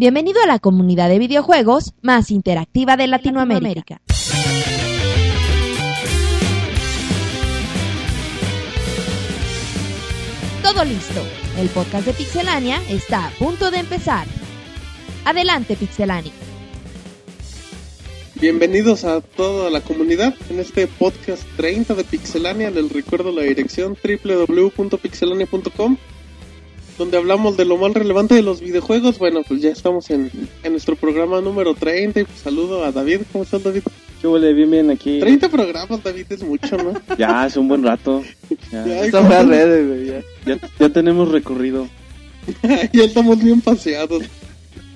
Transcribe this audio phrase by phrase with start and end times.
[0.00, 4.00] Bienvenido a la comunidad de videojuegos más interactiva de Latinoamérica.
[10.62, 11.20] Todo listo.
[11.58, 14.28] El podcast de Pixelania está a punto de empezar.
[15.24, 16.30] Adelante, Pixelania.
[18.40, 22.70] Bienvenidos a toda la comunidad en este podcast 30 de Pixelania.
[22.70, 25.96] Les recuerdo la dirección www.pixelania.com
[26.98, 29.18] donde hablamos de lo más relevante de los videojuegos.
[29.18, 30.30] Bueno, pues ya estamos en,
[30.62, 33.20] en nuestro programa número 30 y pues saludo a David.
[33.32, 33.82] ¿Cómo estás, David?
[34.20, 34.52] ¿Qué huele?
[34.52, 35.20] Bien, bien, aquí.
[35.20, 36.92] 30 programas, David, es mucho, ¿no?
[37.18, 38.22] Ya, es un buen rato.
[38.72, 40.22] Ya, Ya, Esta fue a redes, güey, ya.
[40.44, 41.88] Ya, ya tenemos recorrido.
[42.92, 44.24] ya estamos bien paseados.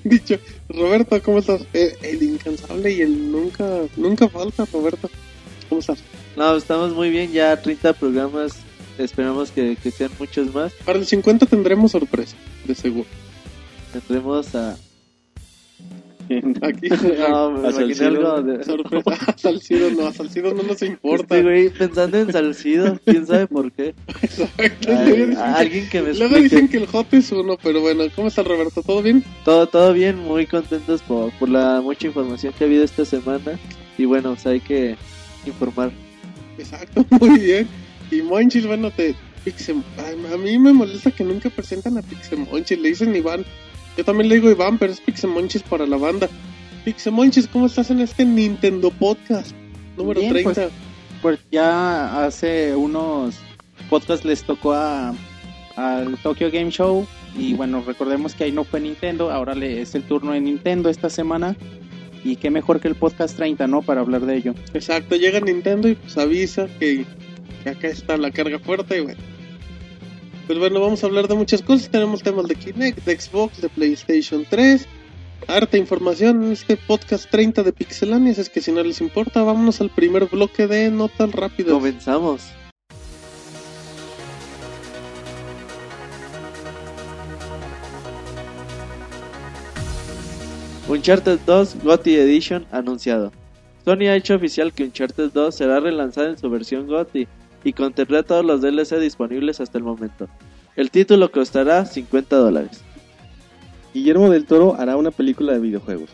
[0.03, 0.35] Dicho,
[0.67, 1.65] Roberto, ¿cómo estás?
[1.73, 5.09] Eh, el incansable y el nunca, nunca falta, Roberto.
[5.69, 5.99] ¿Cómo estás?
[6.35, 8.57] No, estamos muy bien, ya 30 programas,
[8.97, 10.73] esperamos que, que sean muchos más.
[10.85, 13.07] Para el 50 tendremos sorpresa, de seguro.
[13.91, 14.77] Tendremos a...
[16.61, 16.87] Aquí,
[17.29, 18.07] No, me A Salcido.
[18.07, 18.63] algo de...
[18.63, 19.11] sorpresa.
[19.27, 21.37] A Salcido no, a Salcido no nos importa.
[21.37, 23.93] Este güey pensando en Salcido, quién sabe por qué.
[24.21, 24.91] Exacto.
[25.37, 28.81] Alguien que me Luego dicen que el hot es uno, pero bueno, ¿cómo está Roberto?
[28.81, 29.23] ¿Todo bien?
[29.43, 33.59] Todo, todo bien, muy contentos por, por la mucha información que ha habido esta semana.
[33.97, 34.95] Y bueno, pues hay que
[35.45, 35.91] informar.
[36.57, 37.67] Exacto, muy bien.
[38.13, 39.15] Y Monchis, bueno, te...
[39.43, 39.83] Pixem...
[39.97, 43.43] Ay, a mí me molesta que nunca presentan a Pixemonchis, le dicen Iván.
[43.97, 46.29] Yo también le digo Iván, pero es Pixemonchis para la banda.
[46.85, 49.51] Pixemonchis, ¿cómo estás en este Nintendo Podcast?
[49.97, 50.53] Número Bien, 30.
[50.53, 50.71] pues,
[51.21, 53.35] Pues ya hace unos
[53.89, 55.13] podcasts les tocó a,
[55.75, 57.05] al Tokyo Game Show
[57.37, 60.89] y bueno, recordemos que ahí no fue Nintendo, ahora le es el turno de Nintendo
[60.89, 61.55] esta semana
[62.23, 63.81] y qué mejor que el podcast 30, ¿no?
[63.81, 64.55] Para hablar de ello.
[64.73, 67.05] Exacto, llega Nintendo y pues avisa que,
[67.69, 69.21] acá está la carga fuerte y bueno.
[70.47, 71.89] Pues bueno, vamos a hablar de muchas cosas.
[71.89, 74.85] Tenemos temas de Kinect, de Xbox, de PlayStation 3.
[75.47, 78.31] Harta información en este podcast 30 de Pixelania.
[78.31, 81.73] Es que si no les importa, vámonos al primer bloque de notas rápidas.
[81.73, 82.41] Comenzamos.
[90.89, 93.31] Uncharted 2 GOTY Edition anunciado.
[93.85, 97.27] Sony ha hecho oficial que Uncharted 2 será relanzada en su versión GOTY
[97.63, 100.27] y contendrá todos los DLC disponibles hasta el momento.
[100.75, 102.81] El título costará 50 dólares.
[103.93, 106.09] Guillermo del Toro hará una película de videojuegos.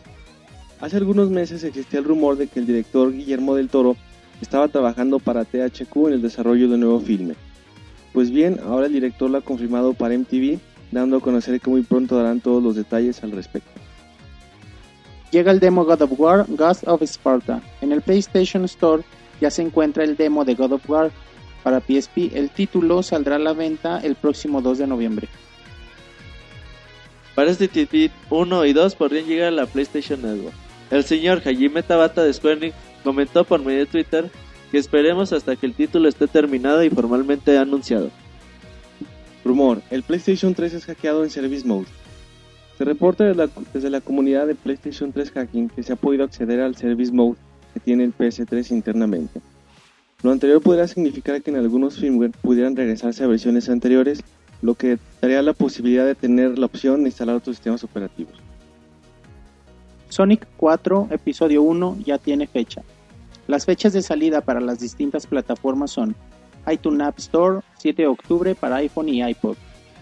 [0.81, 3.95] Hace algunos meses existía el rumor de que el director Guillermo del Toro
[4.41, 7.35] estaba trabajando para THQ en el desarrollo de un nuevo filme.
[8.13, 10.59] Pues bien, ahora el director lo ha confirmado para MTV,
[10.91, 13.69] dando a conocer que muy pronto darán todos los detalles al respecto.
[15.31, 17.61] Llega el demo God of War, Ghost of Sparta.
[17.81, 19.03] En el PlayStation Store
[19.39, 21.11] ya se encuentra el demo de God of War
[21.63, 22.31] para PSP.
[22.33, 25.27] El título saldrá a la venta el próximo 2 de noviembre.
[27.35, 30.55] Para este TT 1 y 2 podrían llegar a la PlayStation Network.
[30.91, 34.29] El señor Hajime Tabata de Square Enix comentó por medio de Twitter
[34.71, 38.09] que esperemos hasta que el título esté terminado y formalmente anunciado.
[39.45, 41.87] Rumor, el PlayStation 3 es hackeado en Service Mode.
[42.77, 46.23] Se reporta desde la, desde la comunidad de PlayStation 3 Hacking que se ha podido
[46.23, 47.37] acceder al Service Mode
[47.73, 49.41] que tiene el PS3 internamente.
[50.21, 54.21] Lo anterior podría significar que en algunos firmware pudieran regresarse a versiones anteriores,
[54.61, 58.33] lo que daría la posibilidad de tener la opción de instalar otros sistemas operativos.
[60.09, 62.81] Sonic 4 Episodio 1 ya tiene fecha.
[63.47, 66.15] Las fechas de salida para las distintas plataformas son
[66.69, 69.55] iTunes App Store 7 de octubre para iPhone y iPod,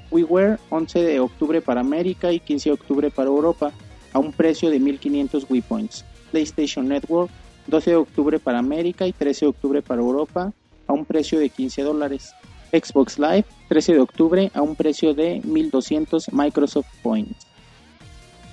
[0.09, 3.71] WiiWare 11 de octubre para América y 15 de octubre para Europa
[4.13, 7.29] a un precio de 1500 Wii Points, PlayStation Network
[7.67, 10.53] 12 de octubre para América y 13 de octubre para Europa
[10.87, 12.33] a un precio de 15 dólares,
[12.71, 17.45] Xbox Live 13 de octubre a un precio de 1200 Microsoft Points.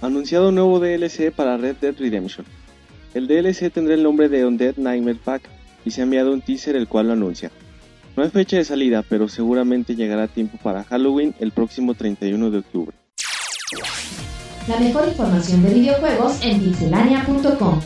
[0.02, 2.44] Anunciado un nuevo DLC para Red Dead Redemption.
[3.14, 5.48] El DLC tendrá el nombre de Undead Nightmare Pack
[5.84, 7.50] y se ha enviado un teaser el cual lo anuncia.
[8.16, 12.50] No hay fecha de salida, pero seguramente llegará a tiempo para Halloween el próximo 31
[12.50, 12.96] de octubre.
[14.68, 17.80] La mejor información de videojuegos en pixelania.com.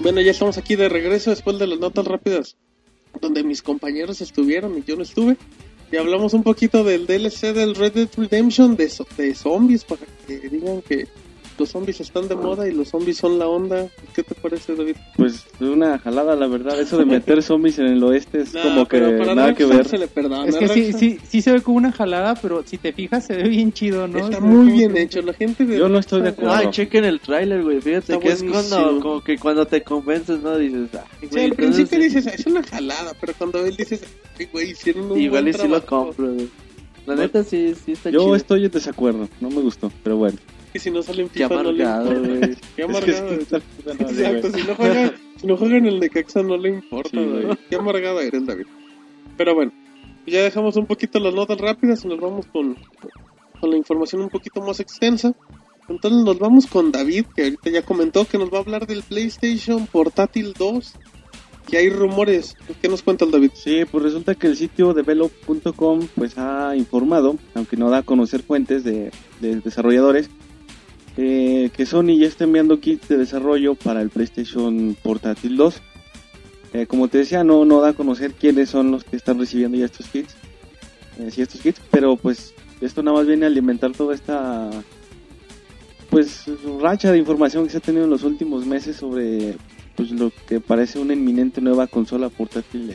[0.00, 2.56] Bueno, ya estamos aquí de regreso después de las notas rápidas,
[3.20, 5.36] donde mis compañeros estuvieron y yo no estuve.
[5.92, 10.48] Y hablamos un poquito del DLC del Red Dead Redemption de, de zombies, para que
[10.48, 11.06] digan que
[11.58, 13.86] los zombies están de moda y los zombies son la onda.
[14.14, 14.96] ¿Qué te parece, David?
[15.16, 16.78] Pues es una jalada, la verdad.
[16.80, 19.86] Eso de meter zombies en el oeste es No, como que nada que ver.
[19.88, 20.46] Se le perdona.
[20.46, 23.36] Es que sí, sí, sí se ve como una jalada, pero si te fijas se
[23.36, 24.18] ve bien chido, ¿no?
[24.18, 25.22] Está muy bien que- hecho.
[25.22, 26.52] La gente de Yo no estoy de acuerdo.
[26.52, 27.80] Ay, chequen el tráiler, güey.
[27.80, 30.56] Fíjate Está que es cuando, como que cuando te convences, ¿no?
[30.58, 31.56] Dices, ay, Sí, güey, al entonces
[31.88, 34.02] principio sí, dices, es una jalada, pero cuando ves dices,
[34.38, 36.06] "Ay, güey, hicieron un Igual buen y sí lo trabajo".
[36.06, 36.48] compro, güey.
[37.06, 38.36] La Bueno, neta sí, sí está Yo chido.
[38.36, 40.38] estoy en desacuerdo, no me gustó, pero bueno.
[40.74, 42.46] Y si no sale en Qué FIFA no le amargado, importa.
[42.46, 43.12] Qué Es que amargado.
[43.12, 43.56] es que está-
[44.04, 47.56] Exacto, si no juega, si no juega en el Necaxa no le importa, Sí, güey.
[47.70, 48.66] Qué amargado eres, David.
[49.36, 49.72] Pero bueno,
[50.26, 52.76] ya dejamos un poquito las notas rápidas y nos vamos con,
[53.60, 55.32] con la información un poquito más extensa.
[55.88, 59.02] Entonces nos vamos con David, que ahorita ya comentó que nos va a hablar del
[59.02, 60.94] PlayStation Portátil 2.
[61.68, 62.56] Que hay rumores.
[62.82, 63.50] ¿Qué nos cuenta el David?
[63.54, 68.42] Sí, pues resulta que el sitio develop.com pues ha informado, aunque no da a conocer
[68.42, 69.10] fuentes de,
[69.40, 70.28] de desarrolladores,
[71.16, 75.82] eh, que Sony ya está enviando kits de desarrollo para el PlayStation Portátil 2.
[76.72, 79.78] Eh, como te decía, no, no da a conocer quiénes son los que están recibiendo
[79.78, 80.34] ya estos kits.
[81.20, 84.70] eh, estos kits, pero pues esto nada más viene a alimentar toda esta
[86.10, 86.44] pues
[86.80, 89.56] racha de información que se ha tenido en los últimos meses sobre
[89.96, 92.88] pues lo que parece una inminente nueva consola portátil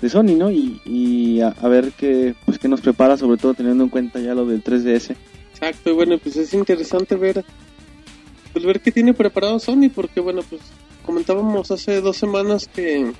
[0.00, 0.50] de, Sony, ¿no?
[0.50, 4.20] Y, y a, a ver qué pues qué nos prepara, sobre todo teniendo en cuenta
[4.20, 5.16] ya lo del 3DS.
[5.54, 7.44] Exacto, y bueno, pues es interesante ver,
[8.52, 10.60] pues ver qué tiene preparado Sony, porque bueno, pues
[11.06, 13.12] comentábamos hace dos semanas que,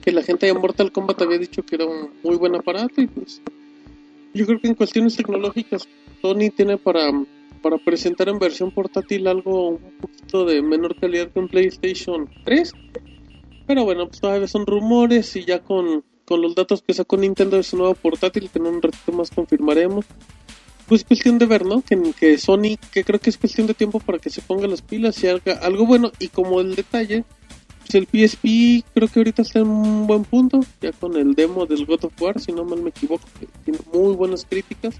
[0.00, 3.08] que la gente de Mortal Kombat había dicho que era un muy buen aparato y
[3.08, 3.42] pues
[4.34, 5.88] yo creo que en cuestiones tecnológicas
[6.22, 7.10] Sony tiene para,
[7.60, 12.72] para presentar en versión portátil algo un poquito de menor calidad que un PlayStation 3,
[13.66, 17.56] pero bueno, pues todavía son rumores y ya con, con los datos que sacó Nintendo
[17.56, 20.06] de su nuevo portátil, que en un ratito más confirmaremos,
[20.88, 21.82] pues cuestión de ver, ¿no?
[21.82, 24.82] Que, que Sony, que creo que es cuestión de tiempo para que se ponga las
[24.82, 26.10] pilas y haga algo bueno.
[26.18, 27.24] Y como el detalle,
[27.80, 31.66] pues el PSP creo que ahorita está en un buen punto, ya con el demo
[31.66, 34.96] del God of War, si no mal me equivoco, que tiene muy buenas críticas.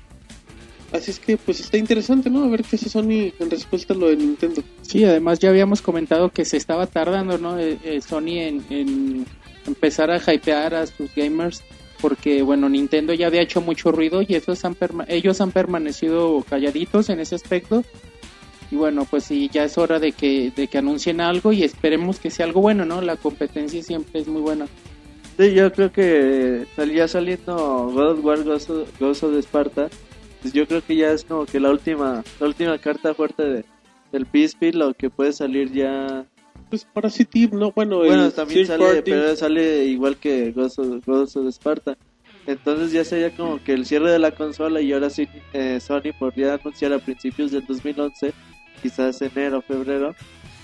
[0.92, 2.44] Así es que pues está interesante, ¿no?
[2.44, 4.62] A ver qué hace Sony en respuesta a lo de Nintendo.
[4.82, 7.58] Sí, además ya habíamos comentado que se estaba tardando, ¿no?
[7.58, 9.26] Eh, eh, Sony en, en
[9.66, 11.62] empezar a hypear a sus gamers
[12.00, 14.76] porque, bueno, Nintendo ya había hecho mucho ruido y esos han
[15.08, 17.84] ellos han permanecido calladitos en ese aspecto.
[18.70, 22.18] Y bueno, pues sí, ya es hora de que, de que anuncien algo y esperemos
[22.18, 23.00] que sea algo bueno, ¿no?
[23.00, 24.66] La competencia siempre es muy buena.
[25.38, 27.54] Sí, yo creo que salía saliendo
[27.92, 29.88] God of War Ghost of, Ghost of Sparta.
[30.42, 33.64] Pues yo creo que ya es como que la última, la última carta fuerte de,
[34.12, 36.26] del PSP, lo que puede salir ya.
[36.70, 37.72] Pues Parasitive, ¿no?
[37.72, 41.96] Bueno, Bueno, también sale, party, pero sale igual que Ghost of, Ghost of Sparta.
[42.46, 46.12] Entonces ya sería como que el cierre de la consola y ahora sí eh, Sony
[46.18, 48.32] podría anunciar a principios del 2011,
[48.82, 50.14] quizás enero o febrero,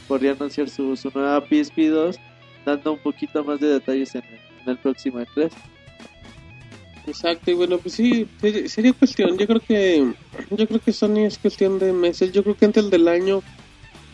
[0.08, 2.16] podría anunciar su, su nueva PSP 2,
[2.64, 5.50] dando un poquito más de detalles en el, en el próximo E E3.
[7.06, 10.14] Exacto, y bueno, pues sí, ser- sería cuestión, yo creo que
[10.56, 13.42] yo creo que Sony es cuestión de meses, yo creo que antes del año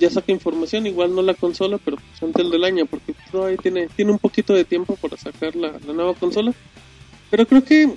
[0.01, 3.89] ya saca información, igual no la consola, pero pues antes del año, porque todavía tiene,
[3.89, 6.53] tiene un poquito de tiempo para sacar la, la nueva consola,
[7.31, 7.91] pero creo que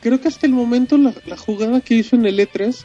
[0.00, 2.84] creo que hasta el momento la, la jugada que hizo en el E3,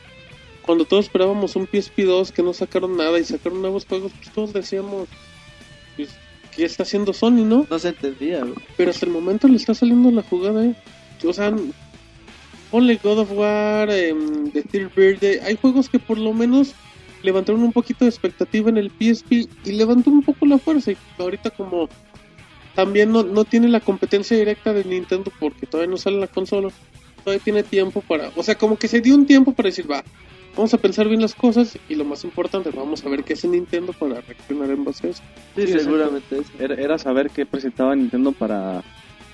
[0.63, 4.33] cuando todos esperábamos un PSP 2 que no sacaron nada y sacaron nuevos juegos, pues
[4.33, 5.07] todos decíamos
[5.95, 6.09] pues,
[6.55, 7.67] ¿qué está haciendo Sony, no?
[7.69, 8.55] No se entendía, güey.
[8.75, 10.75] Pero hasta el momento le está saliendo la jugada, ¿eh?
[11.25, 11.53] O sea,
[12.71, 15.39] ponle God of War, em, The Third Birthday.
[15.39, 16.73] Hay juegos que por lo menos
[17.23, 20.91] levantaron un poquito de expectativa en el PSP y levantó un poco la fuerza.
[20.91, 21.89] Y ahorita como
[22.75, 26.69] también no, no tiene la competencia directa de Nintendo porque todavía no sale la consola,
[27.23, 28.31] todavía tiene tiempo para...
[28.35, 30.03] O sea, como que se dio un tiempo para decir, va,
[30.55, 33.47] vamos a pensar bien las cosas y lo más importante, vamos a ver qué hace
[33.47, 35.23] Nintendo para reaccionar en base a eso.
[35.55, 36.51] Sí, Sí, seguramente eso.
[36.59, 38.83] Era, era saber qué presentaba Nintendo para,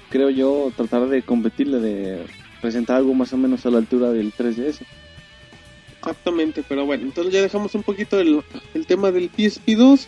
[0.10, 2.26] creo yo, tratar de competirle, de
[2.62, 4.82] presentar algo más o menos a la altura del 3DS.
[6.00, 8.42] Exactamente, pero bueno, entonces ya dejamos un poquito el,
[8.74, 10.08] el tema del PSP2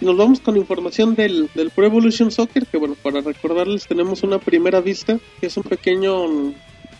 [0.00, 4.22] y nos vamos con información del, del Pro Evolution Soccer, que bueno, para recordarles tenemos
[4.22, 6.52] una primera vista, que es un pequeño,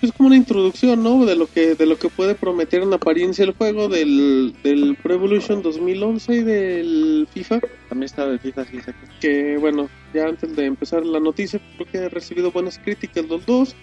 [0.02, 1.24] es como una introducción, ¿no?
[1.24, 5.14] De lo que, de lo que puede prometer en apariencia el juego del, del Pro
[5.14, 8.78] Evolution 2011 y del FIFA, También estaba el FIFA, sí,
[9.20, 13.44] que bueno, ya antes de empezar la noticia, creo que ha recibido buenas críticas los
[13.46, 13.74] dos.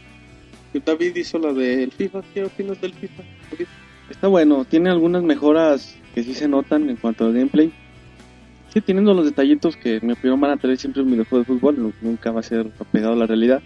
[0.73, 3.23] Que David hizo la del FIFA, ¿qué opinas del FIFA?
[4.09, 7.71] Está bueno, tiene algunas mejoras que sí se notan en cuanto al gameplay.
[8.73, 11.45] Sí, teniendo los detallitos que en mi opinión van a tener siempre un videojuego de
[11.45, 13.61] fútbol, nunca va a ser apegado a la realidad.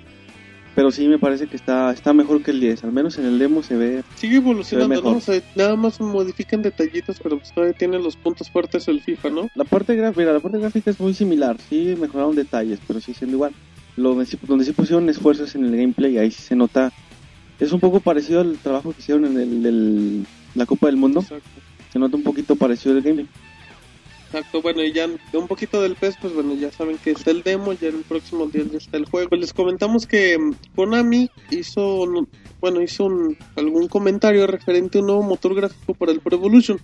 [0.73, 3.37] Pero sí me parece que está, está mejor que el 10, al menos en el
[3.39, 5.01] demo se ve Sigue evolucionando, ve.
[5.01, 5.17] ¿no?
[5.17, 9.29] O sea, nada más modifican detallitos, pero pues todavía tiene los puntos fuertes el FIFA,
[9.31, 9.49] ¿no?
[9.55, 13.35] La parte gráfica, la parte gráfica es muy similar, sí mejoraron detalles, pero sí siendo
[13.35, 13.51] igual.
[13.97, 16.93] Lo donde sí pusieron esfuerzos en el gameplay, ahí sí se nota.
[17.61, 20.25] Es un poco parecido al trabajo que hicieron en el, del-
[20.55, 21.21] la Copa del Mundo.
[21.21, 21.47] Exacto.
[21.93, 23.27] Se nota un poquito parecido el gameplay.
[24.33, 27.31] Exacto, bueno, y ya de un poquito del PES, pues bueno, ya saben que está
[27.31, 29.35] el demo, ya en el próximo día ya está el juego.
[29.35, 30.37] Les comentamos que
[30.75, 32.27] Konami hizo, no-
[32.61, 36.79] bueno, hizo un- algún comentario referente a un nuevo motor gráfico para el Pro Evolution.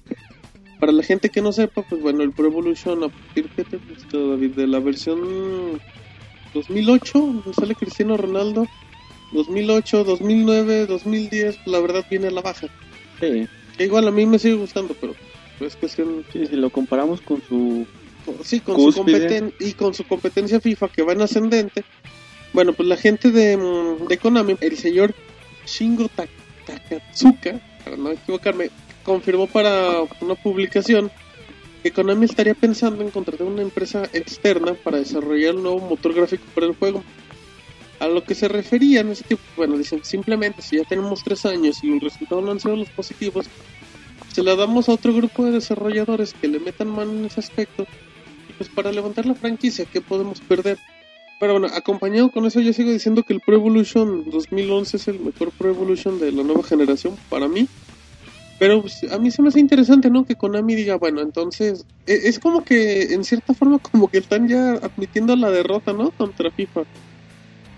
[0.80, 3.78] Para la gente que no sepa, pues bueno, el Pro Evolution a partir ¿qué te
[3.78, 4.52] gustó, David?
[4.52, 5.20] de la versión
[6.54, 8.68] 2008, donde sale Cristiano Ronaldo,
[9.32, 12.68] 2008, 2009, 2010, la verdad viene a la baja.
[13.20, 15.16] Sí, Que igual a mí me sigue gustando, pero
[15.60, 17.86] es cuestión sí, si lo comparamos con su...
[18.44, 21.84] sí, con su competen y con su competencia FIFA que va en ascendente.
[22.54, 23.58] Bueno, pues la gente de,
[24.08, 25.14] de Konami, el señor
[25.66, 26.28] Shingo Ta-
[26.66, 28.70] Takatsuka, para no equivocarme,
[29.04, 31.12] confirmó para una publicación
[31.84, 36.44] que Konami estaría pensando en contratar una empresa externa para desarrollar un nuevo motor gráfico
[36.56, 37.04] para el juego.
[38.00, 41.84] A lo que se referían es que, bueno, dicen simplemente si ya tenemos tres años
[41.84, 43.50] y los resultados no han sido los positivos,
[44.34, 47.86] se la damos a otro grupo de desarrolladores que le metan mano en ese aspecto
[48.58, 50.78] pues para levantar la franquicia, ¿qué podemos perder?
[51.40, 55.20] Pero bueno, acompañado con eso yo sigo diciendo que el Pro Evolution 2011 es el
[55.20, 57.68] mejor Pro Evolution de la nueva generación para mí.
[58.60, 60.26] Pero pues, a mí se me hace interesante, ¿no?
[60.26, 64.48] Que Konami diga, bueno, entonces e- es como que en cierta forma como que están
[64.48, 66.10] ya admitiendo la derrota, ¿no?
[66.12, 66.84] Contra FIFA.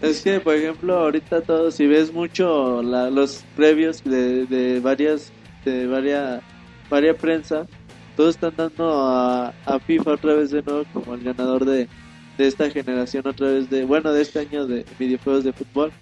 [0.01, 5.34] Es que, por ejemplo, ahorita todo, si ves mucho la- los previos de, de varias,
[5.65, 6.41] de varias,
[6.89, 7.68] varias prensa,
[8.15, 9.53] todos están dando a,
[9.86, 11.89] FIFA otra vez de nuevo como el ganador de,
[12.38, 15.94] de esta generación, otra vez de, bueno, de este año de videojuegos de fútbol.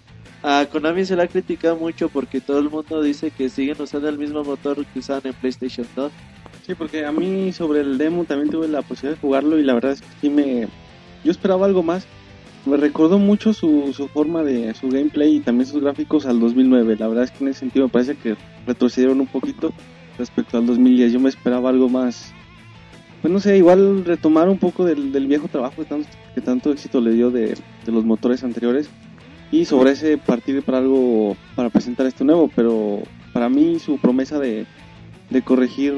[0.42, 4.08] A Konami se le ha criticado mucho porque todo el mundo dice que siguen usando
[4.08, 6.12] el mismo motor que usaban en PlayStation 2.
[6.60, 9.74] Sí, porque a mí sobre el demo también tuve la posibilidad de jugarlo y la
[9.74, 10.68] verdad es que sí me...
[11.24, 12.08] Yo esperaba algo más.
[12.68, 16.96] Me recordó mucho su, su forma de su gameplay y también sus gráficos al 2009.
[16.98, 19.72] La verdad es que en ese sentido me parece que retrocedieron un poquito
[20.18, 21.12] respecto al 2010.
[21.12, 22.34] Yo me esperaba algo más...
[23.22, 26.70] Pues no sé, igual retomar un poco del, del viejo trabajo que tanto, que tanto
[26.70, 27.56] éxito le dio de,
[27.86, 28.90] de los motores anteriores
[29.50, 32.50] y sobre ese partir para algo para presentar este nuevo.
[32.54, 33.00] Pero
[33.32, 34.66] para mí su promesa de,
[35.30, 35.94] de corregir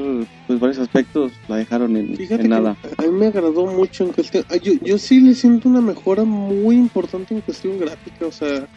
[0.47, 2.75] pues varios aspectos la dejaron en, en nada.
[2.97, 4.43] a mí me agradó mucho en cuestión.
[4.49, 8.25] ah, Yo, yo sí le siento una mejora muy importante en cuestión gráfica.
[8.25, 8.67] O sea,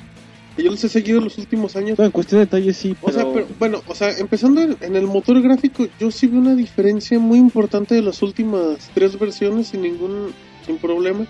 [0.56, 1.99] yo los he seguido los últimos años.
[1.99, 4.96] No, en cuestión de detalles sí, O pero, sea, pero bueno, o sea, empezando en,
[4.96, 9.68] el motor gráfico, yo sí veo una diferencia muy importante de las últimas tres versiones
[9.68, 10.32] sin ningún
[10.64, 11.26] sin problema.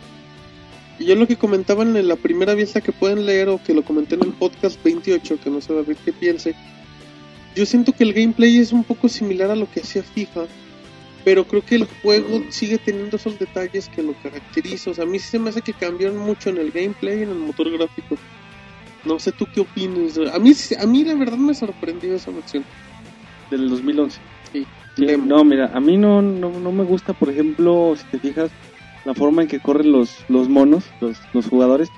[0.99, 3.83] Y yo lo que comentaban en la primera vista que pueden leer o que lo
[3.83, 6.55] comenté en el podcast 28, que no sé David qué piense,
[7.55, 10.47] yo siento que el gameplay es un poco similar a lo que hacía FIFA,
[11.25, 14.93] pero creo que el juego sigue teniendo esos detalles que lo caracterizan.
[14.93, 17.23] O sea, a mí sí se me hace que cambiaron mucho en el gameplay y
[17.23, 18.17] en el motor gráfico.
[19.05, 20.19] No sé tú qué opinas.
[20.33, 22.65] A mí, a mí la verdad me sorprendió esa versión.
[23.51, 24.19] del 2011.
[24.53, 24.67] Sí.
[24.97, 28.51] Sí, no, mira, a mí no, no, no me gusta, por ejemplo, si te fijas,
[29.05, 31.91] la forma en que corren los, los monos, los, los jugadores,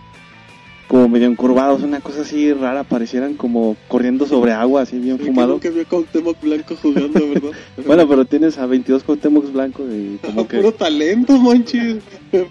[0.89, 5.25] como medio encurvados, una cosa así rara, parecieran como corriendo sobre agua, así bien Que
[5.27, 5.55] fumado.
[5.55, 7.51] nunca vi a Cuauhtémoc Blanco jugando, ¿verdad?
[7.87, 10.59] Bueno, pero tienes a 22 Cuauhtémocs blancos y como que...
[10.59, 12.03] Puro talento, manches.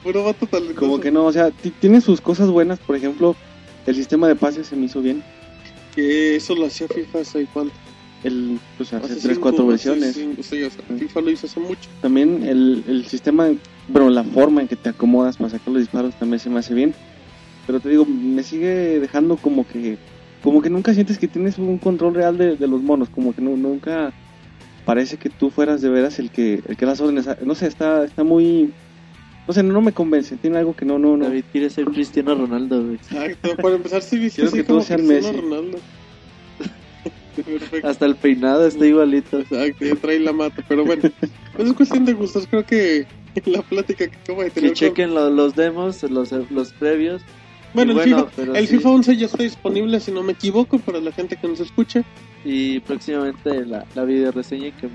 [0.04, 0.80] Puro vato talentoso.
[0.80, 3.36] Como que no, o sea, ti- tiene sus cosas buenas, por ejemplo,
[3.86, 5.24] el sistema de pases se me hizo bien.
[5.96, 7.74] Que eso lo hacía FIFA hace cuánto.
[8.24, 10.15] El, pues hace Hace 3, cinco, 4 hace versiones.
[10.15, 11.88] cinco, sí, o sea, FIFA lo hizo hace mucho.
[12.01, 13.48] También el, el sistema,
[13.88, 16.74] bueno, la forma en que te acomodas para sacar los disparos también se me hace
[16.74, 16.94] bien.
[17.66, 19.98] Pero te digo, me sigue dejando como que
[20.44, 23.42] como que nunca sientes que tienes un control real de, de los monos, como que
[23.42, 24.14] nu- nunca
[24.86, 27.28] parece que tú fueras de veras el que el que das órdenes.
[27.44, 28.72] No sé, está está muy
[29.48, 31.26] no sé, no, me convence, tiene algo que no no no.
[31.26, 32.96] David quiere ser Cristiano Ronaldo, güey.
[32.96, 33.56] Exacto.
[33.58, 35.42] Para empezar, sí viste Quiero así que como todos sean Cristiano Messi.
[35.42, 35.78] Ronaldo.
[37.36, 37.88] Perfecto.
[37.88, 39.40] Hasta el peinado está igualito.
[39.40, 40.64] Exacto, ya trae la mata.
[40.68, 41.04] Pero bueno,
[41.56, 42.48] pues es cuestión de gustos.
[42.50, 43.06] Creo que
[43.46, 44.70] la plática que acabo de tener.
[44.72, 47.22] Que chequen lo- los demos, los, los previos.
[47.75, 48.77] Bueno, Y el, bueno, FIFA, el sí.
[48.77, 52.03] FIFA 11 ya está disponible, si no me equivoco, para la gente que nos escucha.
[52.44, 54.88] Y próximamente la, la video reseña que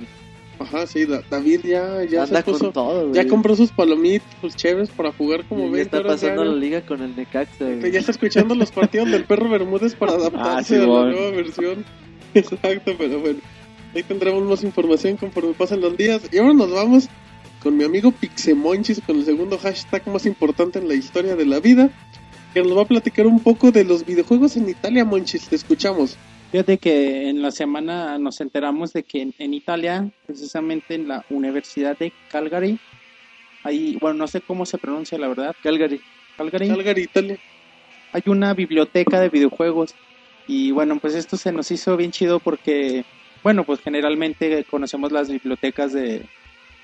[0.58, 2.58] Ajá, sí, Da- David ya, ya se anda puso.
[2.64, 3.12] con todo.
[3.14, 6.44] Ya compró sus palomitas, sus chéves para jugar como Y ya 20 está horas pasando
[6.44, 7.92] la liga con el Necaxa, Que güey.
[7.92, 11.12] Ya está escuchando los partidos del perro Bermúdez para adaptarse Ah, sí, a la bueno.
[11.12, 11.84] nueva versión.
[12.34, 13.38] Exacto, pero bueno.
[13.94, 16.22] Ahí tendremos más información conforme pasen los días.
[16.30, 17.08] Y ahora nos vamos
[17.62, 21.58] con mi amigo Pixemonchis, con el segundo hashtag más importante en la historia de la
[21.60, 21.90] vida,
[22.52, 25.49] que nos va a platicar un poco de los videojuegos en Italia, Monchis.
[25.49, 26.16] Te escuchamos.
[26.50, 31.25] Fíjate que en la semana nos enteramos de que en, en Italia, precisamente en la
[31.30, 32.78] Universidad de Calgary,
[33.62, 36.00] hay, bueno, no sé cómo se pronuncia la verdad, Calgary.
[36.37, 37.38] Calgary, Calgary, Italia.
[38.12, 39.95] hay una biblioteca de videojuegos.
[40.49, 43.04] Y bueno, pues esto se nos hizo bien chido porque,
[43.45, 46.26] bueno, pues generalmente conocemos las bibliotecas de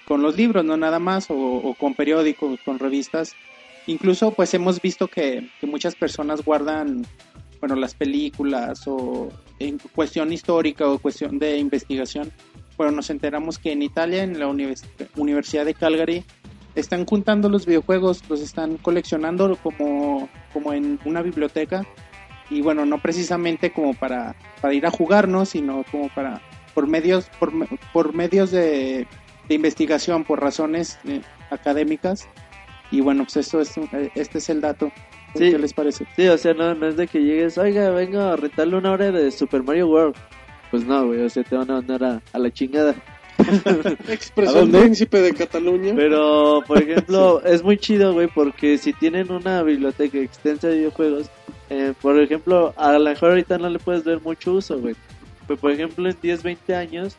[0.05, 3.35] con los libros, no nada más, o, o con periódicos, con revistas.
[3.87, 7.07] Incluso pues hemos visto que, que muchas personas guardan,
[7.61, 9.29] bueno, las películas o
[9.59, 12.33] en cuestión histórica o cuestión de investigación,
[12.77, 14.85] bueno, nos enteramos que en Italia, en la univers-
[15.17, 16.25] Universidad de Calgary,
[16.75, 21.87] están juntando los videojuegos, los están coleccionando como, como en una biblioteca.
[22.51, 25.47] Y bueno, no precisamente como para, para ir a jugar, ¿no?
[25.47, 26.43] Sino como para,
[26.75, 27.51] por medios, por,
[27.93, 29.07] por medios de,
[29.49, 32.29] de investigación, por razones eh, académicas.
[32.91, 34.91] Y bueno, pues esto es, un- este es el dato.
[35.35, 35.51] Sí.
[35.51, 36.07] ¿Qué les parece?
[36.17, 39.11] Sí, o sea, no, no es de que llegues, oiga, vengo a rentarle una hora
[39.11, 40.15] de Super Mario World.
[40.71, 42.95] Pues no, güey, o sea, te van a mandar a, a la chingada.
[43.39, 44.81] ¿A Expresión dónde?
[44.81, 45.93] príncipe de Cataluña.
[45.95, 51.29] Pero, por ejemplo, es muy chido, güey, porque si tienen una biblioteca extensa de videojuegos,
[51.69, 54.95] eh, por ejemplo, a lo mejor ahorita no le puedes ver mucho uso, güey.
[55.47, 57.17] Pero, por ejemplo, en 10, 20 años,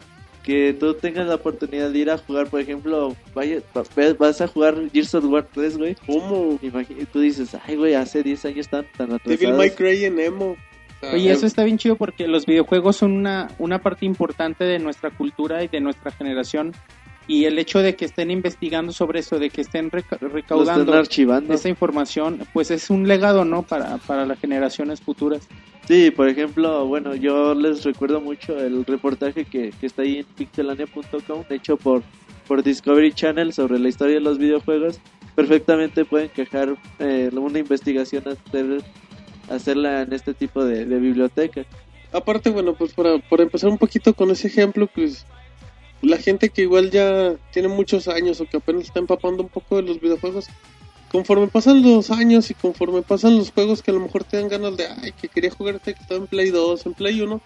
[0.48, 3.84] que tú tengas la oportunidad de ir a jugar, por ejemplo, vaya, va-
[4.18, 5.96] vas a jugar Gears of War 3, güey.
[6.06, 6.58] ¿Cómo?
[6.62, 9.58] Imagi- Tú dices, ay, güey, hace 10 años tan, tan Devil atrasados.
[9.58, 10.56] May Cry en emo.
[11.13, 14.80] Oye, Ah, eso está bien chido porque los videojuegos son una, una parte importante de
[14.80, 16.74] nuestra cultura y de nuestra generación.
[17.29, 21.53] Y el hecho de que estén investigando sobre eso, de que estén reca- recaudando archivando.
[21.53, 23.63] esa información, pues es un legado, ¿no?
[23.63, 25.46] Para, para las generaciones futuras.
[25.88, 30.25] Sí, por ejemplo, bueno, yo les recuerdo mucho el reportaje que, que está ahí en
[30.36, 32.01] pixelania.com, hecho por,
[32.48, 35.00] por Discovery Channel sobre la historia de los videojuegos.
[35.36, 38.81] Perfectamente pueden quejar eh, una investigación, hacer,
[39.50, 41.65] hacerla en este tipo de, de biblioteca.
[42.12, 45.25] Aparte, bueno, pues para, para empezar un poquito con ese ejemplo, pues
[46.01, 49.77] la gente que igual ya tiene muchos años o que apenas está empapando un poco
[49.77, 50.48] de los videojuegos,
[51.12, 54.50] conforme pasan los años y conforme pasan los juegos que a lo mejor te dan
[54.50, 57.42] ganas de, ay, que quería jugar este que estaba en Play 2, en Play 1,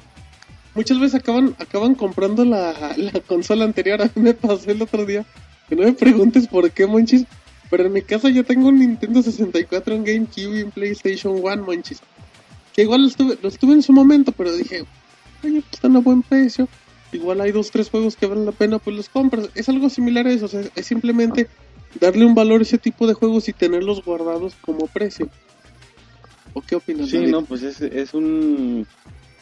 [0.73, 4.01] muchas veces acaban acaban comprando la, la consola anterior.
[4.01, 5.25] A mí me pasó el otro día,
[5.69, 7.25] que no me preguntes por qué, monchis,
[7.69, 11.63] pero en mi casa yo tengo un Nintendo 64, un GameCube y un PlayStation 1,
[11.63, 12.01] monchis.
[12.73, 13.15] Que igual los
[13.57, 14.83] tuve, en su momento, pero dije,
[15.43, 16.67] oye, pues están a buen precio.
[17.11, 19.49] Igual hay dos, tres juegos que valen la pena, pues los compras.
[19.55, 21.47] Es algo similar a eso, o sea, es simplemente
[21.99, 25.27] darle un valor a ese tipo de juegos y tenerlos guardados como precio.
[26.53, 27.09] ¿O qué opinas?
[27.09, 27.31] Sí, David?
[27.31, 28.85] no, pues es, es un...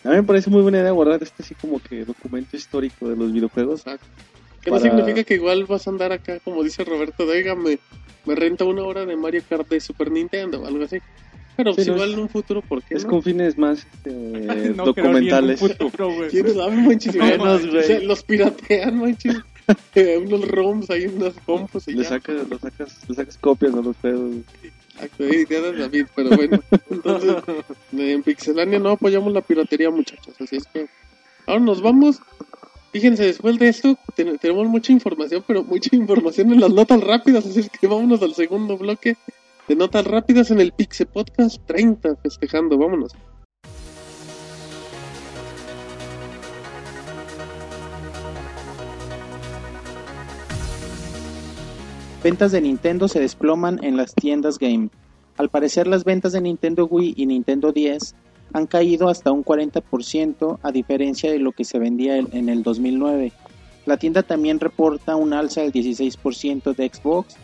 [0.03, 3.15] A mí me parece muy buena idea guardar este así como que documento histórico de
[3.15, 3.81] los videojuegos.
[3.81, 4.05] Exacto.
[4.61, 7.79] Que no significa que igual vas a andar acá, como dice Roberto, de, "Oiga, me,
[8.25, 10.97] me renta una hora de Mario Kart de Super Nintendo o algo así.
[11.59, 13.09] Pero Sí, pues no, igual es- en un futuro, ¿por qué Es no?
[13.09, 15.59] con fines más este, No creo ni en un documentales.
[15.59, 16.29] futuro, güey.
[16.29, 17.15] ¿Quién sabe, manches?
[17.15, 17.83] Menos, O güey.
[17.83, 19.35] sea, los piratean, manches.
[19.93, 22.09] Eh, unos ROMs ahí, unas compos y Le ya.
[22.09, 24.37] sacas, le sacas, le sacas copias a los pedos.
[24.95, 26.59] Exacto, idea de David, pero bueno.
[26.89, 27.35] Entonces,
[27.95, 30.33] en Pixelania no apoyamos la piratería, muchachos.
[30.41, 30.87] Así es que
[31.45, 32.19] ahora nos vamos.
[32.91, 37.45] Fíjense, después de esto ten- tenemos mucha información, pero mucha información en las notas rápidas.
[37.45, 39.17] Así es que vámonos al segundo bloque
[39.69, 42.75] de notas rápidas en el Pixel Podcast 30, festejando.
[42.75, 43.11] Vámonos.
[52.23, 54.89] Ventas de Nintendo se desploman en las tiendas game.
[55.37, 58.15] Al parecer las ventas de Nintendo Wii y Nintendo 10
[58.53, 62.63] han caído hasta un 40% a diferencia de lo que se vendía en en el
[62.63, 63.31] 2009.
[63.85, 67.37] La tienda también reporta un alza del 16% de Xbox,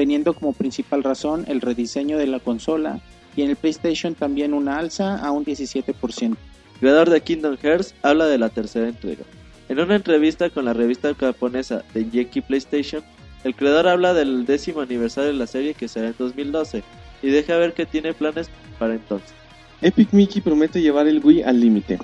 [0.00, 3.00] teniendo como principal razón el rediseño de la consola
[3.36, 6.36] y en el PlayStation también una alza a un 17%.
[6.80, 9.24] creador de Kingdom Hearts, habla de la tercera entrega.
[9.68, 13.02] En una entrevista con la revista japonesa de Yankee PlayStation,
[13.44, 16.82] el creador habla del décimo aniversario de la serie que será en 2012
[17.20, 19.34] y deja ver que tiene planes para entonces.
[19.82, 21.98] Epic Mickey promete llevar el Wii al límite.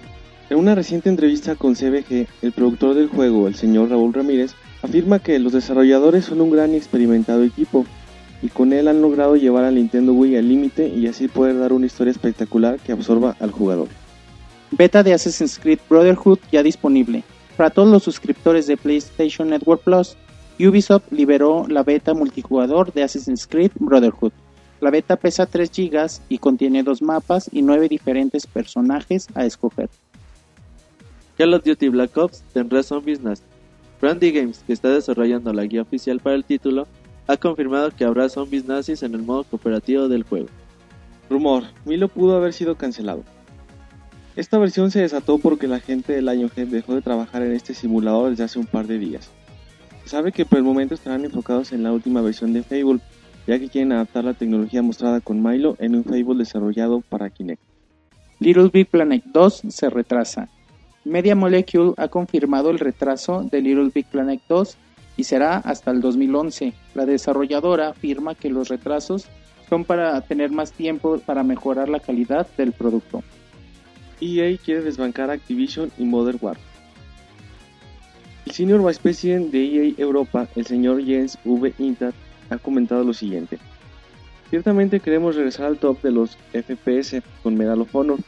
[0.50, 5.18] En una reciente entrevista con CBG, el productor del juego, el señor Raúl Ramírez, afirma
[5.18, 7.86] que los desarrolladores son un gran y experimentado equipo,
[8.42, 11.72] y con él han logrado llevar al Nintendo Wii al límite y así poder dar
[11.72, 13.88] una historia espectacular que absorba al jugador.
[14.72, 17.24] Beta de Assassin's Creed Brotherhood ya disponible.
[17.56, 20.16] Para todos los suscriptores de PlayStation Network Plus,
[20.58, 24.32] Ubisoft liberó la beta multijugador de Assassin's Creed Brotherhood.
[24.80, 29.88] La beta pesa 3 GB y contiene dos mapas y 9 diferentes personajes a escoger.
[31.38, 33.20] Call of Duty Black Ops tendrá Zombies
[33.96, 34.00] Nazi.
[34.00, 36.86] Brandy Games, que está desarrollando la guía oficial para el título,
[37.26, 40.48] ha confirmado que habrá zombies nazis en el modo cooperativo del juego.
[41.28, 43.24] Rumor, Milo pudo haber sido cancelado.
[44.36, 48.30] Esta versión se desató porque la gente de Lionhead dejó de trabajar en este simulador
[48.30, 49.30] desde hace un par de días.
[50.04, 53.00] Se sabe que por el momento estarán enfocados en la última versión de Fable,
[53.46, 57.62] ya que quieren adaptar la tecnología mostrada con Milo en un Fable desarrollado para Kinect.
[58.38, 60.50] Little Big Planet 2 se retrasa.
[61.06, 64.76] Media Molecule ha confirmado el retraso de Little Big Planet 2
[65.16, 66.72] y será hasta el 2011.
[66.96, 69.26] La desarrolladora afirma que los retrasos
[69.68, 73.22] son para tener más tiempo para mejorar la calidad del producto.
[74.20, 76.66] EA quiere desbancar Activision y Modern Warfare.
[78.46, 81.72] El Senior Vice President de EA Europa, el señor Jens V.
[81.78, 82.16] Intat,
[82.50, 83.60] ha comentado lo siguiente.
[84.50, 88.18] Ciertamente queremos regresar al top de los FPS con Medal of Honor.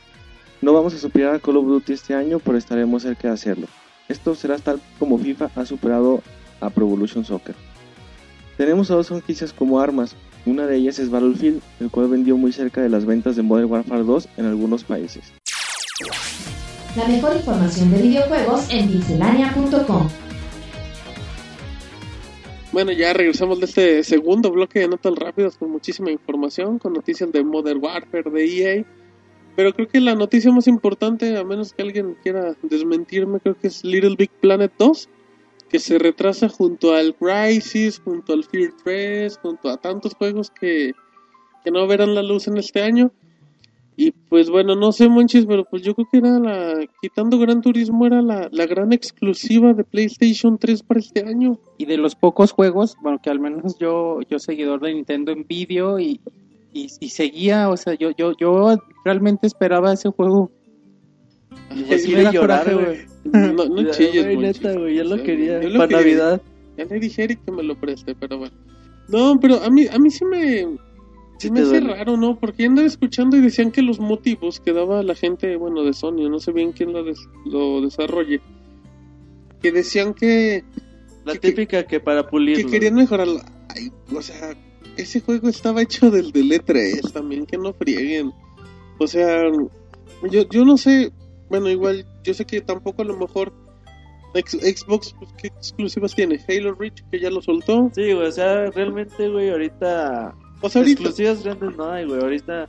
[0.60, 3.66] No vamos a superar a Call of Duty este año, pero estaremos cerca de hacerlo.
[4.08, 6.22] Esto será tal como FIFA ha superado
[6.60, 7.54] a Pro Evolution Soccer.
[8.56, 10.16] Tenemos a dos franquicias como armas.
[10.46, 13.70] Una de ellas es Battlefield, el cual vendió muy cerca de las ventas de Modern
[13.70, 15.32] Warfare 2 en algunos países.
[16.96, 20.08] La mejor información de videojuegos en pixelania.com.
[22.72, 27.30] Bueno, ya regresamos de este segundo bloque de notas rápidas con muchísima información, con noticias
[27.30, 28.84] de Modern Warfare, de EA.
[29.58, 33.66] Pero creo que la noticia más importante, a menos que alguien quiera desmentirme, creo que
[33.66, 35.08] es Little Big Planet 2,
[35.68, 40.92] que se retrasa junto al Crisis, junto al Fear 3, junto a tantos juegos que,
[41.64, 43.10] que no verán la luz en este año.
[43.96, 46.86] Y pues bueno, no sé, Monchis, pero pues yo creo que era la.
[47.02, 51.58] Quitando Gran Turismo, era la, la gran exclusiva de PlayStation 3 para este año.
[51.78, 55.44] Y de los pocos juegos, bueno, que al menos yo, yo seguidor de Nintendo en
[55.48, 56.20] vídeo y,
[56.72, 60.50] y, y seguía, o sea, yo, yo, yo realmente esperaba ese juego.
[61.74, 62.98] Yo Pues sí me llorar, güey.
[63.24, 65.60] No, no chilles, güey, neta, güey, yo lo quería.
[65.62, 66.18] yo lo Para quería.
[66.24, 66.42] Navidad.
[66.76, 68.54] Ya le dije Eric que me lo preste, pero bueno.
[69.08, 70.66] No, pero a mí, a mí sí me.
[71.38, 71.94] Sí me hace duele.
[71.94, 72.38] raro, ¿no?
[72.38, 76.28] Porque andaba escuchando y decían que los motivos que daba la gente, bueno, de Sony,
[76.28, 78.40] no sé bien quién lo, des- lo desarrolle,
[79.62, 80.64] que decían que,
[81.24, 82.70] La Que- típica que para que pulirlo.
[82.70, 83.40] querían mejorarlo.
[83.68, 84.56] Ay, o sea,
[84.98, 88.32] ese juego estaba hecho del del E3 también, que no frieguen.
[88.98, 89.44] O sea,
[90.30, 91.12] yo, yo no sé,
[91.48, 93.52] bueno, igual, yo sé que tampoco a lo mejor
[94.34, 96.38] X- Xbox, pues, ¿qué exclusivas tiene?
[96.48, 97.90] Halo Reach, que ya lo soltó.
[97.94, 100.34] Sí, güey, o sea, realmente, güey, ahorita...
[100.60, 102.20] O sea, ahorita, Exclusivas grandes no hay, güey.
[102.20, 102.68] Ahorita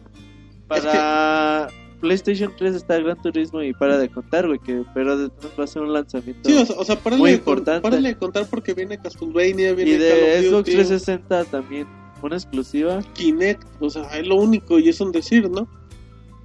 [0.67, 1.67] para
[1.99, 4.59] PlayStation 3 está Gran Turismo y para de contar, güey.
[4.59, 6.47] Que, pero de todas va a ser un lanzamiento.
[6.49, 7.81] Sí, o sea, o sea Muy con- importante.
[7.81, 11.87] párale de contar porque viene Castlevania, viene y de Call of Xbox Duty, 360 también.
[12.21, 12.99] Una exclusiva.
[13.13, 15.67] Kinect, o sea, es lo único y es un decir, ¿no?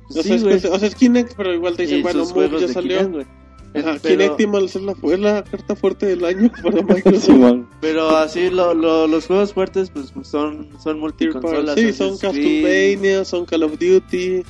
[0.09, 0.61] O, sea, Sí, es, güey.
[0.61, 2.99] que- o sea, es Kinect, pero igual te dicen, Y bueno, Move ya salió.
[3.11, 3.31] Kinect.
[3.77, 7.65] Ajá, Pero- Kinectimals es la, es la carta fuerte del año para Microsoft.
[7.81, 11.75] Pero así lo, lo- los juegos fuertes pues son son multiconsolas.
[11.75, 12.17] sí, son.
[12.19, 14.43] Castlevania, son Call of Duty,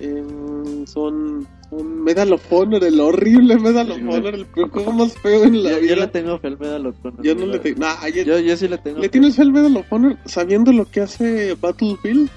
[0.00, 1.46] em, son,
[1.78, 3.98] son Medal of Honor, el horrible Medal of.
[3.98, 5.96] Honor, el juego más feo en la Yo, yo vida.
[5.96, 7.80] le tengo fe al Medal of Honor, Yo no le tengo.
[7.80, 9.08] Nah, yo- Yo, yo sí le tengo ¿Le fe.
[9.10, 12.28] tienes fe al Medal of Honor sabiendo lo que hace Battlefield?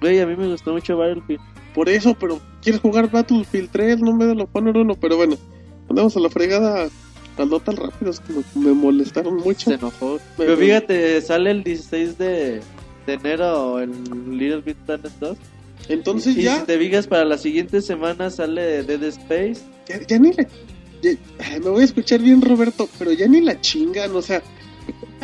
[0.00, 1.40] Güey, a mí me gustó mucho Battlefield.
[1.74, 5.36] Por eso, pero quieres jugar Battlefield 3, no Medal of Honor 1, pero bueno,
[5.88, 6.88] andamos a la fregada.
[7.38, 9.70] Las notas rápidas que me, me molestaron mucho.
[9.70, 10.14] Se enojó.
[10.14, 12.60] Me- Pero fíjate, sale el 16 de,
[13.06, 13.90] de enero el
[14.36, 15.38] Little Big Planet 2.
[15.88, 19.60] Entonces y ya, si te fijas, para la siguiente semana sale Dead Space.
[19.88, 20.46] ya, ya ni la...
[21.02, 24.42] ya- ay, me voy a escuchar bien, Roberto, pero ya ni la chingan, o sea...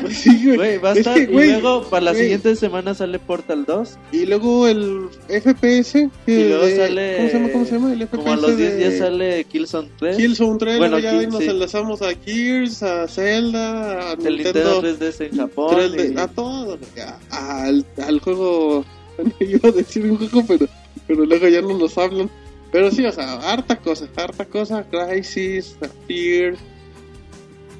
[0.00, 0.56] Pues sí, güey.
[0.56, 2.24] Güey, va a Es que, y güey, luego, para la güey.
[2.24, 3.98] siguiente semana sale Portal 2.
[4.12, 6.10] Y luego el FPS.
[6.26, 7.52] Que Y luego de- sale- ¿Cómo se llama?
[7.52, 7.92] ¿Cómo se llama?
[7.94, 8.16] El FPS.
[8.18, 10.16] Como a los 10 de días sale Killzone 3.
[10.18, 10.78] Killzone 3.
[10.78, 11.48] Bueno, ya Kill- nos sí.
[11.48, 15.74] enlazamos a Gears, a Zelda, a el Nintendo 3DS en Japón.
[15.76, 16.78] 3D, y- a todo,
[17.30, 18.84] a- al, al juego,
[19.40, 20.66] iba a decir un juego, pero,
[21.06, 22.30] pero luego ya no nos hablan.
[22.72, 25.76] Pero sí, o sea, harta cosa, harta cosa, Crisis,
[26.06, 26.54] Fear.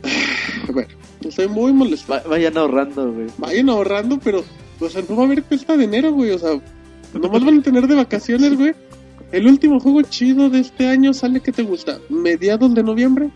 [0.72, 0.88] Bueno,
[1.22, 2.12] estoy muy molesto.
[2.12, 3.26] Va- vayan ahorrando, güey.
[3.38, 4.44] Vayan ahorrando, pero,
[4.80, 6.60] o sea, no va a haber cuesta de enero, güey, o sea,
[7.14, 8.74] nomás van a tener de vacaciones, güey.
[9.32, 11.98] El último juego chido de este año sale, ¿qué te gusta?
[12.08, 13.30] ¿Mediados de noviembre?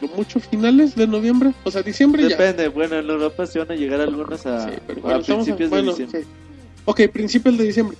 [0.00, 1.52] ¿Lo mucho finales de noviembre?
[1.64, 2.28] O sea, diciembre ya.
[2.30, 5.94] Depende, bueno, en Europa se van a llegar algunos a, Sí, pero a principios bueno,
[5.94, 6.22] de diciembre.
[6.22, 6.28] sí.
[6.86, 7.96] Ok, principios de diciembre.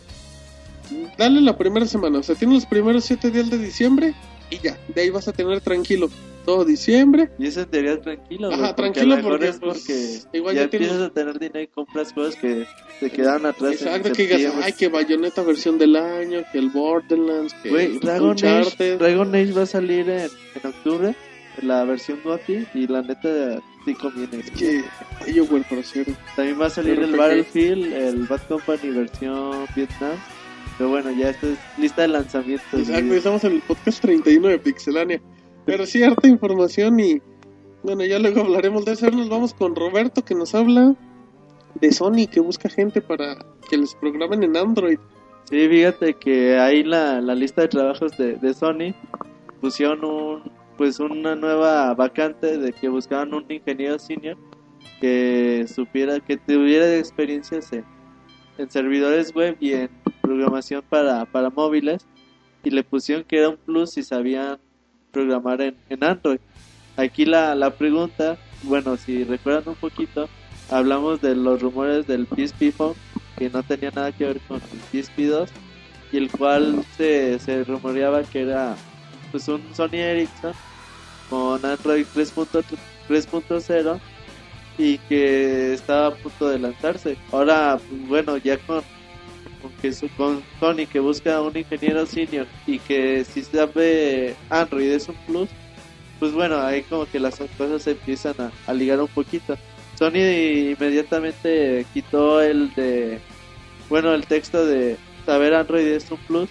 [1.19, 4.15] Dale la primera semana, o sea, tienes los primeros siete días de diciembre
[4.51, 6.09] y ya, de ahí vas a tener tranquilo
[6.45, 7.29] todo diciembre.
[7.41, 10.71] Y eso en teoría tranquilo, Ajá, porque tranquilo porque, es porque pues, igual ya, ya
[10.71, 12.67] tienes- empiezas a tener dinero y compras juegos que
[13.01, 13.73] se quedaron atrás.
[13.73, 18.31] Exacto, que digas, ay, que Bayonetta versión del año, que el Borderlands, que Güey, Dragon
[18.31, 18.99] Age, Uncharted.
[18.99, 20.21] Dragon Age va a salir en,
[20.55, 21.15] en octubre,
[21.63, 24.43] la versión GOTY, y la neta sí conviene.
[24.43, 24.85] Que
[25.25, 26.13] BioWare, por cierto.
[26.35, 27.17] También va a salir el.
[27.17, 30.17] Battlefield, el Bad Company versión Vietnam.
[30.77, 32.81] Pero bueno, ya esto es lista de lanzamientos.
[32.81, 33.19] Exacto, güey.
[33.19, 35.23] estamos en el podcast 31 de Pixelania.
[35.65, 37.23] Pero sí, harta información y
[37.83, 39.07] bueno, ya luego hablaremos de eso.
[39.07, 40.95] Ahora Nos vamos con Roberto que nos habla
[41.81, 43.39] de Sony que busca gente para
[43.71, 44.99] que les programen en Android.
[45.49, 48.95] Sí, fíjate que ahí la, la lista de trabajos de, de Sony
[49.61, 54.37] pusieron un, pues una nueva vacante de que buscaban un ingeniero senior
[55.01, 57.85] que supiera, que tuviera experiencias en,
[58.59, 62.07] en servidores web y en programación para, para móviles
[62.63, 64.59] y le pusieron que era un plus si sabían
[65.13, 66.41] programar en, en Android.
[66.97, 70.29] Aquí la, la pregunta, bueno, si recuerdan un poquito,
[70.71, 72.95] hablamos de los rumores del PSP Phone,
[73.37, 75.51] que no tenía nada que ver con el PSP 2,
[76.13, 78.77] y el cual se, se rumoreaba que era
[79.31, 80.53] pues un Sony Ericsson
[81.31, 82.65] con Android 3.0
[83.09, 83.99] 3.0
[84.79, 87.17] y que estaba a punto de lanzarse.
[87.33, 88.83] Ahora, bueno, ya con,
[89.63, 94.91] con, que su- con Sony que busca un ingeniero senior y que si sabe Android
[94.91, 95.49] es un plus,
[96.19, 99.57] pues bueno, ahí como que las cosas se empiezan a, a ligar un poquito.
[99.99, 103.19] Sony inmediatamente quitó el de,
[103.89, 106.51] bueno, el texto de saber Android es un plus,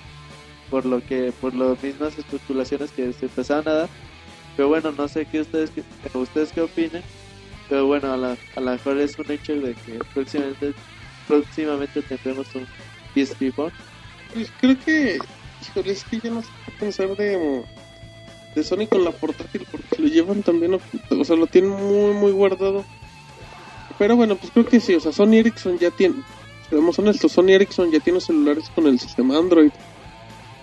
[0.72, 3.90] por lo que, por las mismas especulaciones que se empezaron a dar.
[4.56, 5.84] Pero bueno, no sé qué ustedes, qué,
[6.18, 7.04] ustedes qué opinen.
[7.70, 10.74] Pero bueno, a, la, a lo mejor es un hecho de que próximamente,
[11.28, 12.68] próximamente tendremos un
[13.16, 13.74] PSP Phone.
[14.34, 15.18] Pues creo que,
[15.62, 17.64] híjole, es que ya no sé qué pensar de,
[18.54, 22.32] de Sony con la portátil porque lo llevan también, o sea, lo tienen muy, muy
[22.32, 22.86] guardado.
[23.98, 26.16] Pero bueno, pues creo que sí, o sea, Sony Ericsson ya tiene,
[26.70, 29.72] seamos honestos, Sony Ericsson ya tiene celulares con el sistema Android.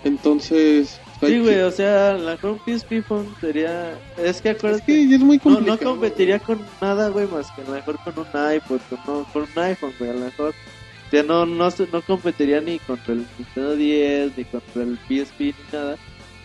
[0.03, 3.93] Entonces, Sí, que- güey, o sea, la mejor PSP Phone sería...
[4.17, 4.83] Es que es acuérdate...
[4.85, 5.77] que ya es muy No, complicado.
[5.77, 9.25] no competiría con nada, güey, más que a lo mejor con un iPod, con, no-
[9.31, 10.49] con un iPhone, güey, a lo mejor.
[10.49, 15.39] O sea, no, no, no competiría ni contra el Nintendo 10, ni contra el PSP,
[15.39, 15.95] ni nada.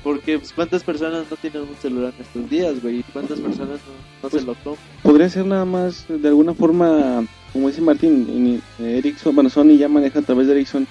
[0.04, 3.00] Porque, pues, ¿cuántas personas no tienen un celular en estos días, güey?
[3.00, 4.86] ¿Y cuántas personas no, no Pues, se lo compran?
[5.02, 9.88] Podría ser nada más, de alguna forma, como dice Martín, en- Ericsson, bueno, Sony ya
[9.88, 10.86] maneja a través de Ericsson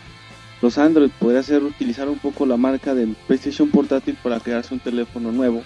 [0.62, 1.12] los Android.
[1.20, 5.64] Podría ser utilizar un poco la marca del PlayStation portátil para crearse un teléfono nuevo,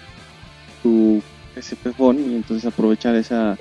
[0.82, 1.22] su
[1.56, 3.58] SP Phone, y entonces aprovechar esa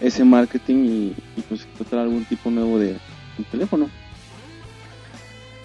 [0.00, 3.88] ese marketing y, y, pues encontrar algún tipo nuevo de, de teléfono.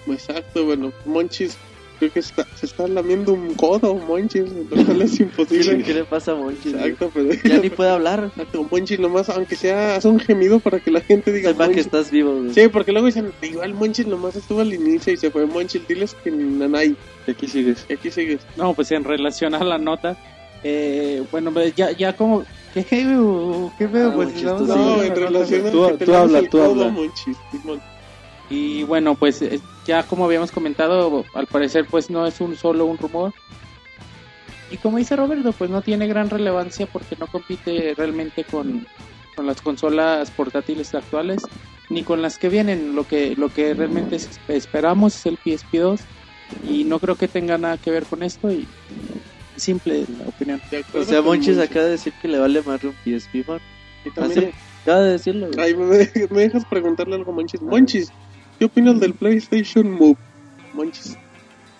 [0.06, 1.58] Exacto, bueno, Monchis
[1.98, 5.78] creo que está, se está lamiendo un codo, Monchis, lo cual es ¿Qué, imposible.
[5.78, 6.70] le- qué le pasa a Monchi?
[6.72, 6.84] güey?
[6.84, 8.30] Exacto, pero Ya ni puede hablar.
[8.36, 11.68] Exacto, Monchis nomás, aunque sea, hace un gemido para que la gente diga Sepa que
[11.70, 11.86] Monchis.
[11.86, 12.54] estás vivo, güey.
[12.54, 16.14] Sí, porque luego dicen, igual Monchis nomás estuvo al inicio y se fue Monchis, diles
[16.22, 17.84] que Nanay, Y aquí sigues.
[17.88, 18.40] y aquí sigues.
[18.56, 20.16] No, pues en relación a la nota,
[20.64, 23.72] eh, bueno, pues ya, ya como, ¿qué feo?
[23.78, 24.10] ¿Qué feo?
[24.10, 24.44] Ah, pues tú sí.
[24.44, 26.88] No, hablar en relación a Tú- que tú habla, tú habla.
[26.88, 27.36] Monchis.
[28.50, 32.84] Y bueno, pues eh, ya como habíamos comentado, al parecer pues no es un solo
[32.84, 33.32] un rumor.
[34.70, 38.86] Y como dice Roberto, pues no tiene gran relevancia porque no compite realmente con,
[39.34, 41.42] con las consolas portátiles actuales
[41.88, 42.94] ni con las que vienen.
[42.94, 46.00] Lo que, lo que realmente es- esperamos es el PSP2
[46.64, 48.68] y no creo que tenga nada que ver con esto y
[49.56, 50.60] simple la opinión.
[50.92, 53.60] O sea, Monchis acaba de decir que le vale más un PSP Phone.
[54.04, 55.60] Y Así, también, acaba de decirlo, güey.
[55.66, 57.62] ay, me, de- me dejas preguntarle algo a Monchis.
[57.62, 58.12] Monchis,
[58.58, 60.16] ¿qué opinas del PlayStation Move?
[60.72, 61.16] Monchis.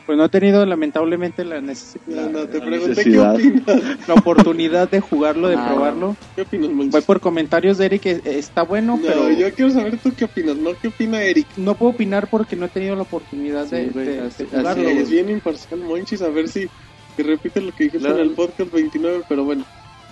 [0.06, 3.34] Pues no he tenido lamentablemente la necesidad, No, no, te la pregunté qué necesidad.
[3.34, 4.08] opinas.
[4.08, 6.16] la oportunidad de jugarlo, de Ah, probarlo.
[6.34, 7.04] ¿Qué opinas, Voy Monchis?
[7.04, 10.56] por comentarios de Eric, eh, está bueno, No, pero yo quiero saber tú qué opinas,
[10.56, 10.70] ¿no?
[10.80, 11.46] ¿Qué opina Eric?
[11.58, 14.88] no puedo opinar porque no he tenido la oportunidad de, Sí, de- así- de jugarlo.
[14.88, 16.68] es bien imparcial, Monchis, a ver si
[17.14, 18.22] que repite lo que dijiste Claro.
[18.22, 19.66] en el podcast 29, pero bueno.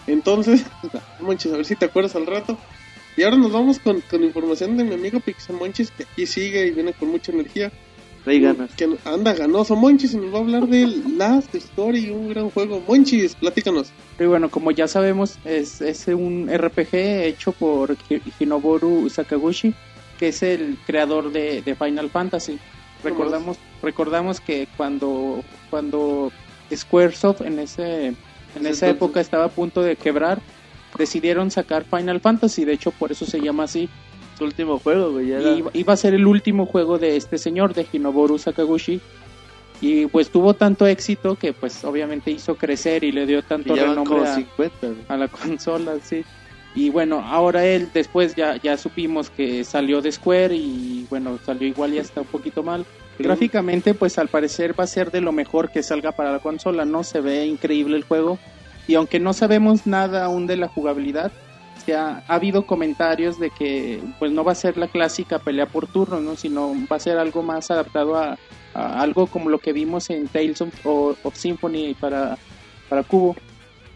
[0.06, 0.62] Entonces,
[1.20, 2.58] Monchis, a ver si te acuerdas al rato.
[3.16, 6.66] Y ahora nos vamos con, con información de mi amigo Pixel Monchis, que aquí sigue
[6.66, 7.72] y viene con mucha energía.
[8.26, 8.74] Rey ganas.
[8.74, 12.82] Que anda ganoso Monchis y nos va a hablar de Last Story, un gran juego.
[12.86, 13.88] Monchis, platícanos.
[14.18, 19.72] Y bueno, como ya sabemos, es, es un RPG hecho por Hi- Hinoboru Sakaguchi,
[20.18, 22.58] que es el creador de, de Final Fantasy.
[23.04, 26.32] Recordamos, recordamos que cuando, cuando
[26.74, 28.16] Squaresoft en ese en Ese
[28.56, 28.88] esa entonces.
[28.88, 30.40] época estaba a punto de quebrar,
[30.98, 33.88] decidieron sacar Final Fantasy, de hecho por eso se llama así.
[34.38, 35.28] Su último juego, güey.
[35.28, 39.00] ya era- Y iba- a ser el último juego de este señor, de Hinoboru Sakaguchi.
[39.80, 44.20] Y pues tuvo tanto éxito que pues obviamente hizo crecer y le dio tanto renombre
[44.26, 45.00] a, 50, güey.
[45.08, 46.24] a la consola, sí.
[46.74, 51.66] Y bueno, ahora él después ya, ya supimos que salió de Square y bueno, salió
[51.68, 52.84] igual y hasta un poquito mal.
[53.18, 56.84] Gráficamente pues al parecer va a ser de lo mejor que salga para la consola,
[56.84, 57.02] ¿no?
[57.04, 58.38] Se ve increíble el juego.
[58.88, 61.32] Y aunque no sabemos nada aún de la jugabilidad,
[61.86, 65.86] ya ha habido comentarios de que pues no va a ser la clásica pelea por
[65.86, 66.36] turno, ¿no?
[66.36, 68.36] Sino va a ser algo más adaptado a,
[68.74, 72.36] algo como lo que vimos en Tales of, of- of Symphony para,
[72.88, 73.36] para Cubo.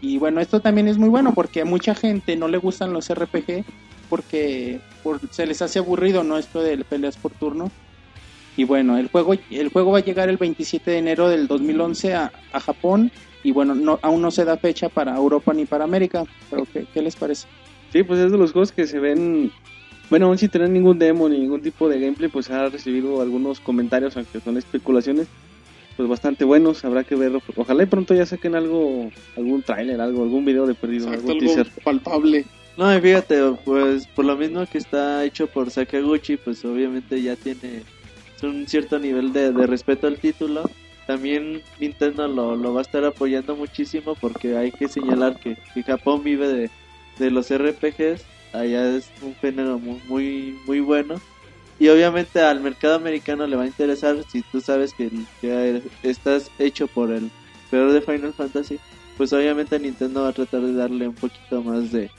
[0.01, 3.09] Y bueno, esto también es muy bueno porque a mucha gente no le gustan los
[3.09, 3.63] RPG
[4.09, 6.37] porque por- se les hace aburrido, ¿no?
[6.37, 7.69] Esto de peleas por turno.
[8.57, 12.15] Y bueno, el juego, el juego va a llegar el 27 de enero del 2011
[12.15, 13.11] a, a Japón.
[13.43, 16.23] Y bueno, no, aún no se da fecha para Europa ni para América.
[16.49, 17.47] Pero ¿qué, qué les parece?
[17.91, 19.51] Sí, pues es de los juegos que se ven.
[20.09, 23.59] Bueno, aún sin tener ningún demo ni ningún tipo de gameplay, pues ha recibido algunos
[23.59, 25.27] comentarios, aunque son especulaciones,
[25.95, 27.41] pues bastante buenos, habrá que verlo.
[27.55, 31.47] Ojalá y pronto ya saquen algo, algún tráiler, algo, algún video de perdido, Exacto, algún
[31.49, 31.83] algo teaser.
[31.83, 32.45] palpable.
[32.77, 37.35] No, y fíjate, pues por lo mismo que está hecho por Sakaguchi, pues obviamente ya
[37.35, 37.83] tiene
[38.43, 40.69] un cierto nivel de, de respeto al título.
[41.07, 45.83] También Nintendo lo, lo va a estar apoyando muchísimo porque hay que señalar que, que
[45.83, 46.69] Japón vive de,
[47.19, 48.23] de los RPGs.
[48.53, 51.19] Allá es un género muy, muy, muy bueno.
[51.79, 55.09] Y obviamente al mercado americano le va a interesar si tú sabes que,
[55.41, 57.31] que estás hecho por el
[57.69, 58.79] creador de Final Fantasy.
[59.17, 62.09] Pues obviamente Nintendo va a tratar de darle un poquito más de,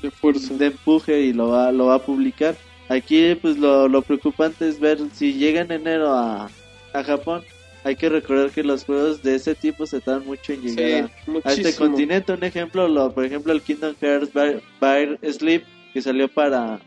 [0.00, 0.54] De fuerza.
[0.54, 2.56] de empuje y lo va, lo va a publicar.
[2.88, 6.50] Aquí pues lo, lo preocupante es ver si llega en enero a,
[6.92, 7.42] a Japón.
[7.84, 11.10] Hay que recordar que los juegos de ese tipo se tardan mucho en Sí, llegar
[11.44, 12.32] a, a este continente.
[12.32, 14.30] Un ejemplo, lo, por ejemplo, el Kingdom Hearts
[14.78, 16.80] Fire Sleep que salió para,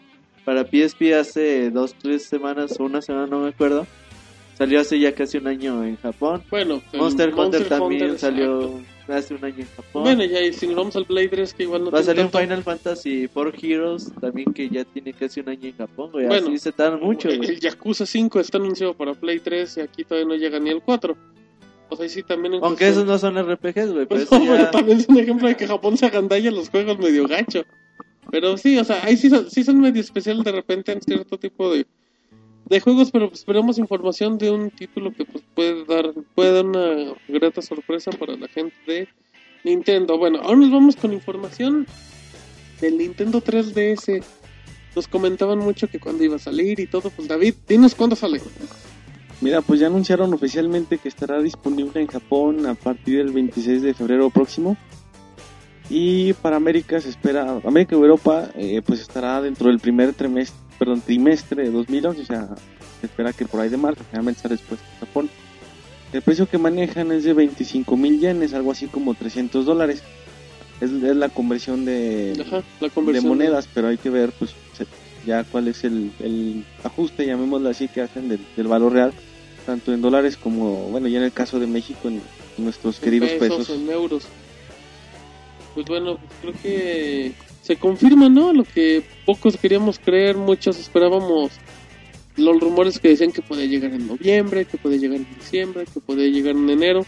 [0.45, 3.85] para PSP hace dos, tres semanas o una semana, no me acuerdo.
[4.57, 6.41] Salió hace ya casi un año en Japón.
[6.49, 9.13] Bueno, el Monster, Hunter Monster también Hunter, salió exacto.
[9.13, 10.03] hace un año en Japón.
[10.03, 12.21] Bueno, ya, y si nos vamos al Blade 3, que igual no Va a salir
[12.23, 16.25] tanto- Final Fantasy 4 Heroes también que ya tiene casi un año en Japón, güey.
[16.27, 19.81] Bueno, Así se tardan mucho, El, el Yakuza 5 está anunciado para Play 3 y
[19.81, 21.17] aquí todavía no llega ni el 4.
[21.89, 24.05] O sea, sí, también en Aunque esos no son RPGs, güey.
[24.05, 24.71] Pues Pero no, eso pero ya...
[24.71, 27.63] también es un ejemplo de que Japón se agandalla los juegos medio gacho.
[28.31, 31.37] Pero sí, o sea, ahí sí son, sí son medio especiales de repente en cierto
[31.37, 31.85] tipo de,
[32.65, 37.61] de juegos, pero esperamos información de un título que pues puede dar, puede una grata
[37.61, 39.07] sorpresa para la gente de
[39.63, 40.17] Nintendo.
[40.17, 41.85] Bueno, ahora nos vamos con información
[42.81, 44.23] del Nintendo 3DS.
[44.95, 48.41] Nos comentaban mucho que cuando iba a salir y todo, pues David, dinos cuándo sale.
[49.41, 53.93] Mira, pues ya anunciaron oficialmente que estará disponible en Japón a partir del 26 de
[53.93, 54.77] febrero próximo.
[55.89, 60.57] Y para América se espera, América y Europa, eh, pues estará dentro del primer trimestre,
[60.77, 62.49] perdón, trimestre de 2011, o sea,
[62.99, 65.29] se espera que por ahí de marzo, generalmente estará después en Japón.
[66.13, 70.01] El precio que manejan es de 25 mil yenes, algo así como 300 dólares.
[70.81, 73.29] Es, es la conversión de, Ajá, la de conversión.
[73.29, 74.51] monedas, pero hay que ver pues
[75.25, 79.13] ya cuál es el, el ajuste, llamémoslo así, que hacen del, del valor real,
[79.65, 82.21] tanto en dólares como, bueno, ya en el caso de México, en,
[82.57, 83.69] en nuestros en queridos pesos.
[83.69, 84.25] en euros.
[85.73, 87.33] Pues bueno, creo que
[87.65, 88.53] se confirma, ¿no?
[88.53, 91.51] Lo que pocos queríamos creer, muchos esperábamos
[92.37, 95.99] los rumores que decían que podía llegar en noviembre, que podía llegar en diciembre, que
[95.99, 97.05] podía llegar en enero.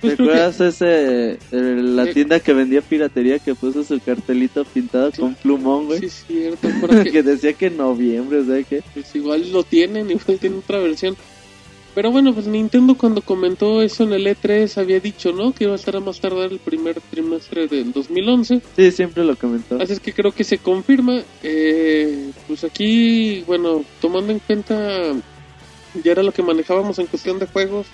[0.00, 2.14] ¿Te Pues que- acuerdas ese, el- la Eh.
[2.14, 6.00] tienda que vendía piratería que puso su cartelito pintado con plumón, güey?
[6.00, 6.68] Sí, es cierto,
[7.04, 8.82] que- que decía que en noviembre, o sea que...
[8.94, 11.16] pues igual lo tienen, igual tienen otra versión.
[11.94, 15.52] Pero bueno, pues Nintendo cuando comentó eso en el E3 había dicho, ¿no?
[15.52, 18.60] Que iba a estar a más tardar el primer trimestre del 2011.
[18.76, 19.80] Sí, siempre lo comentó.
[19.80, 21.22] Así es que creo que se confirma.
[21.42, 25.14] Eh, pues aquí, bueno, tomando en cuenta
[26.02, 27.86] ya era lo que manejábamos en cuestión de juegos,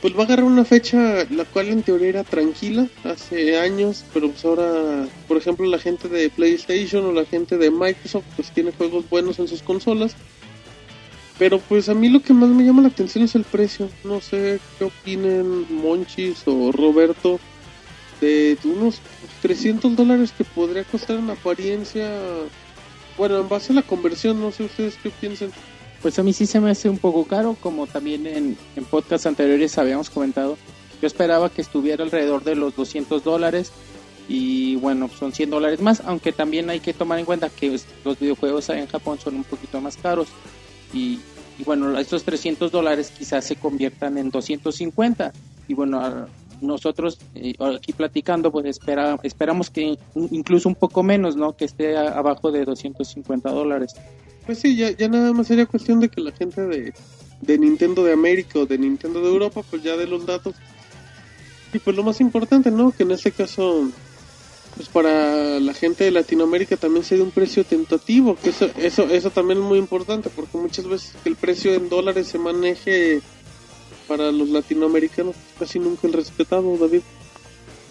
[0.00, 4.30] pues va a agarrar una fecha la cual en teoría era tranquila hace años, pero
[4.30, 8.72] pues ahora, por ejemplo, la gente de PlayStation o la gente de Microsoft pues tiene
[8.72, 10.16] juegos buenos en sus consolas.
[11.40, 13.88] Pero pues a mí lo que más me llama la atención es el precio.
[14.04, 17.40] No sé qué opinen Monchis o Roberto
[18.20, 19.00] de unos
[19.40, 22.10] 300 dólares que podría costar en apariencia.
[23.16, 25.50] Bueno, en base a la conversión, no sé ustedes qué piensan.
[26.02, 29.26] Pues a mí sí se me hace un poco caro, como también en, en podcasts
[29.26, 30.58] anteriores habíamos comentado.
[31.00, 33.72] Yo esperaba que estuviera alrededor de los 200 dólares
[34.28, 38.18] y bueno, son 100 dólares más, aunque también hay que tomar en cuenta que los
[38.18, 40.28] videojuegos en Japón son un poquito más caros
[40.92, 41.20] y,
[41.58, 45.32] y bueno, estos 300 dólares quizás se conviertan en 250
[45.68, 46.26] y bueno,
[46.60, 49.98] nosotros eh, aquí platicando pues espera, esperamos que in-
[50.30, 51.56] incluso un poco menos, ¿no?
[51.56, 53.94] Que esté abajo de 250 dólares.
[54.46, 56.92] Pues sí, ya, ya nada más sería cuestión de que la gente de,
[57.40, 60.54] de Nintendo de América o de Nintendo de Europa, pues ya de los datos.
[61.72, 62.90] Y pues lo más importante, ¿no?
[62.90, 63.88] Que en este caso,
[64.76, 69.02] pues para la gente de Latinoamérica también se dé un precio tentativo, que eso, eso,
[69.10, 73.20] eso también es muy importante, porque muchas veces el precio en dólares se maneje
[74.08, 77.02] para los latinoamericanos, casi nunca el respetado, David.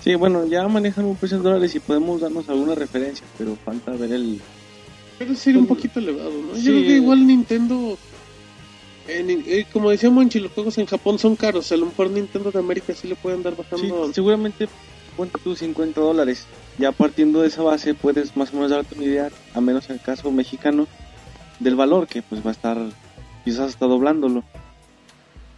[0.03, 3.91] Sí, bueno, ya manejan un precio en dólares y podemos darnos alguna referencia, pero falta
[3.91, 4.39] ver el...
[5.17, 6.55] Pero sería un poquito elevado, ¿no?
[6.55, 6.63] Sí.
[6.63, 7.97] Yo creo que igual Nintendo,
[9.07, 11.69] en- eh, como decía Monchi, los juegos en Japón son caros.
[11.73, 14.13] A lo mejor Nintendo de América sí le pueden dar Sí, bajando.
[14.13, 14.69] seguramente
[15.17, 16.45] cuenta tú 50 dólares.
[16.79, 19.97] Ya partiendo de esa base puedes más o menos darte una idea, a menos en
[19.97, 20.87] el caso mexicano,
[21.59, 22.77] del valor que pues va a estar
[23.43, 24.43] quizás hasta doblándolo.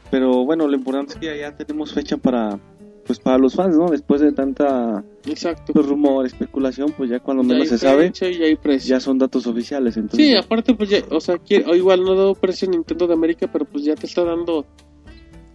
[0.09, 2.59] Pero bueno, lo importante es que ya, ya tenemos fecha para
[3.05, 3.89] pues para los fans, ¿no?
[3.89, 5.73] Después de tanta Exacto.
[5.73, 9.17] pues, rumor, especulación, pues ya cuando Ya menos hay se sabe, ya hay ya son
[9.17, 9.97] datos oficiales.
[9.97, 13.07] Entonces, Sí, aparte, pues ya, o sea, quiere- o igual no ha dado precio Nintendo
[13.07, 14.65] de América, pero pues ya te está dando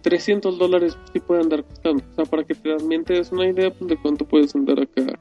[0.01, 2.03] 300 dólares pues, sí puede andar costando.
[2.11, 4.79] O sea, para que te también te des una idea pues, de cuánto puedes andar
[4.79, 5.19] acá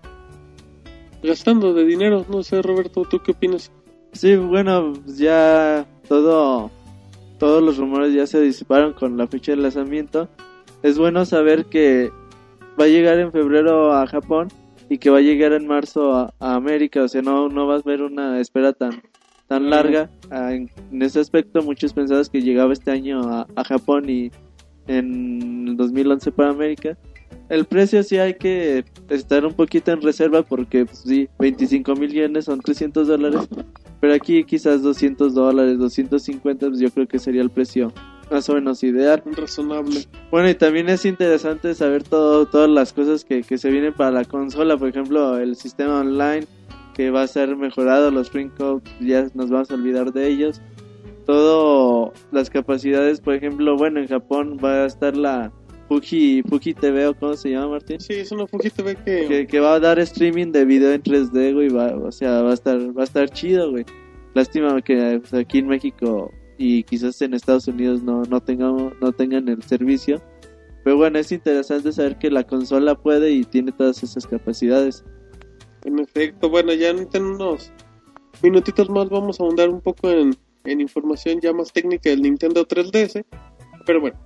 [1.27, 2.25] gastando de dinero.
[2.31, 3.71] No sé, Roberto, ¿tú qué opinas?
[4.13, 6.71] Sí, bueno, ya todo,
[7.39, 10.29] todos los rumores ya se disiparon con la fecha de lanzamiento.
[10.83, 12.11] Es bueno saber que
[12.81, 14.49] va a llegar en febrero a Japón
[14.89, 17.03] y que va a llegar en marzo a, a América.
[17.03, 19.03] O sea, no, no vas a ver una espera tan,
[19.49, 20.11] tan larga.
[20.31, 24.31] Ah, en, en ese aspecto, muchos pensaban que llegaba este año a, a Japón y
[24.87, 26.97] en el 2011 para América.
[27.49, 32.11] El precio sí hay que estar un poquito en reserva porque pues, sí, 25 mil
[32.11, 33.49] yenes son 300 dólares,
[34.01, 37.93] pero aquí quizás 200 dólares, 250, pues yo creo que sería el precio
[38.31, 39.23] más o menos ideal.
[39.25, 40.07] Razonable.
[40.31, 44.11] Bueno, y también es interesante saber todo, todas las cosas que, que se vienen para
[44.11, 46.47] la consola, por ejemplo, el sistema online
[46.97, 50.63] que va a ser mejorado, los Codes ya nos vamos a olvidar de ellos.
[51.27, 55.53] Todo las capacidades, por ejemplo, bueno, en Japón va a estar la
[55.89, 58.01] Fuji, Fuji TV o cómo se llama, Martín?
[58.01, 59.27] Sí, es una Fuji TV que...
[59.29, 62.51] Que, que va a dar streaming de video en 3D, güey, va, o sea, va
[62.51, 63.85] a estar va a estar chido, güey.
[64.35, 69.13] Lástima que pues, aquí en México y quizás en Estados Unidos no no tengamos no
[69.13, 70.21] tengan el servicio.
[70.85, 75.05] Pero bueno, es interesante saber que la consola puede y tiene todas esas capacidades.
[75.85, 77.73] En efecto, bueno, ya en unos
[78.43, 82.67] minutitos más vamos a ahondar un poco en, en información ya más técnica del Nintendo
[82.67, 83.25] 3DS.
[83.85, 84.19] Pero bueno,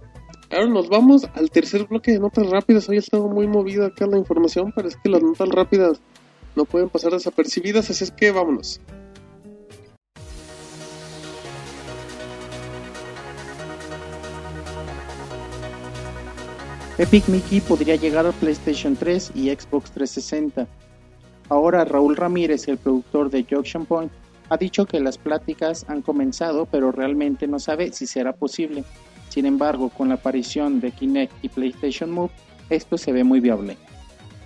[0.51, 2.89] ahora nos vamos al tercer bloque de notas rápidas.
[2.89, 6.01] Hoy ha estado muy movida acá la información, pero es que las notas rápidas
[6.57, 8.81] no pueden pasar desapercibidas, así es que vámonos.
[16.99, 20.69] Epic Mickey podría llegar a PlayStation 3 y Xbox 360.
[21.49, 24.13] Ahora Raúl Ramírez, el productor de Junction Point,
[24.51, 28.85] ha dicho que las pláticas han comenzado, pero realmente no sabe si será posible.
[29.31, 32.31] Sin embargo, con la aparición de Kinect y PlayStation Move,
[32.69, 33.79] esto se ve muy viable.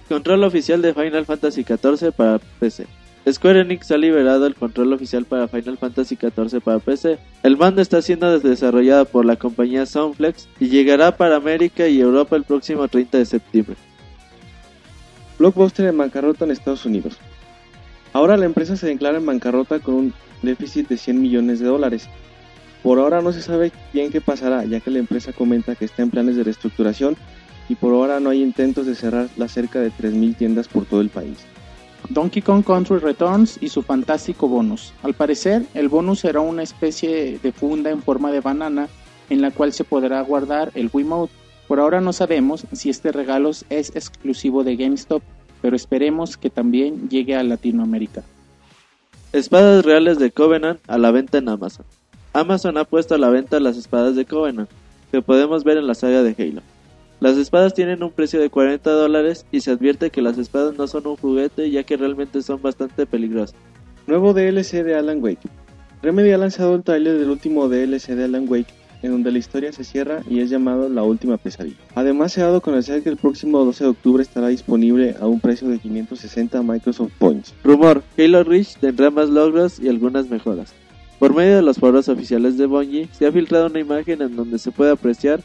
[0.09, 2.87] Control oficial de Final Fantasy XIV para PC.
[3.31, 7.19] Square Enix ha liberado el control oficial para Final Fantasy XIV para PC.
[7.43, 12.37] El mando está siendo desarrollado por la compañía Soundflex y llegará para América y Europa
[12.37, 13.77] el próximo 30 de septiembre.
[15.39, 17.17] Blockbuster en bancarrota en Estados Unidos.
[18.13, 22.09] Ahora la empresa se declara en bancarrota con un déficit de 100 millones de dólares.
[22.85, 26.03] Por ahora no se sabe bien qué pasará, ya que la empresa comenta que está
[26.03, 27.17] en planes de reestructuración
[27.71, 31.01] y por ahora no hay intentos de cerrar las cerca de 3.000 tiendas por todo
[31.01, 31.39] el país.
[32.11, 34.93] Donkey Kong Country Returns y su fantástico bonus.
[35.03, 38.89] Al parecer, el bonus será una especie de funda en forma de banana
[39.31, 41.33] en la cual se podrá guardar el Wiimote.
[41.67, 45.23] Por ahora no sabemos si este regalo es exclusivo de GameStop,
[45.63, 48.23] pero esperemos que también llegue a Latinoamérica.
[49.33, 51.87] Espadas reales de Covenant a la venta en Amazon.
[52.35, 54.69] Amazon ha puesto a la venta las espadas de Covenant,
[55.13, 56.63] que podemos ver en la saga de Halo.
[57.21, 60.89] Las espadas tienen un precio de 40 dólares y se advierte que las espadas no
[60.89, 63.55] son un juguete ya que realmente son bastante peligrosas.
[64.09, 65.49] Nuevo DLC de Alan Wake.
[66.03, 69.73] Remedy ha lanzado el tráiler del último DLC de Alan Wake, en donde la historia
[69.73, 71.77] se cierra y es llamado La Última Pesadilla.
[71.95, 75.29] Además se ha dado a conocer que el próximo 12 de octubre estará disponible a
[75.29, 77.55] un precio de 560 Microsoft Points.
[77.63, 80.75] Rumor, Halo Reach tendrá más logros y algunas mejoras.
[81.19, 84.59] Por medio de los foros oficiales de Bungie, se ha filtrado una imagen en donde
[84.59, 85.41] se puede apreciar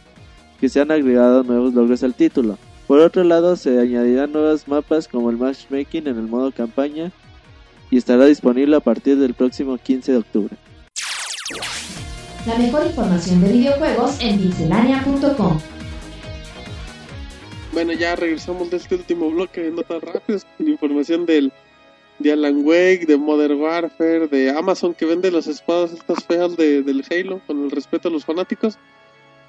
[0.59, 2.57] que se han agregado nuevos logros al título.
[2.87, 7.11] Por otro lado, se añadirán nuevos mapas como el matchmaking en el modo campaña
[7.91, 10.57] y estará disponible a partir del próximo 15 de octubre.
[12.45, 15.59] La mejor información de videojuegos en pixelania.com.
[17.71, 21.53] Bueno, ya regresamos de este último bloque de notas rápidas con información del
[22.19, 26.83] de Alan Wake, de Modern Warfare, de Amazon que vende las espadas estas feas de,
[26.83, 28.77] del Halo, con el respeto a los fanáticos.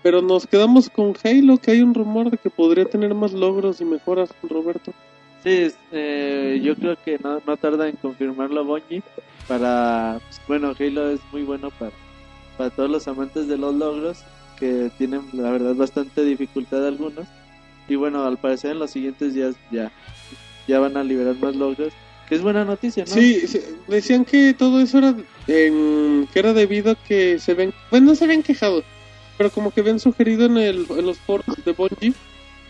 [0.02, 3.80] Pero nos quedamos con Halo, que hay un rumor de que podría tener más logros
[3.80, 4.94] y mejoras, Roberto.
[5.42, 9.02] Sí, eh, yo creo que no, no tarda en confirmarlo Bungie
[9.48, 11.92] para, pues, bueno, Halo es muy bueno para,
[12.56, 14.22] para todos los amantes de los logros,
[14.58, 17.26] que tienen la verdad bastante dificultad algunos.
[17.88, 19.90] Y bueno, al parecer en los siguientes días ya,
[20.68, 21.92] ya van a liberar más logros,
[22.30, 23.12] que es buena noticia, ¿no?
[23.12, 25.14] Sí, sí, decían que todo eso era,
[25.48, 28.82] en- que era debido a que se ven, bueno, no se habían quejado,
[29.36, 32.14] pero como que habían sugerido en, el, en los foros de Bungie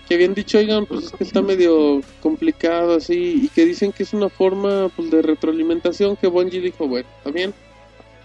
[0.09, 4.03] que habían dicho, oigan, pues es que está medio complicado así, y que dicen que
[4.03, 7.55] es una forma pues, de retroalimentación que Bungie dijo, bueno, está bien,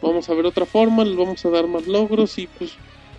[0.01, 2.71] vamos a ver otra forma, les vamos a dar más logros y pues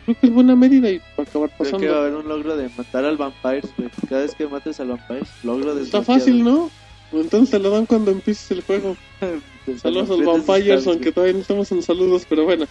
[0.04, 2.00] creo que es buena medida y va a acabar Creo que va a pasando.
[2.00, 3.88] haber un logro de matar al Vampires, güey.
[4.08, 6.70] Cada vez que mates al Vampires, logro de Está fácil, ¿no?
[7.12, 8.96] Entonces te lo dan cuando empieces el juego.
[9.80, 12.66] Saludos a los Vampires, aunque todavía no estamos en saludos, pero bueno.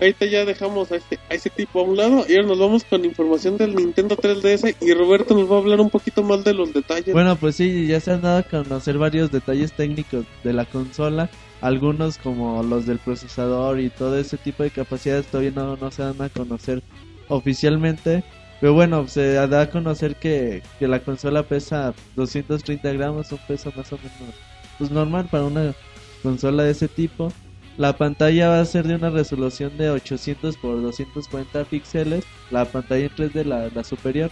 [0.00, 2.84] ahorita ya dejamos a, este, a ese tipo a un lado y ahora nos vamos
[2.84, 6.54] con información del Nintendo 3DS y Roberto nos va a hablar un poquito más de
[6.54, 7.12] los detalles.
[7.12, 11.30] Bueno, pues sí, ya se han dado a conocer varios detalles técnicos de la consola.
[11.60, 16.02] Algunos como los del procesador y todo ese tipo de capacidades todavía no, no se
[16.02, 16.82] dan a conocer
[17.28, 18.22] oficialmente.
[18.60, 23.72] Pero bueno, se da a conocer que, que la consola pesa 230 gramos, un peso
[23.76, 24.34] más o menos
[24.78, 25.74] pues normal para una
[26.22, 27.32] consola de ese tipo.
[27.76, 33.04] La pantalla va a ser de una resolución de 800 por 240 píxeles, la pantalla
[33.04, 34.30] en 3D, la, la superior,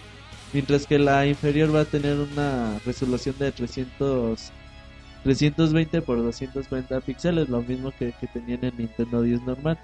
[0.52, 4.52] mientras que la inferior va a tener una resolución de 300
[5.22, 9.78] 320 por 240 píxeles, lo mismo que, que tenía en Nintendo 10 normal.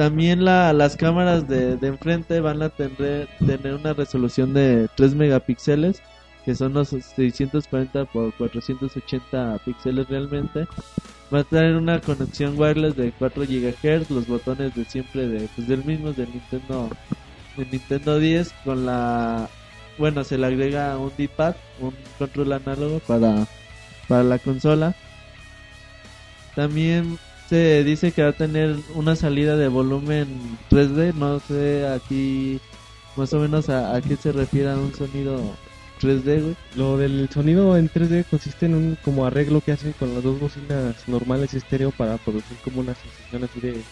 [0.00, 5.14] También la, las cámaras de, de enfrente van a tener, tener una resolución de 3
[5.14, 6.00] megapíxeles,
[6.46, 10.66] que son los 640 por 480 píxeles realmente.
[11.30, 15.68] Va a tener una conexión wireless de 4 GHz, los botones de siempre de pues
[15.68, 16.88] del mismo del Nintendo
[17.58, 19.50] del Nintendo 10 con la
[19.98, 23.46] bueno, se le agrega un D-pad, un control análogo para
[24.08, 24.94] para la consola.
[26.54, 27.18] También
[27.50, 30.28] se dice que va a tener una salida de volumen
[30.70, 32.60] 3D, no sé aquí
[33.16, 35.40] más o menos a, a qué se refiere un sonido
[36.00, 36.56] 3D, güey.
[36.76, 40.38] Lo del sonido en 3D consiste en un como arreglo que hacen con las dos
[40.38, 43.82] bocinas normales estéreo para producir como una sensación así de,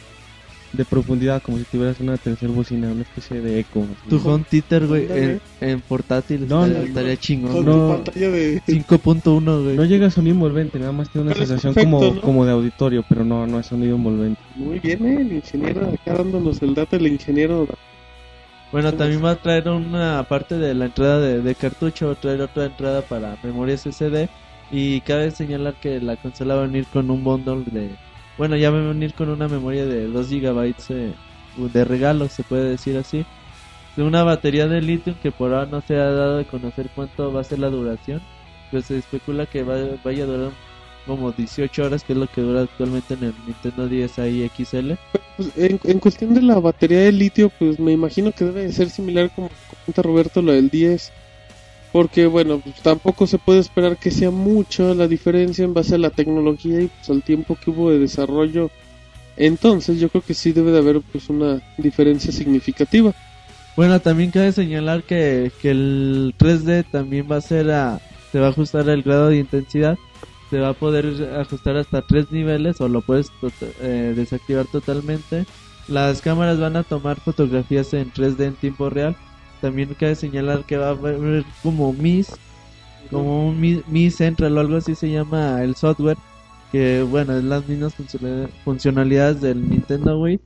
[0.72, 3.86] de profundidad, como si tuvieras una tercera bocina, una especie de eco.
[4.08, 7.52] Tu home theater, güey, en, en portátil No, estaría, no, estaría con chingón.
[7.52, 7.88] tu no.
[7.88, 8.62] pantalla de...
[8.66, 9.76] 5.1, güey.
[9.76, 12.20] No llega a sonido envolvente, nada más tiene una Pero sensación perfecto, como, ¿no?
[12.20, 14.40] como de auditorio, pero no, no es sonido envolvente.
[14.56, 17.66] Muy bien, eh, el ingeniero acá dándonos el dato, el ingeniero.
[18.70, 22.20] Bueno, también va a traer una parte de la entrada de, de cartucho, va a
[22.20, 24.28] traer otra entrada para memoria SSD
[24.70, 27.90] y cabe señalar que la consola va a venir con un bundle de...
[28.38, 31.12] Bueno, ya va a venir con una memoria de 2 GB eh,
[31.56, 33.26] de regalo, se puede decir así.
[33.96, 37.32] De una batería de litio que por ahora no se ha dado de conocer cuánto
[37.32, 38.22] va a ser la duración.
[38.70, 40.52] Pues se especula que va, vaya a durar
[41.04, 44.92] como 18 horas, que es lo que dura actualmente en el Nintendo 10i XL.
[45.36, 48.90] Pues, en, cuestión de la batería de litio, pues me imagino que debe de ser
[48.90, 51.12] similar como comenta Roberto lo del 10.
[51.92, 55.98] Porque bueno, pues tampoco se puede esperar que sea mucho la diferencia en base a
[55.98, 58.70] la tecnología y pues al tiempo que hubo de desarrollo.
[59.36, 63.14] Entonces yo creo que sí debe de haber pues una diferencia significativa.
[63.76, 68.00] Bueno, también cabe señalar que, que el 3D también va a ser a,
[68.32, 69.96] se va a ajustar el grado de intensidad,
[70.50, 73.30] se va a poder ajustar hasta tres niveles o lo puedes
[73.80, 75.46] eh, desactivar totalmente.
[75.86, 79.16] Las cámaras van a tomar fotografías en 3D en tiempo real.
[79.60, 82.38] También cabe señalar que va a haber como MIS,
[83.10, 86.16] como un Mi, Mi Central o algo así se llama el software,
[86.70, 87.94] que bueno, es las mismas
[88.64, 90.38] funcionalidades- del Nintendo Wii,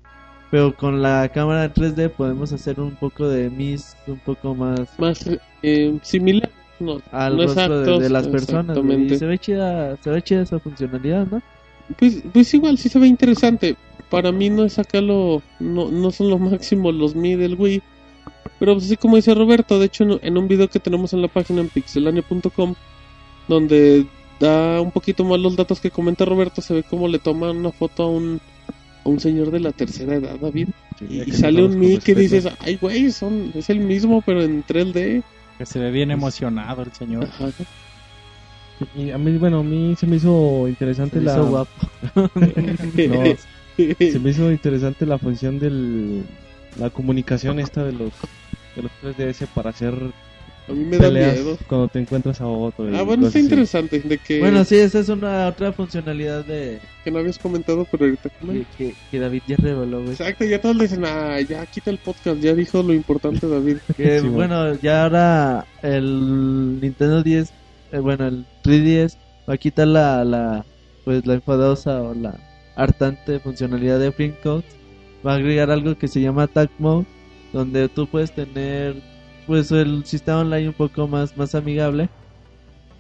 [0.51, 5.29] pero con la cámara 3D podemos hacer un poco de MIS un poco más Más
[5.63, 6.51] eh, similar,
[6.81, 8.79] no, al no rostro de, exactos, de las personas.
[8.79, 11.43] Y se ve chida, se ve chida esa funcionalidad, ¿no?
[11.99, 13.77] Pues, pues igual sí se ve interesante.
[14.09, 17.83] Para mí no es acá lo, no, no son lo máximo los Mi del Wii.
[18.63, 21.21] Pero pues así como dice Roberto, de hecho en, en un video que tenemos en
[21.21, 22.77] la página en pixelania.com,
[23.49, 24.07] donde
[24.39, 27.73] da un poquito más los datos que comenta Roberto, se ve cómo le toman una
[27.73, 28.41] foto a un,
[29.05, 30.69] a un señor de la tercera edad, David.
[31.11, 34.65] Y, sale un con Mi que dices, ay güey, son, es el mismo pero en
[34.65, 35.25] 3D.
[35.59, 37.25] Que se ve bien emocionado el señor.
[37.25, 37.51] Ajá.
[38.95, 41.33] Y a mí, bueno, a mí se me hizo interesante Se la...
[41.33, 41.89] hizo guapo.
[43.77, 46.23] No, se me hizo interesante la función del
[46.77, 48.13] la comunicación esta de los
[48.77, 49.95] de los 3DS para hacer
[50.69, 51.59] A mí me da peleas miedo.
[51.67, 52.87] cuando te encuentras a otro.
[52.97, 53.41] Ah, bueno, está así.
[53.41, 54.01] interesante.
[54.01, 58.05] De que, Bueno, sí, esa es una otra funcionalidad de que no habías comentado, pero
[58.05, 60.13] ahorita que, que, que David ya reveló, güey.
[60.13, 63.79] Exacto, ya todos le dicen, ah, ya quita el podcast, ya dijo lo importante David.
[63.97, 67.53] Que, Sí, bueno, ya ahora el Nintendo 10,
[67.93, 69.17] eh, bueno, el 3DS
[69.49, 70.65] va a quitar la, la,
[71.05, 72.35] pues la enfadosa o la
[72.77, 74.65] hartante funcionalidad de Print Code.
[75.27, 77.07] Va a agregar algo que se llama Tag Mode,
[77.53, 78.97] donde tú puedes tener,
[79.47, 82.09] pues el sistema online un poco más, más amigable.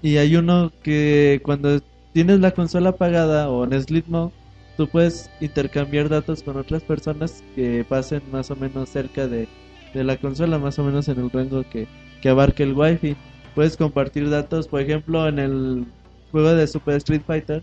[0.03, 1.81] Y hay uno que cuando
[2.12, 4.33] tienes la consola apagada o en Sleep Mode,
[4.77, 9.49] tú puedes intercambiar datos con otras personas que pasen más o menos cerca de,
[9.95, 11.89] de la consola, más o menos en el rango que,
[12.20, 13.16] que abarque el wifi.
[13.55, 15.87] Puedes compartir datos, por ejemplo, en el
[16.31, 17.62] juego de Super Street Fighter.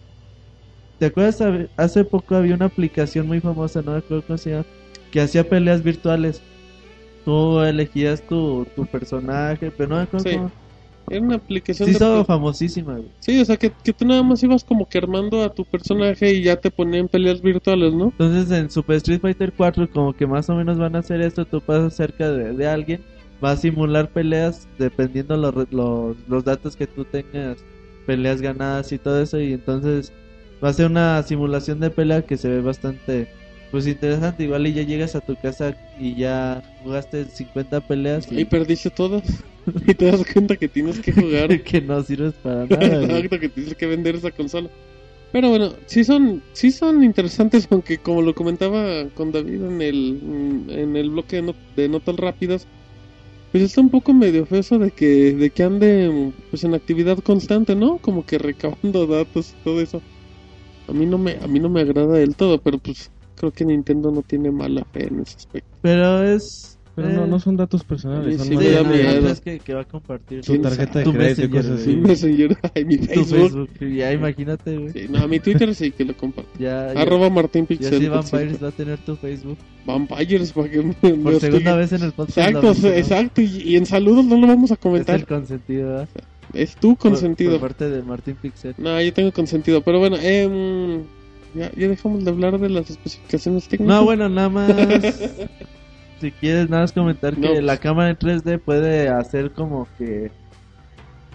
[1.00, 1.42] ¿Te acuerdas?
[1.78, 4.66] Hace- poco había una aplicación muy famosa, no me acuerdo cómo se llama,
[5.12, 6.42] que hacía peleas virtuales.
[7.26, 10.36] Tú elegías tu, tu personaje, pero no me acuerdo Sí.
[10.36, 10.52] cómo-
[11.12, 11.98] Era una aplicación Sí, de...
[11.98, 13.10] estaba famosísima, güey.
[13.20, 16.34] Sí, o sea, que, que tú nada más ibas como que armando a tu personaje
[16.36, 18.06] y ya te ponían peleas virtuales, ¿no?
[18.10, 21.46] Entonces en Super Street Fighter 4 como que más o menos van a hacer esto,
[21.46, 23.02] tú pasas cerca de, de alguien,
[23.44, 27.58] va a simular peleas dependiendo los, los, los datos que tú tengas,
[28.06, 30.14] peleas ganadas y todo eso y entonces
[30.64, 33.28] va a ser una simulación de pelea que se ve bastante
[33.72, 38.42] pues interesante, igual y ya llegas a tu casa y ya jugaste 50 peleas Y
[38.42, 39.24] y perdiste todas.
[39.86, 41.50] y te das cuenta que tienes que jugar.
[41.64, 43.04] que no sirves para nada.
[43.04, 44.70] Exacto, que tienes que vender esa consola.
[45.32, 50.20] Pero bueno, sí son, sí son interesantes, aunque como lo comentaba con David en el,
[50.70, 52.68] en el bloque de, no- de notas rápidas,
[53.52, 57.20] pues está un poco medio feo eso de que, de que ande pues en actividad
[57.20, 58.00] constante, ¿no?
[58.00, 60.02] Como que recabando datos y todo eso.
[60.90, 63.66] A mí no me, a mí no me agrada del todo, pero pues creo que
[63.66, 65.70] Nintendo no tiene mala fe en ese aspecto.
[65.82, 66.76] Pero es...
[66.96, 69.22] Pero eh, no, no son datos personales, Sí, son sí, me Sí, no, miedo.
[69.22, 71.92] no es que, que va a compartir tu tarjeta de tu crédito y cosas Sí,
[71.92, 71.96] así.
[72.02, 73.70] Messenger, ay, mi Tu Facebook.
[73.70, 74.90] Facebook, ya imagínate, güey.
[74.92, 76.50] Sí, no, mi Twitter sí que lo comparto.
[76.60, 78.02] Ya, ya, Arroba Martín ya Pixel.
[78.02, 78.36] sí por cierto.
[78.38, 79.58] Vampires va a tener tu Facebook.
[79.86, 81.40] Vampires, para que me, me Por hostiguen.
[81.40, 82.38] segunda vez en el podcast.
[82.38, 83.42] Exacto, exacto.
[83.42, 85.16] Y, y en saludos no lo vamos a Es comentar.
[85.16, 86.10] el consentido, ¿verdad?
[86.54, 87.52] Es tu consentido.
[87.60, 88.76] Por, parte de Martín Pixel.
[88.78, 89.82] No, yo tengo consentido.
[89.82, 91.04] Pero bueno, em,
[91.54, 93.96] ya, ya dejamos de hablar de las especificaciones técnicas.
[93.96, 94.72] No, bueno, nada más.
[96.22, 97.62] si quieres, nada más comentar que No.
[97.62, 100.32] la cámara en 3D puede hacer como que.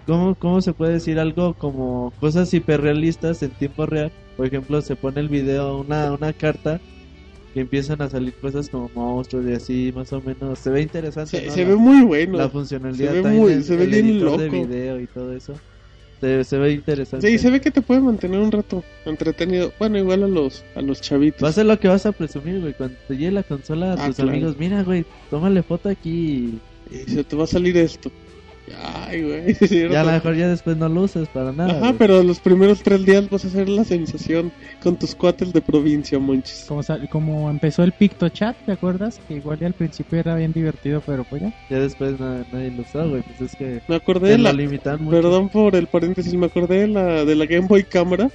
[0.06, 4.12] ¿Cómo, ¿Cómo se puede decir algo como cosas hiperrealistas en tiempo real?
[4.36, 6.80] Por ejemplo, se pone el video, una, una carta,
[7.54, 10.58] que empiezan a salir cosas como monstruos y así, más o menos.
[10.58, 11.38] Se ve interesante.
[11.40, 11.52] Se, ¿no?
[11.52, 12.36] se La- ve muy bueno.
[12.36, 14.66] la funcionalidad Se ve muy- el- se ve el bien editor de loco.
[14.66, 15.54] video y todo eso
[16.20, 19.72] se, se ve interesante Sí, se ve que te puede mantener un rato entretenido.
[19.78, 21.42] Bueno, igual a los, a los chavitos.
[21.44, 24.02] va a ser lo que vas a presumir güey cuando te llegue la consola a
[24.02, 24.30] Ah, tus claro.
[24.32, 26.58] amigos mira güey tómale foto aquí
[26.90, 28.10] Y se te va a salir esto.
[28.82, 29.54] Ay, güey.
[29.90, 31.94] ya a lo mejor ya después no lo usas para nada Ajá, güey.
[31.98, 34.52] pero los primeros tres días vas a hacer la sensación
[34.82, 36.64] con tus cuates de provincia, monchis.
[36.66, 39.20] Como, como empezó el PictoChat, ¿te acuerdas?
[39.28, 41.52] Que igual y al principio era bien divertido, pero pues ya.
[41.68, 45.08] ya después na- nadie lo usó güey pues es que Me acordé de la, limitan
[45.10, 48.30] Perdón por el paréntesis, me acordé de la, de la Game Boy Cámara.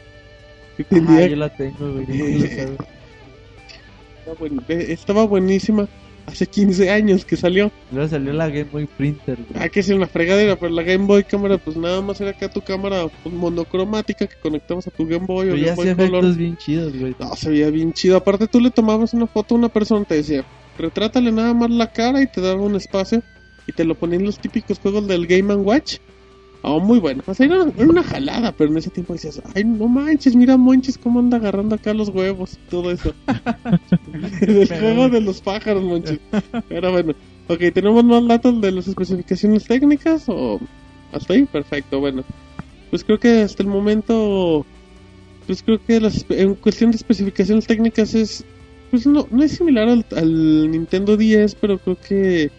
[0.78, 2.70] Que ah, tenía, yo la tengo güey no lo sabes.
[4.20, 5.88] estaba, buen- eh, estaba buenísima.
[6.32, 7.72] Hace 15 años que salió.
[7.92, 9.64] luego salió la Game Boy Printer güey.
[9.64, 12.50] Ah, que es una fregadera, pero la Game Boy Cámara, pues nada más era acá
[12.50, 16.36] tu cámara pues, monocromática que conectabas a tu Game Boy o pero Game Boy Color.
[16.36, 18.18] bien chidos güey No, se veía bien chido.
[18.18, 20.46] Aparte, tú le tomabas una foto a una persona, te decía,
[20.78, 23.22] retrátale nada más la cara y te daba un espacio
[23.68, 25.98] y te lo ponían los típicos juegos del Game Watch.
[26.62, 27.24] Oh, muy bueno.
[27.26, 30.58] O sea, era, era una jalada, pero en ese tiempo decías, ay, no manches, mira
[30.58, 33.14] Monchis cómo anda agarrando acá los huevos y todo eso.
[34.42, 36.20] Del juego de los pájaros, Monchis.
[36.68, 37.14] Pero bueno,
[37.48, 40.60] ok, ¿tenemos más datos de las especificaciones técnicas o
[41.14, 41.46] hasta ahí?
[41.46, 42.24] Perfecto, bueno.
[42.90, 44.66] Pues creo que hasta el momento
[45.50, 48.46] pues creo que las, en cuestión de especificaciones técnicas es
[48.92, 52.52] pues no, no es similar al, al Nintendo 10 pero creo que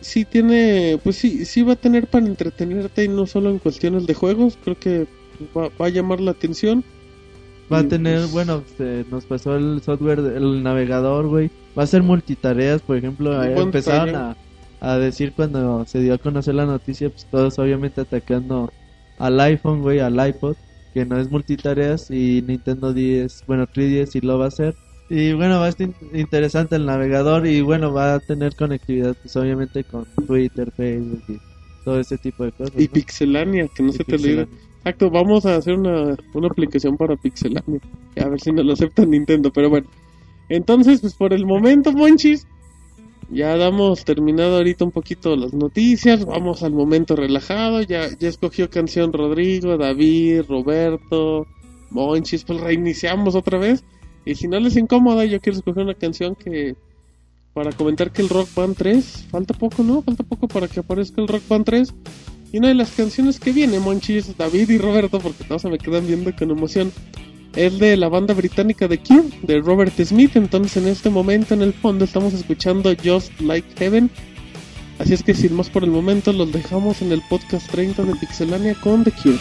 [0.00, 4.06] sí tiene pues sí sí va a tener para entretenerte y no solo en cuestiones
[4.06, 5.08] de juegos creo que
[5.56, 6.84] va, va a llamar la atención
[7.72, 11.50] Va Y, a tener, pues, bueno, se nos pasó el software, el navegador, güey.
[11.76, 14.38] Va a ser multitareas, por ejemplo, empezaron a,
[14.78, 18.72] a decir cuando se dio a conocer la noticia, pues todos obviamente atacando
[19.16, 20.58] al iPhone, güey, al iPod,
[20.92, 24.78] que no es multitareas, y Nintendo 10, bueno, 3DS sí lo va a hacer.
[25.08, 29.14] Y bueno, va a estar in- interesante el navegador y bueno, va a tener conectividad,
[29.22, 31.38] pues obviamente con Twitter, Facebook y
[31.84, 32.74] todo ese tipo de cosas.
[32.76, 32.90] y ¿no?
[32.92, 34.48] Pixelania que no Y se te olvide
[34.78, 37.80] exacto vamos a hacer una, una aplicación para Pixelania
[38.16, 39.86] a ver si nos lo acepta Nintendo pero bueno
[40.48, 42.46] entonces pues por el momento Monchis
[43.28, 48.70] ya damos terminado ahorita un poquito las noticias, vamos al momento relajado, ya, ya escogió
[48.70, 51.46] canción Rodrigo, David, Roberto,
[51.90, 53.82] Monchis, pues reiniciamos otra vez.
[54.26, 56.74] Y si no les incomoda, yo quiero escoger una canción que
[57.54, 60.02] para comentar que el Rock Band 3, falta poco, ¿no?
[60.02, 61.94] Falta poco para que aparezca el Rock Band 3.
[62.52, 65.78] Y una de las canciones que viene, Monchis, David y Roberto, porque todos se me
[65.78, 66.92] quedan viendo con emoción,
[67.54, 70.36] es de la banda británica The Cure, de Robert Smith.
[70.36, 74.10] Entonces, en este momento, en el fondo, estamos escuchando Just Like Heaven.
[74.98, 78.14] Así es que, sin más por el momento, los dejamos en el podcast 30 de
[78.16, 79.38] Pixelania con The Cure.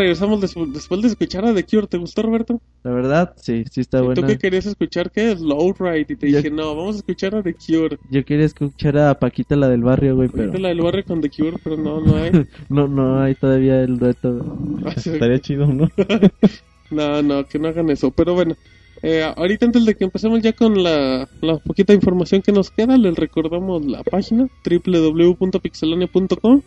[0.00, 1.86] Regresamos despu- después de escuchar a The Cure.
[1.86, 2.60] ¿Te gustó, Roberto?
[2.82, 4.20] La verdad, sí, sí está ¿Y buena.
[4.20, 5.10] ¿Tú qué querías escuchar?
[5.10, 5.36] ¿Qué?
[5.36, 6.06] Slow Ride.
[6.08, 7.98] Y te dije, no, vamos a escuchar a The Cure.
[8.10, 11.20] Yo quería escuchar a Paquita, la del barrio, güey, pero Ahorita la del barrio con
[11.20, 12.32] The Cure, pero no, no hay.
[12.68, 14.58] no, no hay todavía el reto.
[14.96, 15.88] Estaría chido, ¿no?
[16.90, 18.10] No, no, que no hagan eso.
[18.10, 18.56] Pero bueno,
[19.02, 22.96] eh, ahorita antes de que empecemos ya con la, la poquita información que nos queda,
[22.98, 26.62] les recordamos la página www.pixelania.com.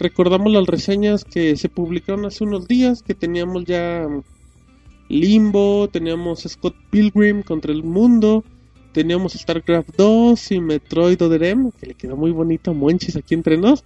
[0.00, 4.22] Recordamos las reseñas que se publicaron hace unos días, que teníamos ya mm,
[5.10, 8.42] Limbo, teníamos Scott Pilgrim contra el mundo,
[8.92, 13.34] teníamos StarCraft 2 y Metroid Other M, que le quedó muy bonito a Monchis aquí
[13.34, 13.84] entre nos.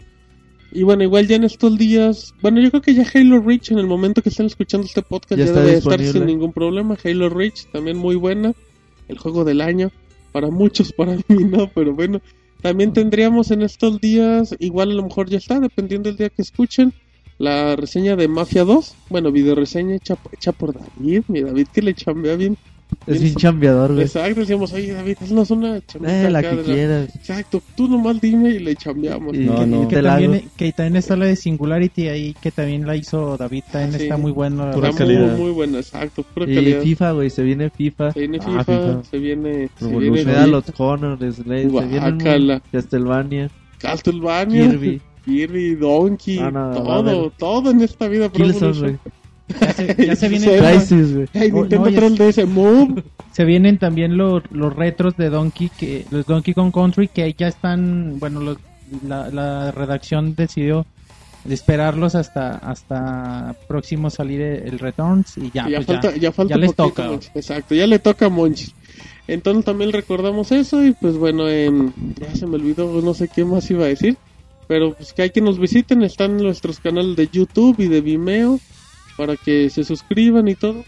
[0.71, 3.81] Y bueno, igual ya en estos días, bueno, yo creo que ya Halo Reach en
[3.81, 6.97] el momento que estén escuchando este podcast Ya debe estar sin ningún problema.
[7.03, 8.55] Halo Reach también muy buena,
[9.09, 9.91] el juego del año,
[10.31, 12.21] para muchos, para mí no, pero bueno.
[12.65, 16.41] También tendríamos en estos días, igual a lo mejor ya está, dependiendo del día que
[16.41, 16.95] escuchen,
[17.37, 18.97] la reseña de Mafia 2.
[19.11, 22.57] Bueno, video reseña hecha, hecha por David, mi David que le chambea bien.
[23.07, 24.05] Es bien chambeador, güey.
[24.05, 27.15] Exacto, decíamos, oye David, haznos una chambita Eh, la que quieras.
[27.17, 29.35] Exacto, tú nomás dime y le chambeamos.
[29.35, 29.89] Y No, que- no.
[29.89, 33.65] Que la también, que también está la de Singularity ahí, que también la hizo David,
[33.71, 34.03] también Sí.
[34.05, 34.67] está muy bueno.
[34.67, 35.19] la Pura Está verdad.
[35.19, 35.39] muy, calidad.
[35.45, 36.81] muy buena, exacto, pura Y calidad.
[36.83, 38.13] FIFA, güey, se viene FIFA.
[38.13, 39.05] Se viene Ah, FIFA, FIFA.
[39.11, 40.15] se viene, se Revolution.
[40.15, 42.61] viene Medal of Honor, Slade, se viene.
[42.73, 48.29] Castlevania, Castlevania, Kirby, Kirby, Donkey, Ah, no, todo, todo en esta vida.
[48.31, 48.99] Killzone.
[49.49, 50.59] Ya se, ya se vienen.
[50.65, 51.27] Crisis, güey.
[51.53, 53.03] Oh, Nintendo no, ya- 3DS Move.
[53.33, 57.49] se vienen también los, los retros de Donkey, que los Donkey Kong Country, que ya
[57.49, 58.59] están, bueno, los-
[59.07, 60.87] la, la redacción decidió
[61.49, 66.17] esperarlos hasta hasta próximo salir el Returns y ya, ya, pues falta, ya.
[66.17, 67.21] ya, falta ya les poquito, toca.
[67.35, 68.75] Exacto, ya le toca a Monchis.
[69.27, 73.71] Entonces también recordamos eso y pues bueno, ya se me olvidó, no sé qué más
[73.71, 74.17] iba a decir.
[74.69, 78.59] Pero pues que hay que nos visiten, están nuestros canales de YouTube y de Vimeo
[79.17, 80.85] para que se suscriban y todo.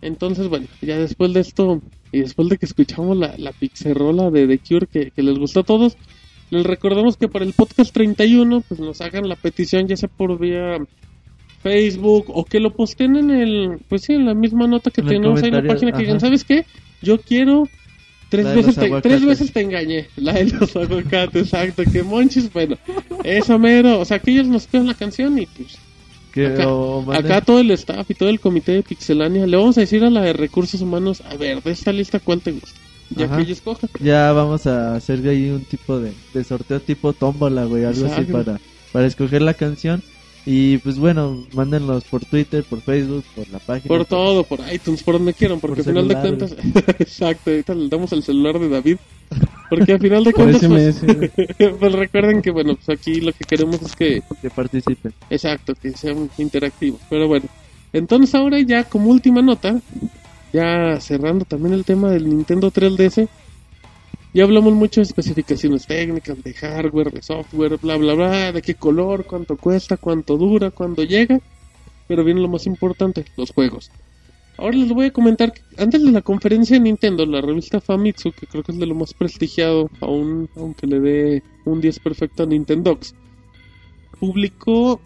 [0.00, 1.82] Entonces bueno, ya después de esto
[2.12, 5.60] y después de que escuchamos la, la pixerola de The Cure que, que les gustó
[5.60, 5.96] a todos,
[6.50, 10.38] les recordamos que para el podcast 31 pues nos hagan la petición ya sea por
[10.38, 10.78] vía
[11.62, 15.08] Facebook o que lo posten en el, pues sí, en la misma nota que En
[15.08, 16.20] tenemos ahí en la página que digan.
[16.20, 16.64] ¿sabes qué?
[17.02, 17.68] Yo quiero
[18.28, 22.76] tres veces te, tres veces te engañé, la de los aguacates, exacto, que monchis, bueno,
[23.24, 25.78] eso mero, o sea, que ellos nos quedan la canción y pues
[26.32, 26.46] Que,
[27.14, 30.10] Acá- todo el staff y todo el comité de Pixelania le vamos a decir a
[30.10, 32.78] la de recursos humanos, a ver, de esta lista cuál te gusta,
[33.10, 33.36] ya Ajá.
[33.36, 33.88] que ella escoja.
[34.00, 38.24] Ya vamos a hacer ahí un tipo de, de sorteo tipo tómbola, güey, algo así
[38.24, 38.60] para,
[38.92, 40.02] para escoger la canción.
[40.50, 43.86] Y pues bueno, mándenlos por Twitter, por Facebook, por la página.
[43.86, 46.56] Por todo, por iTunes, por donde quieran, porque Por al final de cuentas,
[46.98, 48.96] exacto, ahorita le damos el celular de David,
[49.68, 51.02] porque al final de cuentas, pues,
[51.78, 55.12] pues recuerden que bueno, pues aquí lo que queremos es que, Que participen.
[55.28, 57.44] exacto, que sean interactivos, pero bueno,
[57.92, 59.78] entonces ahora ya como última nota,
[60.54, 63.28] ya cerrando también el tema del Nintendo 3DS,
[64.34, 68.74] ya hablamos mucho de especificaciones técnicas, de hardware, de software, bla bla bla, de qué
[68.74, 71.40] color, cuánto cuesta, cuánto dura, cuándo llega,
[72.06, 73.90] pero viene lo más importante, los juegos.
[74.58, 78.32] Ahora les voy a comentar que antes de la conferencia de Nintendo, la revista Famitsu,
[78.32, 82.42] que creo que es de lo más prestigiado, aún aunque le dé un 10 perfecto
[82.42, 83.14] a Nintendox,
[84.18, 85.00] publicó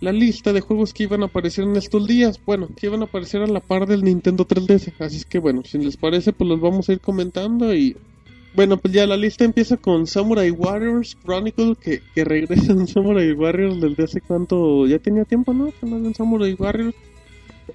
[0.00, 2.40] la lista de juegos que iban a aparecer en estos días.
[2.44, 4.94] Bueno, que iban a aparecer a la par del Nintendo 3DS.
[4.98, 7.96] Así es que bueno, si les parece, pues los vamos a ir comentando y
[8.54, 13.32] Bueno, pues ya la lista empieza con Samurai Warriors Chronicle, que, que regresa en Samurai
[13.32, 15.66] Warriors desde hace cuánto, ya tenía tiempo, ¿no?
[15.66, 16.94] Que no en Samurai Warriors.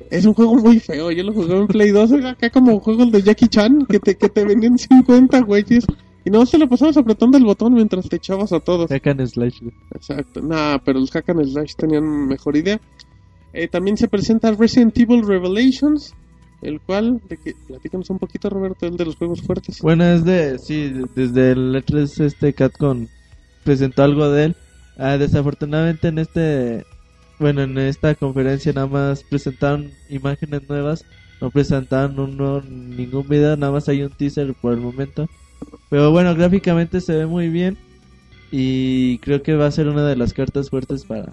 [0.09, 3.11] Es un juego muy feo, yo lo jugué en Play 2, era acá como juegos
[3.11, 5.85] de Jackie Chan, que te, que te venían 50 güeyes,
[6.25, 8.89] y no te lo pasabas apretando el botón mientras te echabas a todos.
[8.89, 9.61] Hack and slash.
[9.61, 9.73] güey.
[9.93, 12.81] Exacto, nah, pero los Hack and Slash tenían mejor idea.
[13.53, 16.13] Eh, también se presenta Resident Evil Revelations,
[16.65, 19.81] el cual, de que platícanos un poquito, Roberto, el de los juegos fuertes.
[19.81, 23.07] Bueno, es de, sí, desde el E3 este Catcon
[23.63, 24.55] presentó algo de él.
[24.97, 26.85] Ah, desafortunadamente en este,
[27.39, 31.05] bueno, en esta conferencia nada más presentaron imágenes nuevas,
[31.41, 35.29] no presentaron uno, ningún video, nada más hay un teaser por el momento.
[35.89, 37.77] Pero bueno, gráficamente se ve muy bien
[38.51, 41.31] y creo que va a ser una de las cartas fuertes para,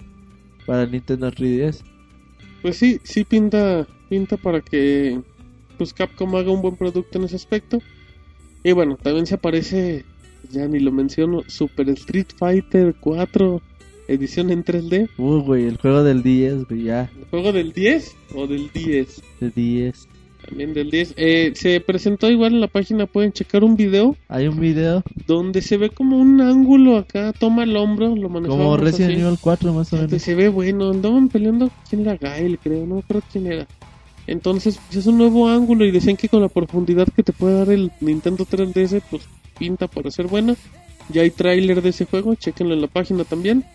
[0.65, 1.81] para el Nintendo 3DS.
[2.61, 5.19] Pues sí, sí pinta, pinta para que
[5.79, 7.79] pues Capcom haga un buen producto en ese aspecto.
[8.63, 10.05] Y bueno, también se aparece,
[10.51, 13.59] ya ni lo menciono, Super Street Fighter 4
[14.07, 15.09] edición en 3D.
[15.17, 19.21] Uh, güey, el juego del 10, güey, ya, ¿El juego del 10 o del 10?
[19.39, 20.07] de 10.
[20.47, 21.15] También del 10.
[21.17, 25.61] Eh, se presentó igual en la página, pueden checar un video Hay un video donde
[25.63, 29.19] se ve como un ángulo acá, toma el hombro, lo manejamos como Resident.
[29.19, 30.21] Evil 4 más o menos.
[30.21, 32.59] se ve bueno, andaban peleando, ¿quién era Gael?
[32.59, 33.67] Creo, no acuerdo quién era.
[34.27, 37.57] Entonces, pues es un nuevo ángulo y decían que con la profundidad que te puede
[37.57, 39.23] dar el Nintendo 3DS, pues
[39.57, 40.55] pinta para ser buena.
[41.09, 43.65] Ya hay tráiler de ese juego, chequenlo en la página también.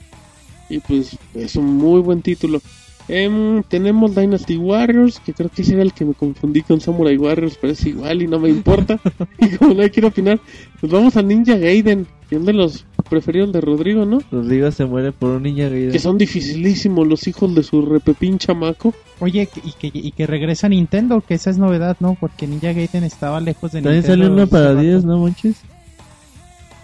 [0.70, 2.60] Y pues es un muy buen título.
[3.08, 7.16] Em, tenemos Dynasty Warriors, que creo que ese era el que me confundí con Samurai
[7.16, 9.00] Warriors, pero es igual y no me importa.
[9.38, 10.40] y como no quiero opinar,
[10.80, 12.06] pues vamos a Ninja Gaiden,
[12.36, 14.20] es de los preferidos de Rodrigo, ¿no?
[14.30, 15.90] Rodrigo se muere por un niño gay.
[15.90, 18.92] Que son dificilísimos los hijos de su repepín chamaco.
[19.20, 22.16] Oye, que- y que, y que regresa a Nintendo, que esa es novedad, ¿no?
[22.20, 24.22] Porque Ninja Gaiden estaba lejos de También Nintendo.
[24.24, 24.80] salió uno hace para rato.
[24.82, 25.56] 10, ¿no, Monchis?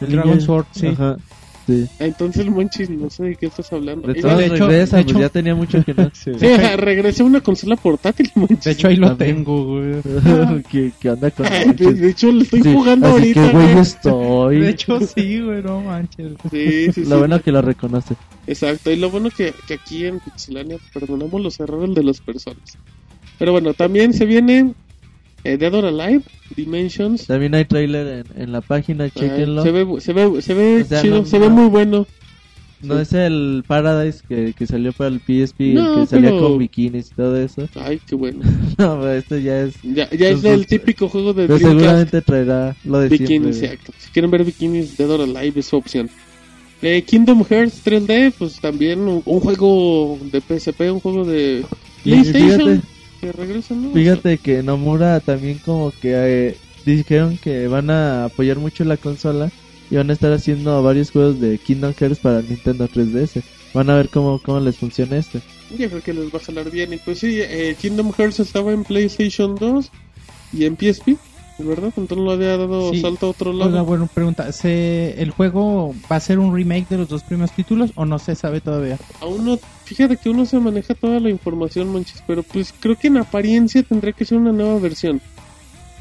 [0.00, 0.86] El Dragon Sword, sí.
[0.88, 1.16] Ajá,
[1.66, 1.86] sí.
[1.98, 4.12] Entonces, Monchis, no sé de qué estás hablando.
[4.12, 6.10] De Y todos de hecho- regresa, de pues hecho- ya tenía mucho que no.
[6.14, 6.30] Sí,
[6.76, 8.64] regresé a una consola portátil, Monchis.
[8.64, 9.36] De hecho, ahí lo También.
[9.36, 10.62] tengo, güey.
[10.70, 11.46] ¿Qué, qué onda con
[11.76, 13.46] de, de hecho, le estoy Sí, jugando así ahorita.
[13.46, 13.78] que güey güey.
[13.78, 14.60] estoy.
[14.60, 16.32] De hecho, sí, güey, no manches.
[16.50, 17.04] Sí, sí, sí.
[17.06, 18.14] Lo bueno que lo reconoce.
[18.46, 22.76] Exacto, y lo bueno que, que aquí en Pixelania perdonamos los errores de las personas.
[23.38, 24.74] Pero bueno, también se viene
[25.44, 26.22] eh, Dead or Alive,
[26.56, 27.26] Dimensions.
[27.26, 29.62] También hay trailer en, en la página, Ay, chequenlo.
[29.62, 32.06] se ve, se ve, se ve O sea, chido, no- se ve no- muy bueno.
[32.82, 36.58] No es el Paradise que, que salió para el PSP, No, que salía pero- con
[36.58, 37.66] bikinis y todo eso.
[37.76, 38.40] Ay, qué bueno.
[38.78, 39.74] No, pero esto ya es.
[39.82, 41.80] Ya, ya es el típico juego de Pero Dreamcast.
[41.80, 43.74] seguramente traerá lo de Bikinis, siempre.
[43.76, 43.92] exacto.
[43.98, 46.10] Si quieren ver bikinis, Dead or Alive es su opción.
[46.82, 51.64] Eh, Kingdom Hearts 3D, pues también un, un juego de PSP, un juego de
[52.02, 52.58] PlayStation.
[52.60, 52.80] fíjate,
[53.24, 53.92] que regresa, ¿no?
[53.92, 59.50] fíjate que Nomura también como que eh, dijeron que van a apoyar mucho la consola
[59.90, 63.42] y van a estar haciendo varios juegos de Kingdom Hearts para Nintendo 3DS.
[63.74, 65.40] Van a ver cómo, cómo les funciona este.
[65.76, 66.92] Yo creo que les va a jalar bien.
[66.92, 69.90] Y pues sí, eh, Kingdom Hearts estaba en PlayStation 2
[70.52, 71.16] y en PSP,
[71.58, 71.92] ¿verdad?
[71.96, 73.00] Le había dado Sí.
[73.00, 73.70] salto a otro lado.
[73.70, 77.52] Oiga, bueno, pregunta, ¿se, ¿el juego va a ser un remake de los dos primeros
[77.52, 78.96] títulos o no se sabe todavía?
[79.20, 83.08] Aún no, fíjate que uno se maneja toda la información, manches, pero pues creo que
[83.08, 85.20] en apariencia tendría que ser una nueva versión.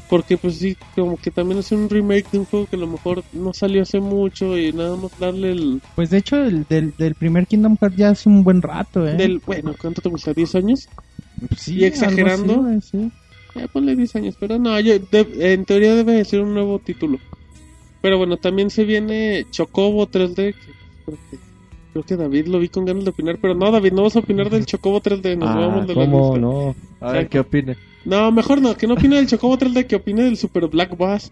[0.08, 2.86] Porque pues sí, como que también es un remake de un juego que a lo
[2.86, 5.80] mejor no salió hace mucho y nada más darle el...
[5.94, 9.16] Pues de hecho, el del, del primer Kingdom Hearts ya hace un buen rato, ¿eh?
[9.16, 10.32] Del, bueno, ¿cuánto te gusta?
[10.34, 10.88] ¿10 años?
[11.56, 12.66] Sí, y exagerando.
[12.68, 13.10] así, sí.
[13.54, 16.78] Ya ponle 10 años, pero no, yo- de- en teoría debe de ser un nuevo
[16.78, 17.18] título.
[18.02, 20.72] Pero bueno, también se viene Chocobo 3D, que
[21.06, 21.38] creo que,
[21.92, 24.20] creo que David lo vi con ganas de opinar, pero no, David, no vas a
[24.20, 26.38] opinar del Chocobo 3D, nos Ah, vamos de la ¿cómo lista.
[26.40, 26.74] no?
[27.00, 27.76] A ver qué opine.
[28.04, 31.30] No, mejor no, que no opine del Chocobo 3D, que opine del Super Black Bass.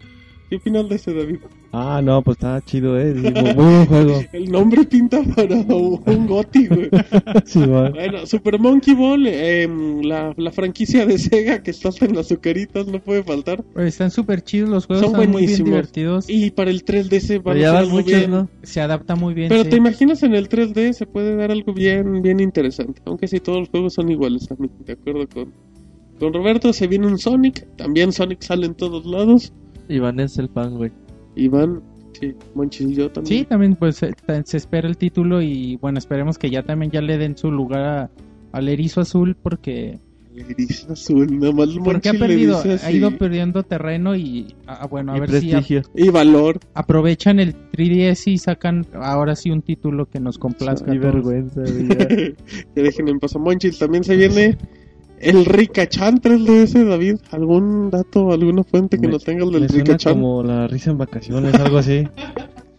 [0.53, 1.37] ¿Qué opinas de ese, David?
[1.71, 3.15] Ah, no, pues está chido, eh.
[3.15, 4.23] Muy, muy buen juego.
[4.33, 6.89] El nombre pinta para un goti, güey.
[7.45, 7.65] Sí.
[7.65, 12.27] Bueno, Super Monkey Ball, em, la, la franquicia de Sega que está hasta en las
[12.27, 13.63] azucaritas, no puede faltar.
[13.73, 15.69] Pero están súper chidos los juegos, Son están muy bien buenísimos.
[15.71, 16.29] divertidos.
[16.29, 18.29] Y para el 3D se van Pero a muchos, bien.
[18.29, 18.47] ¿no?
[18.61, 19.49] Se adapta muy bien.
[19.49, 19.71] Pero sí.
[19.71, 23.01] te imaginas en el 3D se puede dar algo bien, bien interesante.
[23.05, 25.51] Aunque si todos los juegos son iguales también, de acuerdo con,
[26.19, 26.73] con Roberto.
[26.73, 29.51] Se viene un Sonic, también Sonic sale en todos lados.
[29.89, 30.91] Iván es el fan, güey.
[31.35, 31.81] Y van,
[32.19, 33.39] sí, Monchis y yo también.
[33.39, 36.91] Sí, también pues se, ta- se espera el título y bueno, esperemos que ya también
[36.91, 38.11] ya le den su lugar a-
[38.51, 39.99] al erizo azul porque
[40.33, 44.87] Le dice azul, nada más el porque ha perdido, ha ido perdiendo terreno y ah,
[44.89, 45.81] bueno, a y ver si a- prestigio.
[45.95, 46.59] Y valor.
[46.75, 50.85] aprovechan el 3DS y sacan ahora sí un título que nos complazca.
[50.87, 50.99] todos.
[51.01, 52.35] vergüenza, que
[52.81, 53.77] dejen en paz a Monchis.
[53.79, 54.57] También se viene
[55.23, 57.15] El Ricachan 3DS, David.
[57.31, 60.13] ¿Algún dato, alguna fuente que Me- no tenga el del Ricachan?
[60.13, 62.07] como la risa en vacaciones, algo así.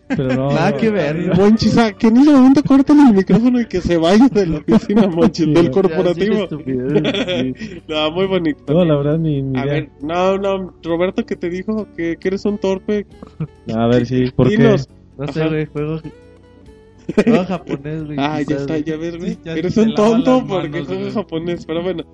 [0.06, 0.50] Pero no.
[0.50, 1.34] Nada que ver.
[1.34, 4.58] Monchis, ah, que en ese momento corten el micrófono y que se vaya de la
[4.58, 6.46] oficina, Monchis, del corporativo.
[7.88, 8.72] No, muy bonito.
[8.72, 9.72] No, la verdad, ni, ni A idea.
[9.74, 13.06] ver, no, no, Roberto que te dijo que, que eres un torpe.
[13.74, 14.56] A ver, sí, ¿por qué?
[14.58, 14.88] Dinos.
[15.16, 16.00] No sé, güey, juego,
[17.14, 18.16] juego japonés, güey.
[18.20, 19.32] Ah, ya está, ya ves, güey.
[19.34, 21.10] Sí, Eres un tonto porque güey.
[21.12, 22.04] japonés, pero bueno.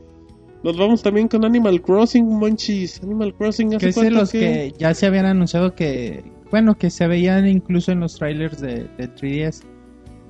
[0.62, 3.02] Nos vamos también con Animal Crossing, Monchis.
[3.02, 7.06] Animal Crossing, ¿hace Que cuánto los que ya se habían anunciado que, bueno, que se
[7.06, 9.62] veían incluso en los trailers de, de 3DS.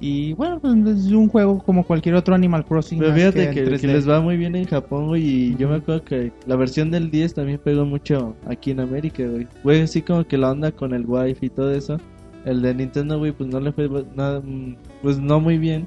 [0.02, 3.00] Y bueno, pues es un juego como cualquier otro Animal Crossing.
[3.00, 3.92] Pero fíjate que, que 3D.
[3.92, 5.22] les va muy bien en Japón, güey.
[5.22, 9.24] Y yo me acuerdo que la versión del 10 también pegó mucho aquí en América,
[9.26, 9.46] güey.
[9.62, 11.98] Güey, así como que la onda con el wifi y todo eso.
[12.46, 15.86] El de Nintendo, güey, pues no le fue nada, mm, pues no muy bien.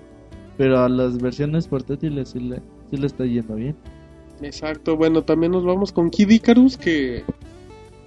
[0.58, 2.58] Pero a las versiones portátiles sí le,
[2.92, 3.76] sí le está yendo bien.
[4.44, 7.24] Exacto, bueno, también nos vamos con Kid Icarus, que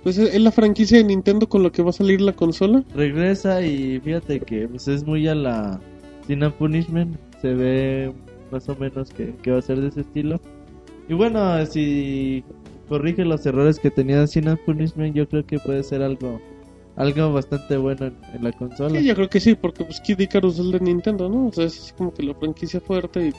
[0.03, 2.85] pues es la franquicia de Nintendo con la que va a salir la consola.
[2.95, 5.81] Regresa y fíjate que pues es muy a la
[6.29, 7.17] Sin Punishment.
[7.43, 8.13] Se ve
[8.53, 10.41] más o menos que, que va a ser de ese estilo.
[11.09, 12.45] Y bueno, si
[12.89, 16.41] corrige los errores que tenía Sin Punishment, yo creo que puede ser algo
[16.95, 19.01] algo bastante bueno en, en la consola.
[19.01, 21.49] Sí, yo creo que sí, porque pues Kid Icarus es el de Nintendo, ¿no?
[21.49, 23.33] O sea, es como que la franquicia fuerte y...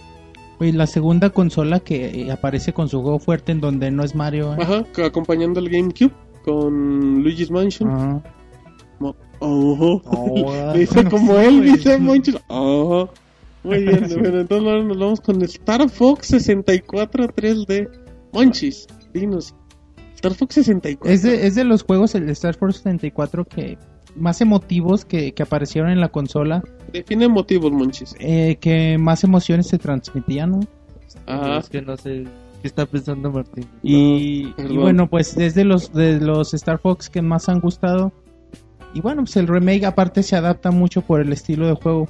[0.60, 4.16] Oye, la segunda consola que eh, aparece con su juego fuerte en donde no es
[4.16, 4.54] Mario.
[4.54, 4.58] ¿eh?
[4.62, 6.12] Ajá, acompañando al GameCube
[6.44, 7.90] con Luigi's Mansion.
[7.90, 8.24] Ajá.
[9.00, 10.02] Mo- Ojo.
[10.10, 12.36] Oh, Dice bueno, como sí, él, dice Monchis.
[12.50, 13.10] Ajá.
[13.64, 17.90] Muy bien, bueno, entonces ahora nos vamos con Star Fox 64 3D.
[18.34, 19.54] Monchis, dinos.
[20.16, 21.12] Star Fox 64.
[21.14, 23.78] Es de, es de los juegos, el de Star Force 74, que
[24.18, 28.16] más emotivos que, que aparecieron en la consola, Define motivos, Monchis.
[28.20, 30.60] eh, que más emociones se transmitían, ¿no?
[31.26, 31.58] Ajá.
[31.60, 32.24] es que no sé
[32.62, 33.66] qué está pensando Martín.
[33.84, 38.12] Y, y bueno, pues desde los de los Star Fox que más han gustado.
[38.94, 42.08] Y bueno, pues el remake aparte se adapta mucho por el estilo de juego.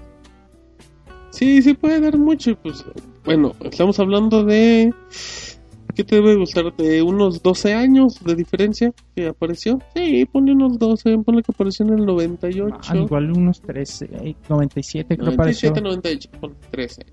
[1.32, 2.56] Sí, sí puede dar mucho.
[2.62, 2.86] Pues
[3.26, 4.94] bueno, estamos hablando de.
[5.98, 6.76] ¿Qué te debe gustar?
[6.76, 9.82] ¿De unos 12 años de diferencia que apareció?
[9.96, 11.18] Sí, pone unos 12.
[11.26, 12.78] Ponle que apareció en el 98.
[12.90, 15.72] Al igual unos 13, eh, 97 creo que apareció.
[15.72, 17.06] 97, 98, ponle 13.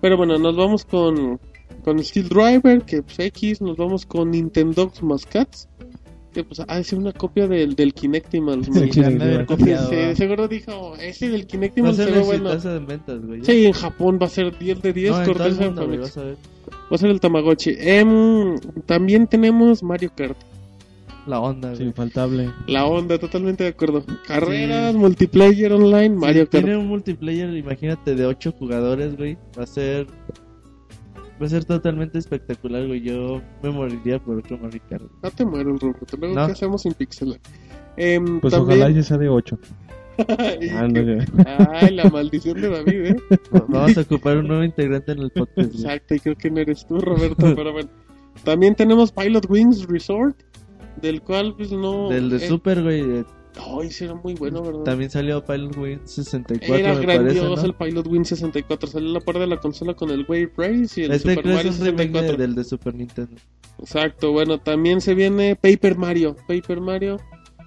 [0.00, 1.40] Pero bueno, nos vamos con,
[1.82, 3.60] con Steel Driver, que pues X.
[3.60, 5.68] Nos vamos con Nintendo Mascats,
[6.32, 8.14] que pues ha de ser una copia del, del sí,
[10.14, 12.54] seguro dijo, ese del Kinectimals se ve bueno.
[12.54, 13.44] de ventas, güey.
[13.44, 15.88] Sí, en Japón va a ser 10 de 10, no, en todo el mundo,
[16.90, 17.74] Va a ser el Tamagotchi.
[17.78, 20.36] Em, también tenemos Mario Kart.
[21.26, 21.88] La onda, Sí, güey.
[21.88, 22.50] infaltable.
[22.68, 24.04] La onda, totalmente de acuerdo.
[24.28, 26.64] Carreras, multiplayer online, Mario Kart.
[26.64, 29.36] tiene un multiplayer, imagínate, de 8 jugadores, güey.
[29.58, 30.06] Va a ser.
[31.42, 33.00] Va a ser totalmente espectacular, güey.
[33.02, 35.02] Yo me moriría por otro Mario Kart.
[35.22, 36.16] No te mueres, Roberto.
[36.16, 36.46] Luego, No.
[36.46, 37.40] ¿qué hacemos sin pixel?
[37.96, 38.78] Em, Pues también...
[38.78, 39.58] ojalá ya sea de 8.
[40.72, 41.24] Ah, no.
[41.72, 43.16] Ay, la maldición de David, ¿eh?
[43.68, 45.74] Vamos a ocupar un nuevo integrante en el podcast.
[45.74, 47.88] Exacto, y creo que no eres tú, Roberto, pero bueno.
[48.44, 50.36] También tenemos Pilot Wings Resort,
[51.00, 52.08] del cual, pues no.
[52.08, 53.24] Del de eh, Super, güey.
[53.58, 54.82] Ay, sí, era muy bueno, ¿verdad?
[54.84, 57.62] También salió Pilot Wing 64, Era me parece, grandioso ¿no?
[57.62, 58.88] el Pilot Wings 64.
[58.88, 61.54] Salió a la par de la consola con el Wave Race y el Este Super
[61.54, 62.36] Mario es un remake de- 64.
[62.36, 63.36] del de Super Nintendo.
[63.78, 66.36] Exacto, bueno, también se viene Paper Mario.
[66.46, 67.16] Paper Mario.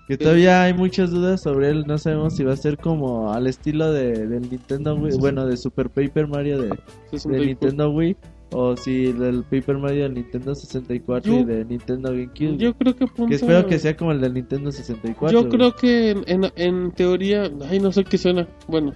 [0.10, 1.86] Que todavía hay muchas dudas sobre él.
[1.88, 5.18] No sabemos si va a ser como al estilo de, del Nintendo Wii.
[5.20, 6.76] Bueno, de Super Paper Mario de, de
[7.20, 7.46] 64.
[7.46, 8.18] Nintendo Wii.
[8.52, 12.58] O si del Paper Mario del Nintendo 64 Yo- y de Nintendo GameCube.
[12.58, 15.32] Yo creo que que espero que sea como el del Nintendo 64.
[15.32, 15.56] Yo güey.
[15.56, 18.48] creo que en, en, en teoría, ay, no sé qué suena.
[18.68, 18.96] Bueno,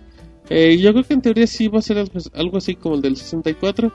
[0.49, 3.01] eh, yo creo que en teoría sí va a ser algo, algo así como el
[3.03, 3.91] del 64.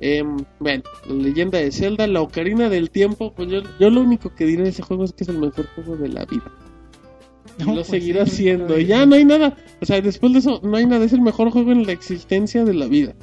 [0.00, 3.32] Em, bueno, la leyenda de Zelda, la Ocarina del Tiempo.
[3.34, 5.66] Pues yo, yo lo único que diré de ese juego es que es el mejor
[5.74, 6.52] juego de la vida.
[7.58, 8.76] No, lo pues seguirá sí, siendo.
[8.76, 8.86] bien.
[8.86, 9.56] ya no hay nada.
[9.80, 11.04] O sea, después de eso, no hay nada.
[11.04, 13.14] Es el mejor juego en la existencia de la vida.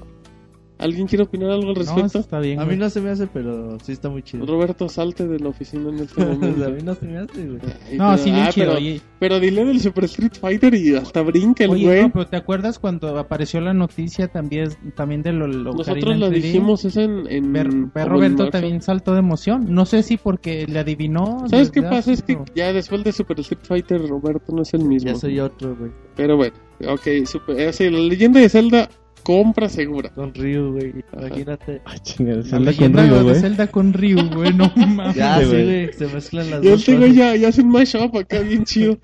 [0.77, 2.19] ¿Alguien quiere opinar algo al No, eso respecto?
[2.19, 2.59] está bien.
[2.59, 2.77] A mí güey.
[2.79, 4.45] no se me hace, pero sí está muy chido.
[4.45, 6.69] Roberto, salte de la oficina en este a momento.
[6.69, 7.59] mí no se me hace, güey.
[7.89, 8.65] Ay, No, pero- sí, bien ah, chido.
[8.67, 9.01] pero- oye.
[9.17, 12.01] Pero dile del Super Street Fighter y hasta brinca el Oye, güey.
[12.01, 16.19] no, pero ¿te acuerdas cuando apareció la noticia también, también de lo, lo Nosotros en
[16.21, 16.29] 3D?
[16.31, 17.25] dijimos eso en...
[17.31, 18.51] en Ver- como Ver en Roberto marzo.
[18.51, 19.67] también saltó de emoción.
[19.73, 21.45] No sé si porque le adivinó.
[21.49, 22.11] ¿Sabes qué pasa?
[22.11, 25.09] Es que ya después de Super Street Fighter Roberto no es el mismo.
[25.11, 25.91] Ya soy otro, güey.
[26.15, 26.55] Pero bueno,
[26.87, 28.89] ok, super, eh, sí, la leyenda de Zelda,
[29.25, 30.09] compra segura.
[30.13, 30.93] Con Ryu, güey.
[31.13, 31.81] Imagínate.
[31.85, 33.35] Ay, chingada, La se anda con de güey.
[33.41, 35.15] Zelda con Ryu, güey, no mames.
[35.15, 35.91] Ya, Sí, güey.
[35.93, 37.15] Se mezclan las Y dos cosas.
[37.15, 38.97] ya, ya hace un mashup acá bien chido.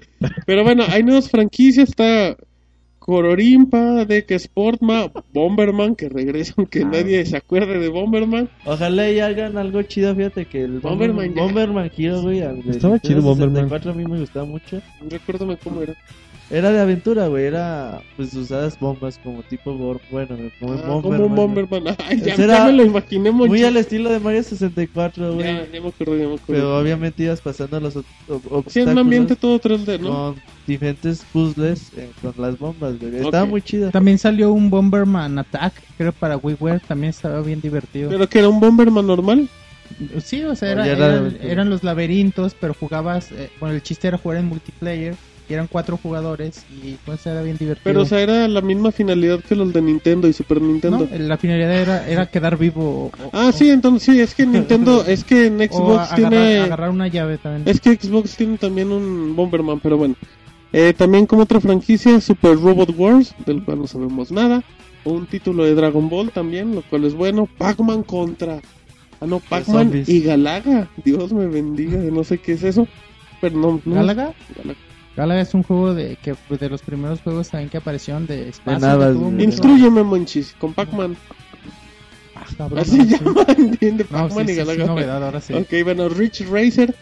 [0.46, 2.38] Pero bueno, hay nuevas franquicias, está
[3.00, 6.90] Cororimpa, Deck Sportma, Bomberman, que regresa aunque Ah.
[6.94, 8.48] nadie se acuerde de Bomberman.
[8.64, 12.10] Ojalá y hagan algo chido, fíjate que el Bomberman Bomberman, ya.
[12.10, 13.64] Hero, güey, de Estaba chido Bomberman.
[13.70, 14.80] 64 a mí me gustaba mucho.
[15.10, 15.96] Recuérdame cómo era.
[16.52, 21.02] Era de aventura, güey, era pues usadas bombas como tipo Bor- bueno, como Ah, Bomberman.
[21.02, 21.36] como un.
[21.36, 21.96] Bomberman.
[22.08, 23.68] Ay, ya, ya era me lo imaginé Muy mucho.
[23.68, 25.46] al estilo de Mario 64, güey.
[25.48, 26.44] Ya, ya me acuerdo, ya me acuerdo.
[26.48, 30.10] Pero obviamente ibas pasando los ob- ob- obstáculos Sí, en un ambiente todo 3D, ¿no?
[30.10, 30.36] con
[30.68, 33.16] diferentes puzzles eh, con las bombas, güey.
[33.18, 33.50] Estaba Ok.
[33.50, 33.90] muy chido.
[33.92, 38.10] También salió un Bomberman Attack, creo para WiiWare, también estaba bien divertido.
[38.10, 39.48] Pero que era un Bomberman normal.
[40.24, 44.08] Sí, o sea, era- era eran, eran los laberintos, pero jugabas, eh, bueno, el chiste
[44.08, 45.16] era jugar en multiplayer,
[45.54, 47.84] eran cuatro jugadores, y pues era bien divertido.
[47.84, 51.08] Pero, o sea, era la misma finalidad que los de Nintendo y Super Nintendo.
[51.12, 53.12] No, la finalidad era, era quedar vivo.
[53.20, 56.58] o- o- Ah, sí, entonces sí, es que Nintendo, es que en Xbox agarrar, tiene...
[56.60, 57.64] agarrar una llave también.
[57.68, 60.16] Es que Xbox tiene también un Bomberman, pero bueno.
[60.74, 64.64] Eh, también como otra franquicia, Super Robot Wars, del cual no sabemos nada.
[65.04, 67.48] Un título de Dragon Ball también, lo cual es bueno.
[67.58, 68.62] Pac-Man contra...
[69.20, 70.88] Ah, no, Pac-Man y Galaga.
[71.04, 72.88] Dios me bendiga, no sé qué es eso.
[73.42, 73.82] Pero no...
[73.84, 74.34] no ¿Gálaga?
[74.56, 74.80] Galaga.
[75.16, 78.98] Galaga es un juego de que de los primeros juegos también que aparecieron de espacio.
[78.98, 79.14] güey.
[79.16, 81.16] mucho- Instruyeme, Monchis, con Pac-Man.
[82.36, 83.24] Ah, cabrón, Así no, se sí.
[83.24, 84.86] llama, entiende, No, Pac-Man sí, y sí, sí, Galaga.
[84.86, 85.54] novedad, ahora sí.
[85.54, 86.96] Ok, bueno, Rich Racer,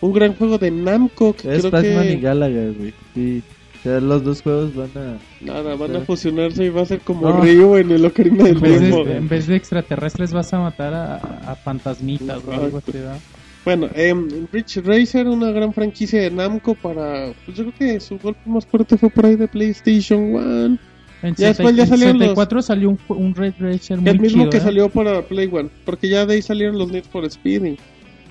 [0.00, 1.32] un gran juego de Namco.
[1.34, 2.12] que Es creo Pac-Man que...
[2.12, 2.94] y Galaga, güey.
[3.14, 3.42] Sí.
[3.80, 5.18] O sea, los dos juegos van a...
[5.44, 7.42] Nada, van a fusionarse y va a ser como No.
[7.42, 10.94] Ryu en el Ocarina del En vez, de, en vez de extraterrestres vas a matar
[10.94, 13.18] a, a fantasmitas o algo así, ¿verdad?
[13.64, 17.32] Bueno, em, Rich Racer, una gran franquicia de Namco para...
[17.46, 20.78] Pues yo creo que su golpe más fuerte fue por ahí de PlayStation 1.
[21.22, 24.40] En Ya después ya en salieron los- 64 salió un, Red Racer muy El mismo
[24.42, 24.60] chido, que ¿eh?
[24.60, 25.70] salió para Play 1.
[25.86, 27.76] Porque ya de ahí salieron los Need for Speed y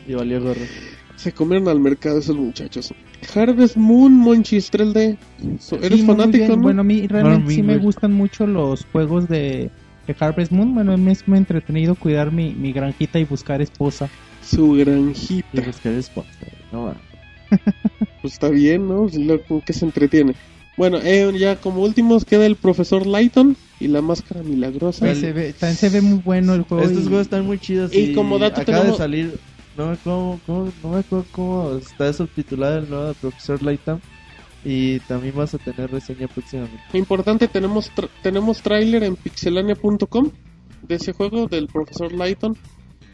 [0.07, 0.61] Y valió gorro.
[1.15, 2.93] se comieron al mercado esos muchachos.
[3.33, 5.17] Harvest Moon, Monchis 3D.
[5.59, 6.61] So- Sí, ¿Eres fanático, no?
[6.61, 9.71] Bueno, a mí realmente No, sí me gustan mucho los juegos de,
[10.05, 10.75] de Harvest Moon.
[10.75, 14.07] Bueno, me es muy entretenido cuidar mi, mi granjita y buscar esposa.
[14.53, 15.61] Su Y granjita.
[15.65, 16.49] buscar sponsor.
[16.71, 16.95] No va.
[18.21, 19.07] Pues está bien, ¿no?
[19.13, 20.33] Lo que se entretiene.
[20.77, 25.05] Bueno, eh, ya como últimos queda el profesor Lighton y la máscara milagrosa.
[25.05, 26.83] Ahí se ve, también se ve muy bueno el juego.
[26.83, 27.93] Estos y- juegos están muy chidos.
[27.93, 29.39] y como dato acaba tenemos- de salir.
[29.77, 34.01] No me, acuerdo, cómo, no me acuerdo cómo está subtitulado el nuevo Profesor Layton.
[34.65, 36.79] Y también vas a tener reseña próximamente.
[36.93, 40.29] Importante, tenemos tra- tenemos tráiler en pixelania.com
[40.87, 42.55] de ese juego del profesor Lighton.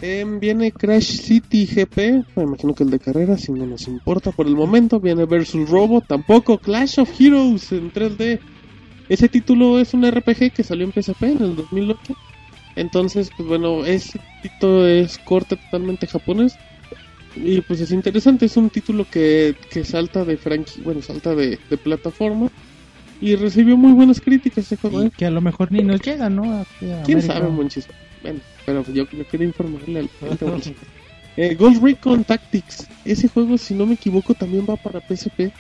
[0.01, 4.31] Em, viene Crash City GP, me imagino que el de carrera, si no nos importa
[4.31, 4.99] por el momento.
[4.99, 8.39] Viene Versus Robo, tampoco Clash of Heroes en 3D.
[9.09, 12.15] Ese título es un RPG que salió en PSP en el 2008.
[12.76, 16.55] Entonces, pues bueno, ese título es corte totalmente japonés.
[17.35, 21.59] Y pues es interesante, es un título que, que salta de franqui, bueno, salta de,
[21.69, 22.49] de plataforma.
[23.21, 25.11] Y recibió muy buenas críticas ese juego, y ¿eh?
[25.15, 26.61] que a lo mejor ni nos llega, ¿no?
[26.61, 27.34] Aquí a ¿Quién América.
[27.34, 27.88] sabe, Monchis?
[28.21, 30.09] Bueno, pero yo, yo quería informarle al.
[31.37, 32.87] Eh, Recon Tactics.
[33.05, 35.53] Ese juego, si no me equivoco, también va para PSP.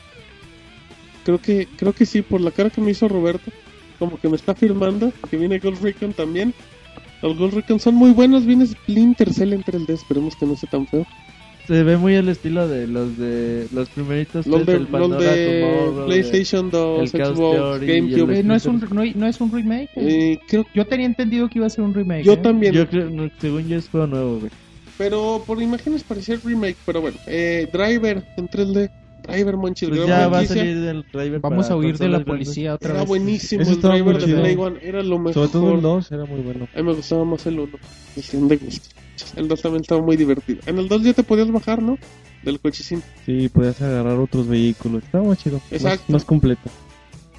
[1.23, 3.51] Creo que, creo que sí, por la cara que me hizo Roberto.
[3.97, 6.53] Como que me está firmando que viene Ghost Recon también.
[7.21, 8.45] Los Ghost Recon son muy buenos.
[8.45, 9.89] Viene Splinter Cell en 3D.
[9.89, 11.05] Esperemos que no sea tan feo.
[11.69, 16.71] Se ve muy el estilo de los de los primeritos Los de, de de- PlayStation
[16.71, 18.39] 2, el Xbox, el GameCube.
[18.39, 19.91] Eh, no, es un, no, no es un remake.
[19.95, 22.23] Eh, creo, Yo tenía entendido que iba a ser un remake.
[22.23, 22.37] yo ¿eh?
[22.37, 22.73] también.
[22.73, 24.51] Yo creo, no, según yo es juego nuevo, güey.
[24.97, 26.75] Pero por imágenes parecía remake.
[26.87, 28.89] Pero bueno, eh, Driver en 3D.
[29.31, 29.89] Driver Monchis.
[29.89, 32.99] Pues ya va a salir del driver Vamos a huir de la policía otra Era
[33.01, 33.07] vez.
[33.07, 34.39] buenísimo Ese el estaba driver muy de.
[34.41, 35.33] Play One, era lo mejor.
[35.33, 36.67] Sobre todo el 2 era muy bueno.
[36.73, 37.77] A mí me gustaba más el 1,
[38.13, 38.89] cuestión de gusto.
[39.35, 40.59] El 2 también estaba muy divertido.
[40.65, 41.97] En el 2 ya te podías bajar, ¿no?
[42.43, 43.03] Del cochecín.
[43.25, 45.03] Sí, podías agarrar otros vehículos.
[45.03, 45.57] Estaba más chido.
[45.57, 46.13] más- Exacto.
[46.13, 46.69] Más, completo.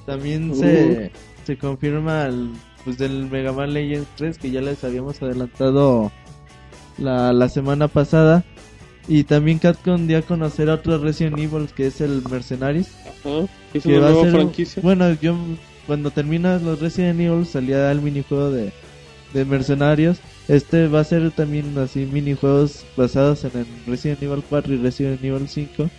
[0.07, 0.55] También Uh.
[0.57, 1.11] se,
[1.47, 2.51] se confirma el,
[2.85, 6.13] pues del Mega Man Legends 3 que ya les habíamos adelantado
[6.99, 8.45] la, la semana pasada.
[9.11, 12.89] Y también Capcom dio a conocer a otro Resident Evil que es el Mercenaries.
[13.25, 13.47] Ajá.
[13.75, 14.83] Es que una va a nueva ser franquicia.
[14.83, 15.37] bueno yo
[15.87, 18.73] cuando terminas los Resident Evil salía el minijuego de,
[19.35, 20.19] de mercenarios
[20.49, 25.25] este va a ser también así minijuegos basados en el Resident Evil 4 y Resident
[25.25, 25.91] Evil 5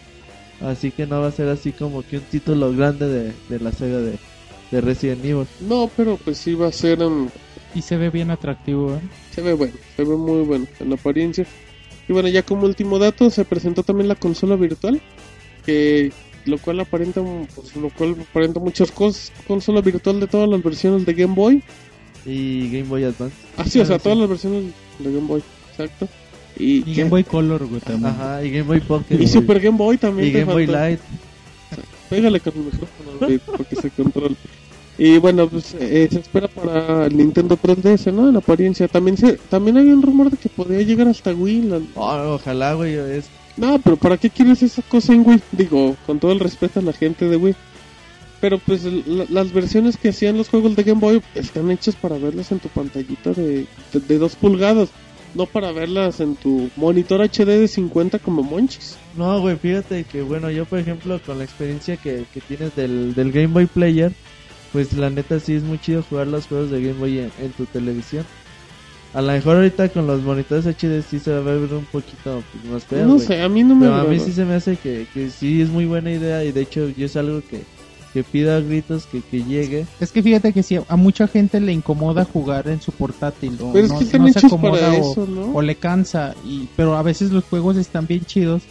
[0.62, 3.72] así que no va a ser así como que un título grande de, de la
[3.74, 4.20] saga de,
[4.72, 7.02] de Resident Evil No, pero pues sí va a ser.
[7.04, 7.30] um,
[7.76, 9.00] Y se ve bien atractivo, ¿eh?
[9.34, 11.46] se ve bueno, se ve muy bueno en la apariencia.
[12.12, 15.02] Y bueno, ya como último dato, se presentó también la consola virtual.
[15.66, 16.12] Que
[16.44, 17.22] lo cual aparenta,
[17.56, 19.32] pues, lo cual aparenta muchas cosas.
[19.48, 21.64] Consola virtual de todas las versiones de Game Boy.
[22.26, 24.04] y Game Boy Advance Ah, sí, o sea, Ah, sí.
[24.04, 24.66] todas las versiones
[25.00, 25.42] de Game Boy.
[25.72, 26.10] Exacto.
[26.60, 28.12] Y, Y Game Boy Color, güey, también.
[28.12, 30.28] ajá y Game Boy Pocket y Super Game Boy también.
[30.28, 30.68] y Game Boy.
[30.68, 31.00] Light
[32.10, 34.36] Pégale con el micrófono, güey, porque se controla.
[34.98, 38.30] Y bueno, pues eh, se espera para el Nintendo 3DS, ¿no?
[38.30, 38.88] En apariencia.
[38.88, 41.62] También se, también hay un rumor de que podría llegar hasta Wii.
[41.64, 42.94] la- Oh, ojalá, güey.
[42.96, 43.26] Es...
[43.58, 45.42] No, pero ¿para qué quieres esa cosa en Wii?
[45.54, 47.56] Digo, con todo el respeto a la gente de Wii.
[48.42, 52.18] Pero pues la- las versiones que hacían los juegos de Game Boy están hechas para
[52.18, 54.90] verlas en tu pantallita de, de, de 2 pulgadas.
[55.34, 58.98] No para verlas en tu monitor HD de 50 como Monchis.
[59.16, 63.16] No, güey, fíjate que, bueno, yo, por ejemplo, con la experiencia que, que tienes del,
[63.16, 64.12] del Game Boy Player,
[64.72, 67.52] pues la neta sí es muy chido jugar los juegos de Game Boy en, en
[67.52, 68.26] tu televisión.
[69.14, 72.42] A lo mejor ahorita con los monitores HD sí se va a ver un poquito
[72.52, 74.54] pues, más feo, no sé, a mí no me Pero a mí sí se me
[74.54, 77.64] hace que, que sí es muy buena idea y de hecho yo es algo que,
[78.14, 79.86] que pido a gritos que, que llegue.
[80.00, 83.74] Es que fíjate que si a mucha gente le incomoda jugar en su portátil o
[83.74, 85.56] Pero es no, que están no se acomoda para o, eso, ¿no?
[85.56, 88.62] o le cansa y pero a veces los juegos están bien chidos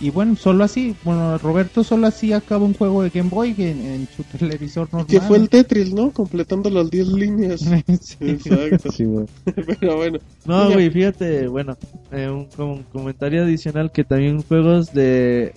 [0.00, 3.84] y bueno solo así bueno Roberto solo así acaba un juego de Game Boy en,
[3.84, 6.10] en su televisor normal Que fue el Tetris, ¿no?
[6.10, 7.60] Completando las 10 líneas.
[8.00, 8.16] Sí.
[8.20, 8.90] Exacto.
[8.92, 9.26] Sí, güey.
[9.80, 10.18] Pero bueno.
[10.44, 11.76] No, güey, fíjate, bueno,
[12.12, 15.52] eh, un, como un comentario adicional que también juegos de,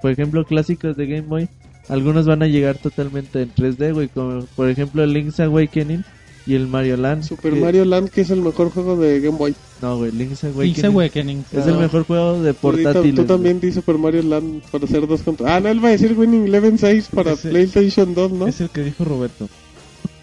[0.00, 1.48] por ejemplo, clásicos de Game Boy,
[1.88, 6.04] algunos van a llegar totalmente en 3D, güey, como por ejemplo el Link's Awakening
[6.48, 7.22] y el Mario Land.
[7.24, 9.54] Super que- Mario Land, que es el mejor juego de Game Boy.
[9.82, 10.64] No, güey, Link's Awakening.
[10.74, 11.44] Link's Awakening.
[11.52, 13.10] Es el mejor juego de Tú, portátiles.
[13.14, 13.26] tú güey.
[13.28, 15.54] también di Super Mario Land para hacer dos contra.
[15.56, 18.46] Ah, no, él va a decir Winning Eleven 6 para Ese- PlayStation 2, ¿no?
[18.48, 19.48] Es el que dijo Roberto.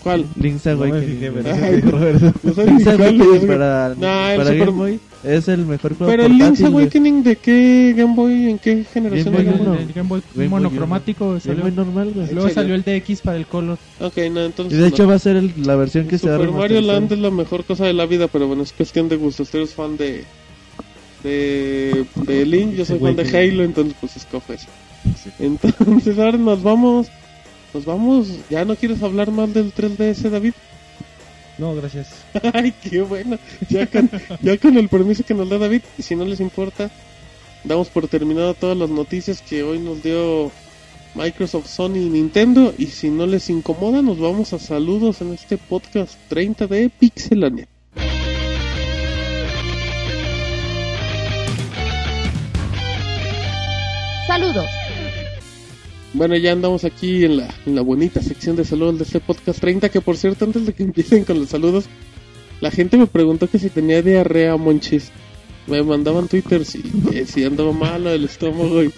[0.06, 0.23] ¿Cuál?
[0.40, 1.45] Link's No me Awakening.
[1.64, 2.32] Ay, Roberto.
[2.44, 6.11] No ni Link's Awakening para, Nah, el para Super- Game Boy es el mejor juego
[6.11, 6.38] Pero el.
[6.38, 6.61] Link's.
[6.61, 8.49] Awakening, ¿de qué Game Boy?
[8.52, 9.68] ¿En qué generación Game de Boy Game Boy?
[9.77, 9.80] uno.
[9.88, 11.61] el Game Boy Game Boy monocromático Game salió.
[11.64, 12.32] Boy normal, güey.
[12.36, 14.73] luego salió el DX para el color Ok, no, entonces.
[14.73, 14.88] Y de no.
[14.95, 16.82] hecho va a ser el- la versión que se va a Super Mario.
[16.82, 19.41] Land es la mejor cosa de la vida, pero bueno, es cuestión de gusto.
[19.41, 20.23] Usted es fan de.
[21.23, 22.06] de.
[22.27, 23.23] de Link, yo soy fan de.
[23.23, 24.68] Halo, entonces pues escojo eso.
[25.40, 27.07] Entonces ahora nos vamos.
[27.76, 28.30] Nos vamos.
[28.49, 30.53] ¿Ya no quieres hablar más del 3DS, David?
[31.57, 32.07] No, gracias.
[32.53, 33.38] Ay, qué bueno.
[33.68, 34.10] Ya con,
[34.41, 36.89] ya con el permiso que nos da David, y si no les importa,
[37.65, 40.53] damos por terminado todas las noticias que hoy nos dio
[41.15, 42.73] Microsoft, Sony y Nintendo.
[42.77, 47.68] Y si no les incomoda, nos vamos a saludos en este podcast 30 de Pixelania.
[54.27, 54.85] Saludos.
[56.16, 59.60] Bueno, ya andamos aquí en la, en la bonita sección de saludos de este podcast
[59.60, 61.86] 30, que por cierto, antes de que empiecen con los saludos,
[62.62, 65.12] la gente me preguntó que si tenía diarrea, monchis.
[65.68, 68.94] Me mandaban Twitter si, que si andaba malo el estómago y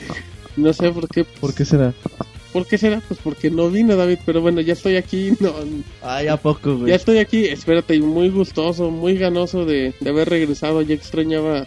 [0.58, 1.24] no sé por qué.
[1.24, 1.92] ¿Por qué será?
[2.54, 3.02] ¿Por qué será?
[3.08, 5.54] Pues porque no vine, David, pero bueno, ya estoy aquí, no,
[6.04, 6.90] Ay, ¿a poco, güey?
[6.90, 11.66] ya estoy aquí, espérate, y muy gustoso, muy ganoso de, de haber regresado, ya extrañaba,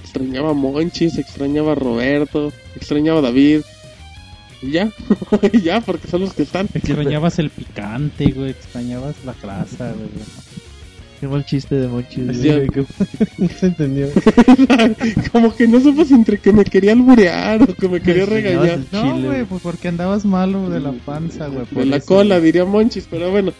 [0.00, 3.62] extrañaba a Monchis, extrañaba a Roberto, extrañaba a David,
[4.66, 4.90] y ya,
[5.52, 6.68] y ya, porque son los que están.
[6.74, 10.08] extrañabas el picante güey extrañabas la grasa güey
[11.20, 12.36] Qué mal chiste de Monchis.
[12.36, 12.84] Sí, que-
[13.38, 14.08] no se entendió.
[15.32, 18.80] Como que no supo si entre que me quería alburear o que me quería regañar.
[18.92, 22.66] no güey pues porque andabas malo de la panza güey De la eso, cola, diría
[22.66, 23.52] Monchis, pero bueno.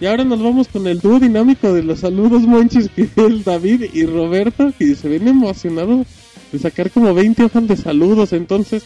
[0.00, 3.42] Y ahora nos vamos con el dúo dinámico de los saludos Monchis, que es el
[3.42, 6.06] David y Roberto, y se ven emocionados
[6.52, 8.84] de sacar como 20 hojas de saludos, entonces,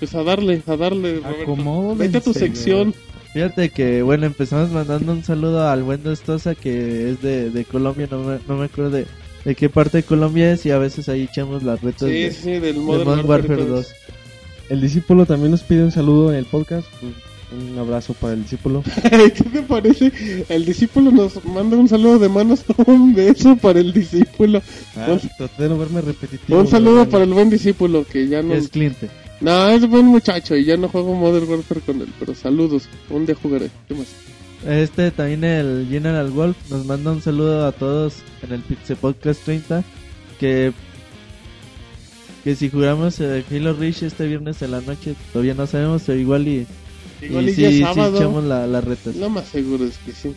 [0.00, 1.94] pues a darle, a darle, Roberto.
[1.96, 2.94] Vete a tu sección.
[3.32, 8.08] Fíjate que, bueno, empezamos mandando un saludo al buen Dostosa, que es de, de Colombia,
[8.10, 9.06] no me, no me acuerdo de,
[9.44, 12.30] de qué parte de Colombia es, y a veces ahí echamos las retas Sí, de,
[12.32, 13.68] sí, del de Modern, Warfare Warfare 2.
[13.68, 13.86] 2.
[14.70, 16.88] El discípulo también nos pide un saludo en el podcast.
[17.52, 18.82] Un abrazo para el discípulo.
[19.02, 20.12] ¿Qué te parece?
[20.48, 24.62] El discípulo nos manda un saludo de manos, un beso para el discípulo.
[24.96, 26.58] Ah, Un- traté de no verme repetitivo.
[26.58, 28.54] Un saludo para el buen discípulo que ya no...
[28.54, 29.08] Es cliente.
[29.40, 32.88] No, es buen muchacho y ya no juego Modern Warfare con él, pero saludos.
[33.08, 33.70] Un día jugaré.
[33.88, 34.06] ¿Qué más?
[34.66, 39.42] Este también el General Wolf nos manda un saludo a todos en el Pixel Podcast
[39.44, 39.82] 30
[40.38, 40.72] que
[42.44, 46.18] que si jugamos eh, Halo Reach este viernes en la noche todavía no sabemos pero
[46.18, 46.66] igual y,
[47.22, 49.16] Igual y y ya sí, sí echamos la, las retas.
[49.16, 50.34] Lo más seguro es que sí.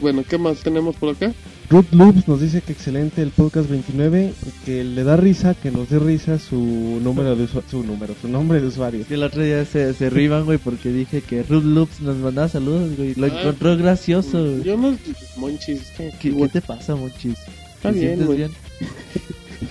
[0.00, 1.32] Bueno, ¿qué más tenemos por acá?
[1.72, 4.34] Root Loops nos dice que excelente el podcast 29,
[4.66, 6.56] que le da risa, que nos dé risa su
[7.02, 9.06] número de usuario, su número, su nombre de usuario.
[9.06, 12.48] Que el otro día se, se riban, güey, porque dije que Ruth Loops nos mandaba
[12.48, 13.14] saludos, güey.
[13.14, 14.62] Lo Ah, encontró gracioso, güey.
[14.64, 14.94] Yo no...
[15.38, 17.38] Monchis, ¿qué, ¿Qué, qué te pasa, Monchis?
[17.76, 18.38] Está ¿Te bien, sientes güey.
[18.38, 18.50] bien?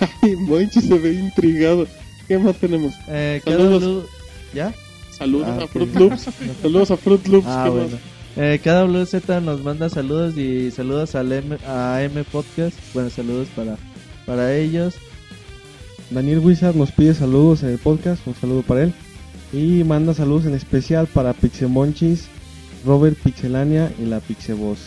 [0.22, 1.86] Ay, Monchis se ve intrigado.
[2.26, 2.94] ¿Qué más tenemos?
[3.08, 4.06] Eh, Saludos.
[4.52, 4.74] ¿Ya?
[5.16, 5.70] Saludos Ah, a ok.
[5.70, 6.28] Fruit Loops.
[6.62, 7.46] Saludos a Fruit Loops.
[7.48, 7.88] Ah, ¿qué bueno.
[7.90, 8.00] más?
[8.36, 12.76] Eh, cada WZ nos manda saludos y saludos al M, a M Podcast.
[12.94, 13.76] Bueno, saludos para,
[14.26, 14.94] para ellos.
[16.10, 18.94] Daniel Wizard nos pide saludos en el podcast, un saludo para él.
[19.52, 22.26] Y manda saludos en especial para Pixemonchis
[22.84, 24.78] Robert Pixelania y la Pixeboss.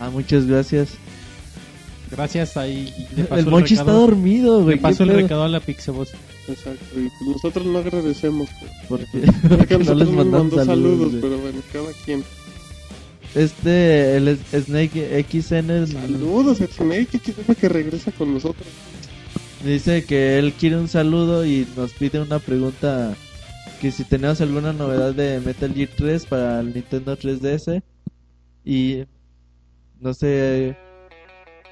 [0.00, 0.90] Ah, muchas gracias.
[2.10, 2.92] Gracias, ahí
[3.30, 4.76] El Monchi está dormido, güey.
[4.76, 6.10] Le paso ¿qué el recado a la Pixeboss.
[6.48, 8.48] Exacto, y pues nosotros no agradecemos.
[8.88, 9.02] pues,
[9.48, 10.66] Porque no les mandó saludos.
[10.66, 12.22] saludos, pero bueno, cada quien.
[13.36, 18.66] Este, el Snake XN Saludos Snake, es que regresa con nosotros.
[19.62, 23.14] dice que él quiere un saludo y nos pide una pregunta
[23.78, 27.82] que si tenemos alguna novedad de Metal Gear 3 para el Nintendo 3DS
[28.64, 29.04] y
[30.00, 30.74] no sé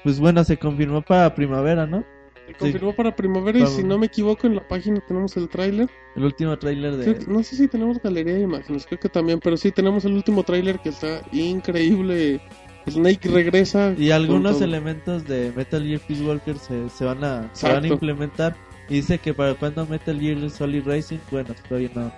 [0.03, 2.05] pues bueno se confirmó para primavera no
[2.47, 3.75] Se confirmó para primavera y Vamos.
[3.75, 5.89] si no me equivoco en la página tenemos el tráiler.
[6.15, 9.57] el último tráiler de No sé si tenemos galería de imágenes, creo que también, pero
[9.57, 12.39] sí tenemos el último tráiler que está increíble.
[12.87, 13.95] Snake regresa.
[13.97, 14.63] y algunos todo.
[14.65, 18.55] elementos de Metal Gear Peace Walker se, se van a se van a implementar
[18.87, 22.11] y dice que para cuando Metal Gear Solid Racing bueno todavía no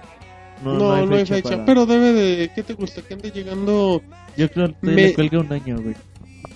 [0.62, 2.52] No, no, hay fecha, para- pero debe de...
[2.54, 3.02] ¿Qué te gusta?
[3.02, 4.02] Que ande llegando...
[4.36, 5.96] yo creo que me- le cuelga un año güey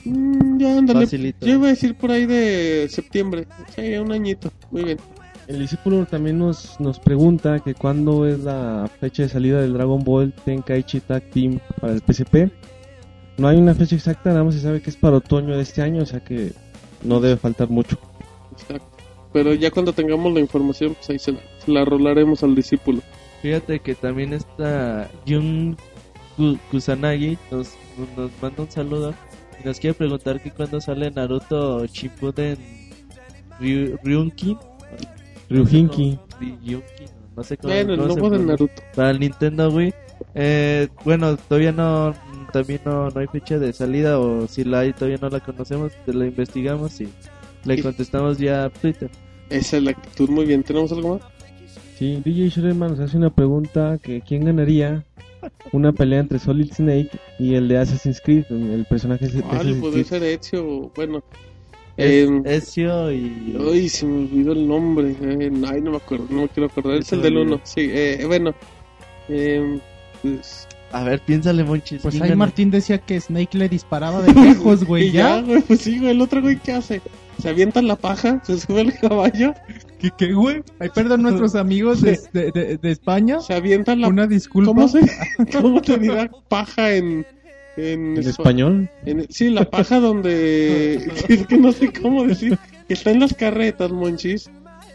[0.05, 1.01] Mm, ya, ándale.
[1.05, 1.45] Facilito.
[1.45, 3.47] Yo iba a decir por ahí de septiembre.
[3.75, 4.51] Sí, un añito.
[4.71, 4.97] Muy bien.
[5.47, 10.03] El discípulo también nos, nos pregunta que cuándo es la fecha de salida del Dragon
[10.03, 12.49] Ball Tenkaichi Tag Team para el PSP.
[13.37, 15.81] No hay una fecha exacta, nada más se sabe que es para otoño de este
[15.81, 16.53] año, o sea que
[17.03, 17.97] no debe faltar mucho.
[18.53, 18.85] Exacto.
[19.33, 23.01] Pero ya cuando tengamos la información, pues ahí se la, se la rolaremos al discípulo.
[23.41, 25.75] Fíjate que también está Jun
[26.37, 27.69] Ku- Kusanagi nos,
[28.15, 29.13] nos manda un saludo
[29.65, 32.57] nos quiere preguntar que cuando sale Naruto Shippuden
[33.59, 34.57] Ryu- Ryunki.
[35.49, 36.17] Ryunki,
[37.35, 38.39] no sé cómo, Bueno, el nuevo de.
[38.39, 38.81] Naruto.
[38.95, 39.93] para el Nintendo Wii
[40.35, 42.13] eh, bueno todavía no
[42.53, 45.91] también no, no hay fecha de salida o si la hay todavía no la conocemos
[46.05, 47.09] te la investigamos y
[47.65, 49.09] le contestamos ya a Twitter
[49.49, 50.29] Esa es la actitud.
[50.29, 50.63] Muy bien.
[50.63, 51.27] ¿Tenemos algo más?
[52.01, 55.05] Sí, DJ Sherman nos hace una pregunta que quién ganaría
[55.71, 59.43] una pelea entre Solid Snake y el de Assassin's Creed, el personaje de.
[59.43, 60.91] Assassin's Puede ser Ezio.
[60.95, 61.21] Bueno.
[61.97, 65.15] es, Eh, Ezio y Ay, se me olvidó el nombre.
[65.21, 66.95] eh, ay, no me acuerdo, no me quiero acordar.
[66.97, 67.61] Es el del 1.
[67.65, 68.55] Sí, eh, bueno.
[69.29, 69.79] Eh,
[70.23, 72.35] pues, a ver piénsale Monchis Pues ¿quién ahí?
[72.35, 75.03] Martín decía que Snake le disparaba de lejos, güey.
[75.09, 75.41] y ya, ¿Ya?
[75.43, 76.09] güey, pues sí, güey.
[76.09, 76.99] El otro güey, ¿qué hace?
[77.39, 79.53] Se avienta la paja, se sube al caballo,
[80.01, 80.63] ¿Qué, qué, güey?
[80.79, 83.39] Ahí perdón nuestros amigos de, de, de- de España.
[83.39, 84.07] se avienta la.
[84.07, 84.71] Una disculpa.
[84.71, 85.01] ¿Cómo se,
[85.61, 87.25] cómo te dirá paja en.
[87.77, 88.89] En, ¿En espa- español?
[89.05, 90.95] en- sí, la paja donde.
[91.29, 92.57] es que no sé cómo decir.
[92.87, 94.49] Que está en las carretas, monchis.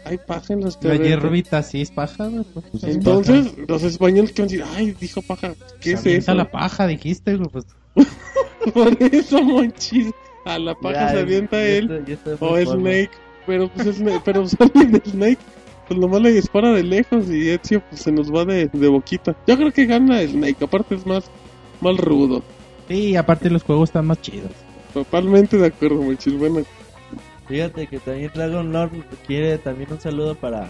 [0.05, 1.07] Hay paja en las La carretas.
[1.07, 2.43] hierbita sí es paja, güey.
[2.53, 5.53] pues, Pues es Entonces, los españoles que van a decir, ay, dijo paja.
[5.81, 6.37] ¿Qué es Se avienta eso?
[6.37, 7.49] la paja, dijiste, güey.
[7.49, 7.65] Pues
[8.73, 10.11] Por eso, monchis.
[10.45, 12.05] A la paja Ya, se avienta él.
[12.39, 12.57] O.
[12.57, 13.09] Snake.
[13.47, 15.39] Pero pues Snake, pero Solid Snake.
[15.87, 19.35] Pues nomás le dispara de lejos y Ezio pues se nos va de, de boquita.
[19.47, 21.31] Yo creo que gana Snake, aparte es más,
[21.81, 22.43] más rudo.
[22.89, 24.51] sí, aparte los juegos están más chidos.
[24.93, 26.37] Totalmente de acuerdo, Monchis.
[26.37, 26.61] Bueno,
[27.47, 28.91] Fíjate que también Dragon Lord
[29.25, 30.69] quiere también un saludo para,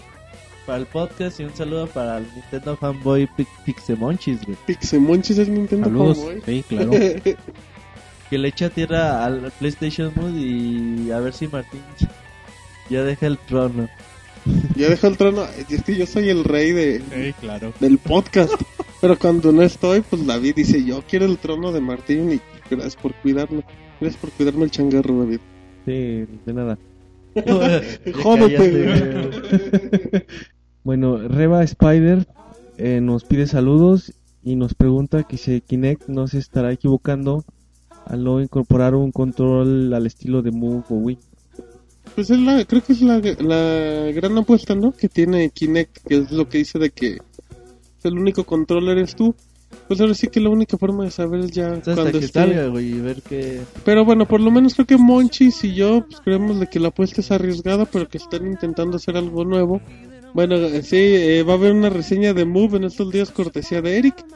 [0.64, 4.56] para el podcast y un saludo para el Nintendo Fanboy Pi- Pixemonchis, güey.
[4.66, 6.18] Pixemonchis es Nintendo Saludos.
[6.18, 6.42] Fanboy.
[6.46, 6.90] Sí, claro.
[8.30, 11.80] Que le echa tierra al PlayStation Mood y a ver si Martín
[12.90, 13.88] ya deja el trono.
[14.76, 15.44] ya deja el trono.
[15.68, 17.72] Es que yo soy el rey de, Sí, claro.
[17.80, 18.52] del podcast.
[19.00, 22.40] Pero cuando no estoy, pues David dice, yo quiero el trono de Martín y
[22.70, 23.62] gracias por cuidarlo.
[24.00, 25.40] Gracias por cuidarme el changarro, David.
[25.86, 26.78] Sí, de nada.
[28.22, 30.26] Jódete.
[30.84, 32.26] Bueno, Reba Spider
[32.78, 37.44] eh, nos pide saludos y nos pregunta que si Kinect no se estará equivocando
[38.06, 41.18] al no incorporar un control al estilo de Move o Wii.
[42.18, 44.90] Pues es la, creo que es la, la gran apuesta, ¿no?
[44.90, 47.18] Que tiene Kinect, que es lo que dice de que
[48.02, 49.36] el único control eres tú.
[49.86, 52.40] Pues ahora sí que la única forma de saber es ya Hasta cuando esté.
[52.40, 53.60] salga, güey, y ver que...
[53.84, 56.88] Pero bueno, por lo menos creo que Monchis y yo pues, creemos de que la
[56.88, 59.80] apuesta es arriesgada, pero que están intentando hacer algo nuevo.
[60.34, 63.80] Bueno, eh, sí, eh, va a haber una reseña de Move en estos días, cortesía
[63.80, 64.26] de Eric.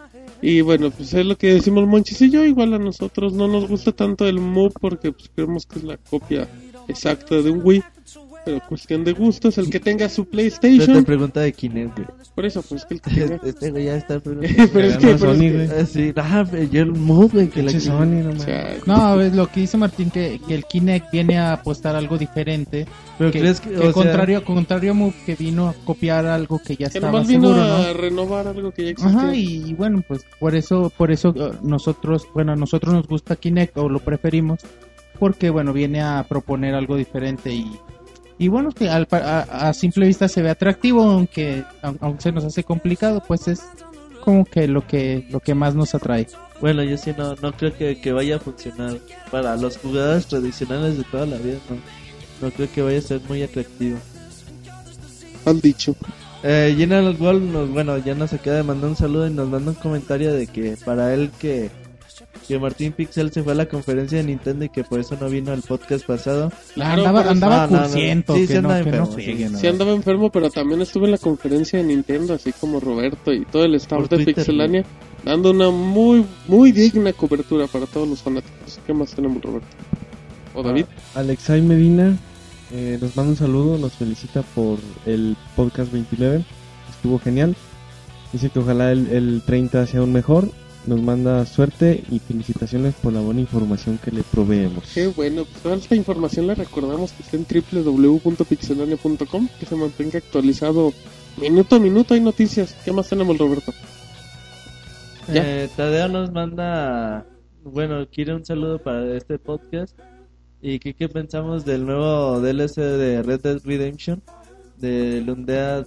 [0.41, 2.45] Y bueno, pues es lo que decimos Monchis y yo.
[2.45, 5.97] Igual a nosotros no nos gusta tanto el Move porque pues, creemos que es la
[5.97, 6.47] copia
[6.89, 7.83] exacta de un Wii.
[8.45, 11.05] Pero cuestión de gustos, el que tenga su Te, te PlayStation.
[11.05, 12.09] pregunta de Kinect, güey.
[12.35, 13.41] Por eso, pues que el que tenga.
[13.45, 14.73] Este güey ya está preguntando.
[14.73, 15.69] Pero es que, pero Sony, que- güey.
[15.81, 19.33] Ah, sí, ah, yo el Move, güey, que la Sony, no o sea, No, es
[19.37, 22.85] lo que dice Martín, que, que el Kinect viene a apostar algo diferente.
[23.17, 26.27] Pero que, crees que, que o sea, contrario, contrario a Move, que vino a copiar
[26.27, 27.95] algo que ya que estaba nomás vino seguro, a ¿no?
[27.95, 29.19] renovar algo que ya existía.
[29.21, 33.37] Ajá, y bueno, pues por eso, por eso eh, nosotros, bueno, a nosotros nos gusta
[33.37, 34.59] Kinect o lo preferimos,
[35.23, 37.79] porque bueno, viene a proponer algo diferente y,
[38.39, 42.33] y bueno, que al a, a simple vista se ve atractivo, aunque, aun- aunque se
[42.33, 43.63] nos hace complicado, pues es
[44.25, 46.27] como que lo que, lo que más nos atrae.
[46.61, 48.99] Bueno, yo sí no, no creo que, que vaya a funcionar
[49.31, 51.59] para los jugadores tradicionales de toda la vida.
[51.71, 51.77] No,
[52.49, 53.99] no creo que vaya a ser muy atractivo.
[55.45, 55.95] Han dicho.
[56.43, 59.71] Eh, General Gold nos, bueno, ya nos acaba de mandar un saludo y nos manda
[59.71, 61.71] un comentario de que para él que,
[62.47, 65.29] que Martín Pixel se fue a la conferencia de Nintendo y que por eso no
[65.29, 66.53] vino al podcast pasado.
[66.75, 67.83] Claro, andaba andaba no, no, no.
[67.85, 69.67] cursiento, Sí, que, sí no, andaba enfermo, sí.
[69.67, 73.65] andaba enfermo, pero también estuve en la conferencia de Nintendo, así como Roberto y todo
[73.65, 74.85] el staff Por de Twitter, Pixelania,
[75.25, 78.81] dando una muy, muy digna cobertura para todos los fanáticos.
[78.87, 79.69] ¿Qué más tenemos, Roberto?
[80.55, 80.85] ¿O David?
[81.15, 82.17] Alexay Medina
[82.73, 86.43] eh, nos manda un saludo, nos felicita por el podcast 29,
[86.91, 87.55] estuvo genial.
[88.33, 90.49] Dice que ojalá el, el 30 sea aún mejor.
[90.87, 94.85] Nos manda suerte y felicitaciones por la buena información que le proveemos.
[94.93, 97.47] Qué bueno, pues toda esta información la recordamos que está en
[97.85, 100.93] www.pixelania.com, que se mantenga actualizado
[101.37, 102.15] minuto a minuto.
[102.15, 102.75] Hay noticias.
[102.85, 103.73] ¿Qué más tenemos, Roberto?
[105.33, 105.43] Ya.
[105.45, 107.27] Eh, Tadeo nos manda,
[107.63, 109.97] bueno, quiere un saludo para este podcast.
[110.61, 114.23] ¿Y qué, qué pensamos del nuevo DLC de Red Dead Redemption?
[114.79, 115.87] Del Undead,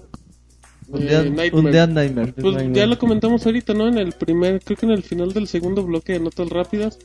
[0.88, 1.66] Undead, Eh, Nightmare.
[1.66, 2.34] Undead Nightmare.
[2.34, 2.74] Pues Nightmare.
[2.80, 3.88] ya lo comentamos ahorita, ¿no?
[3.88, 7.00] En el primer, creo que en el final del segundo bloque de notas rápidas.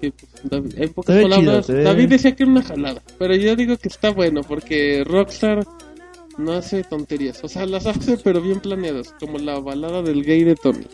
[0.00, 3.02] Que, pues, David- en pocas palabras, chido, David decía que era una jalada.
[3.18, 5.66] Pero yo digo que está bueno porque Rockstar
[6.38, 7.42] no hace tonterías.
[7.44, 9.14] O sea, las hace, pero bien planeadas.
[9.20, 10.86] Como la balada del gay de Tony.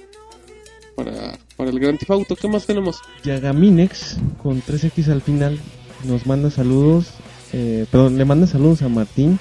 [0.94, 2.36] Para, para el Grand Theft Auto.
[2.36, 3.00] ¿Qué más tenemos?
[3.22, 5.58] Yagaminex con 3X al final
[6.04, 7.08] nos manda saludos,
[7.52, 9.38] eh, perdón, le manda saludos a Martín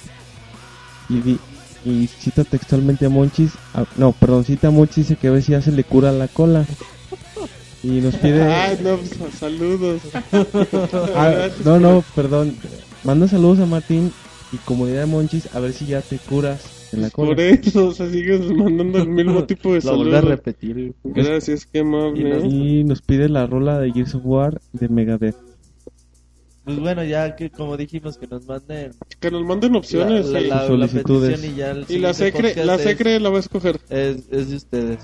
[1.09, 1.39] y, di-
[1.85, 5.43] y cita textualmente a Monchis, a- no, perdón, cita a Monchis dice que a ver
[5.43, 6.65] si ya se le cura la cola
[7.83, 10.01] y nos pide, Ay, no, pues, saludos.
[11.15, 12.55] Ah, no, no, perdón,
[13.03, 14.11] manda saludos a Martín
[14.51, 17.43] y comunidad de Monchis a ver si ya te curas de la Por cola.
[17.43, 20.37] eso, o sea, sigues mandando el mismo tipo de Lo vuelve a saludos.
[20.37, 20.93] repetir.
[21.03, 22.39] Gracias, qué amable.
[22.47, 25.35] Y nos pide la rola de Gears of War de Megadeth.
[26.65, 30.25] Pues bueno, ya que como dijimos que nos manden Que nos manden opciones.
[30.27, 31.29] la, y- la- la solicitudes.
[31.29, 33.79] petición y ya el y la secre, la es- secre la va a escoger.
[33.89, 34.99] es, es de ustedes.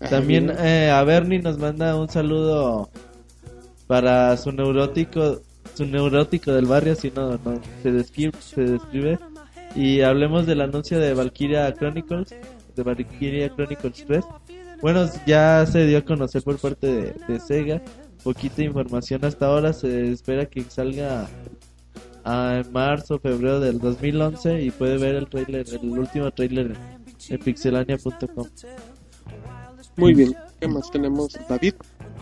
[0.00, 2.88] Ah, También eh, a Bernie nos manda un saludo
[3.86, 5.40] para su neurótico,
[5.74, 9.18] su neurótico del barrio, si no, no se describe, se describe.
[9.76, 12.34] Y hablemos del anuncio de Valkyria Chronicles,
[12.74, 14.24] de Valkyria Chronicles 3.
[14.80, 17.80] Bueno, ya se dio a conocer por parte de, de Sega,
[18.22, 21.28] poquita información hasta ahora, se espera que salga
[22.24, 26.76] ah, en marzo, febrero del 2011 y puede ver el trailer, el último trailer
[27.28, 28.46] en pixelania.com.
[29.96, 30.34] Muy bien.
[30.60, 31.38] ¿Qué más tenemos?
[31.48, 31.74] David.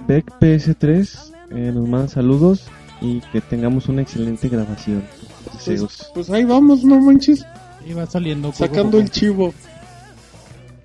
[0.07, 2.67] Beck PS3 eh, nos manda saludos
[3.01, 5.05] y que tengamos una excelente grabación.
[5.45, 6.11] Pues, Deseos.
[6.15, 7.45] pues ahí vamos, no manches.
[7.87, 8.53] Y va saliendo.
[8.53, 9.03] Sacando poco.
[9.03, 9.55] el chivo.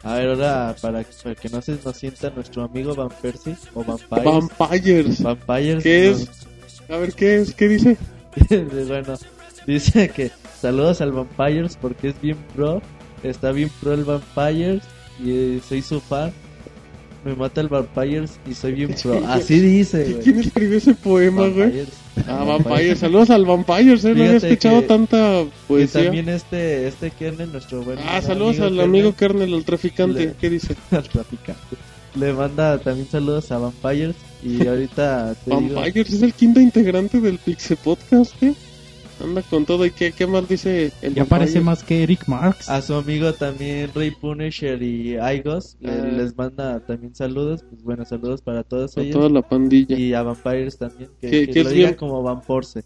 [0.05, 3.83] A ver, ahora para, para que no se nos sienta nuestro amigo Van Persie o
[3.83, 4.23] Vampires.
[4.23, 5.23] Vampires.
[5.23, 5.83] Vampires.
[5.83, 6.29] ¿Qué es?
[6.87, 7.55] A ver, ¿qué es?
[7.55, 7.97] ¿Qué dice?
[8.87, 9.15] bueno,
[9.65, 10.29] dice que
[10.61, 12.83] saludos al Vampires porque es bien pro.
[13.23, 14.83] Está bien pro el Vampires
[15.19, 16.31] y eh, soy su fan.
[17.25, 19.21] Me mata el Vampires y soy bien pro.
[19.27, 20.23] Así dice, ¿Y güey.
[20.23, 21.85] ¿Quién escribió ese poema, güey?
[22.27, 22.99] Ah, Vampires.
[22.99, 24.13] Saludos al Vampires, eh.
[24.13, 26.03] No había escuchado que- tanta Y poesía.
[26.03, 30.19] también este, este Kernel, nuestro buen Ah, saludos al amigo Kernel, al traficante.
[30.27, 30.75] Le- ¿Qué dice?
[30.91, 31.75] al traficante.
[32.15, 35.73] Le manda también saludos a Vampires y ahorita te digo...
[35.75, 38.53] Vampires es el quinto integrante del Pixel Podcast, ¿qué?
[39.23, 39.85] Anda con todo.
[39.85, 42.69] ¿Y qué, qué más dice el Ya parece más que Eric Marx.
[42.69, 46.05] A su amigo también Ray Punisher y Aigos le- Ah.
[46.17, 49.97] les manda también saludos, pues bueno, saludos para todos A ellos toda la pandilla.
[49.97, 52.83] y a Vampires también, que, Que- que que lo es diga bien- como Vamporce.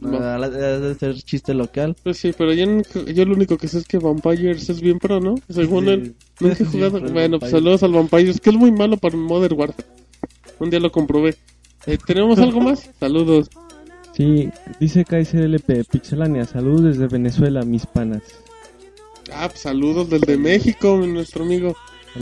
[0.00, 0.10] No,
[0.50, 1.94] de ser chiste local.
[2.02, 2.66] Pues sí, pero yo,
[3.14, 5.36] yo lo único que sé es que Vampires es bien pro, ¿no?
[5.48, 7.00] Según Sí, él, nunca he jugado.
[7.12, 9.86] Bueno, pues saludos al Vampires, que es muy malo para Modern Warfare.
[10.58, 11.36] Un día lo comprobé.
[11.86, 12.90] Eh, ¿Tenemos algo más?
[12.98, 13.48] Saludos.
[14.16, 18.22] Sí, dice KSLP, Pixelania, saludos desde Venezuela, mis panas.
[19.32, 21.74] Ah, pues saludos del de México, nuestro amigo.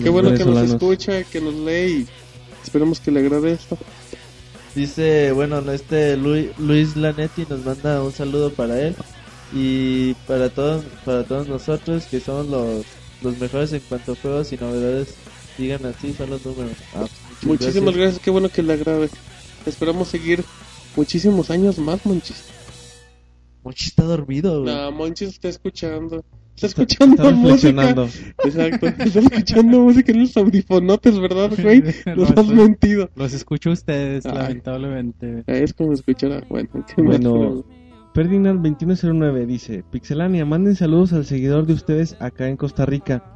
[0.03, 2.07] Qué bueno que nos escucha, que nos lee y
[2.65, 3.77] esperemos que le agrade esto.
[4.75, 8.97] Dice, bueno, no, este Luis, Luis Lanetti nos manda un saludo para él
[9.53, 12.87] y para todos para todos nosotros que somos los,
[13.21, 15.15] los mejores en cuanto a juegos y novedades.
[15.59, 16.73] Digan así, son los números.
[16.95, 18.23] Ah, pues, Muchísimas gracias.
[18.23, 19.11] qué bueno que le agrade.
[19.67, 20.43] Esperamos seguir
[20.97, 22.45] muchísimos años más, Monchis.
[23.65, 24.75] Monchi está dormido, güey.
[24.75, 26.25] No, Monchis está escuchando.
[26.55, 27.91] Está escuchando Está música.
[28.45, 28.87] Exacto.
[28.87, 31.83] Está escuchando música en los audifonotes, ¿verdad, güey?
[32.17, 33.09] No, has estoy- mentido.
[33.15, 34.35] Los escucho a ustedes, Ay.
[34.35, 35.45] lamentablemente.
[35.47, 36.45] Es como escuchar.
[36.49, 37.65] Bueno, ¿qué más Bueno, tenemos?
[38.15, 43.32] Ferdinand2109 dice, Pixelania, manden saludos al seguidor de ustedes acá en Costa Rica.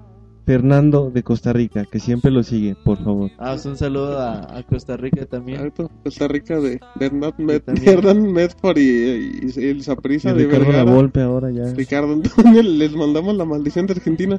[0.47, 3.32] Fernando de Costa Rica, que siempre lo sigue, por favor.
[3.36, 5.59] Ah, pues un saludo a, a Costa Rica también.
[5.59, 7.89] Exacto, Costa Rica de, de Med- también.
[7.98, 10.85] Hernán Medford y, y, y el Saprissa Y de Ricardo Vergara.
[10.85, 11.64] Lavolpe ahora ya.
[11.74, 14.39] Ricardo Antonio, les mandamos la maldición de Argentina.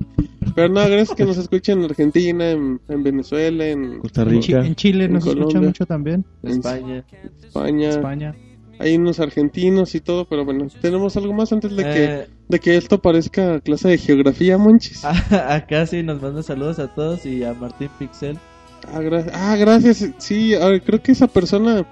[0.55, 4.53] Pero no, gracias que nos escuchen en Argentina, en, en Venezuela, en Costa En, Chi-
[4.53, 4.65] Rica.
[4.65, 5.67] en Chile nos En escucha Colombia.
[5.69, 6.25] mucho también.
[6.43, 7.05] en España.
[7.43, 7.89] España.
[7.89, 8.35] España.
[8.79, 12.59] Hay unos argentinos y todo, pero bueno, tenemos algo más antes de que, Eh, de
[12.59, 15.03] que esto parezca clase de geografía, monchis.
[15.03, 15.11] a-
[15.55, 18.37] acá sí nos manda saludos a todos y a Martín Pixel.
[18.93, 20.05] Ah, gra- ah, gracias.
[20.19, 21.85] Sí, ver, creo que esa persona,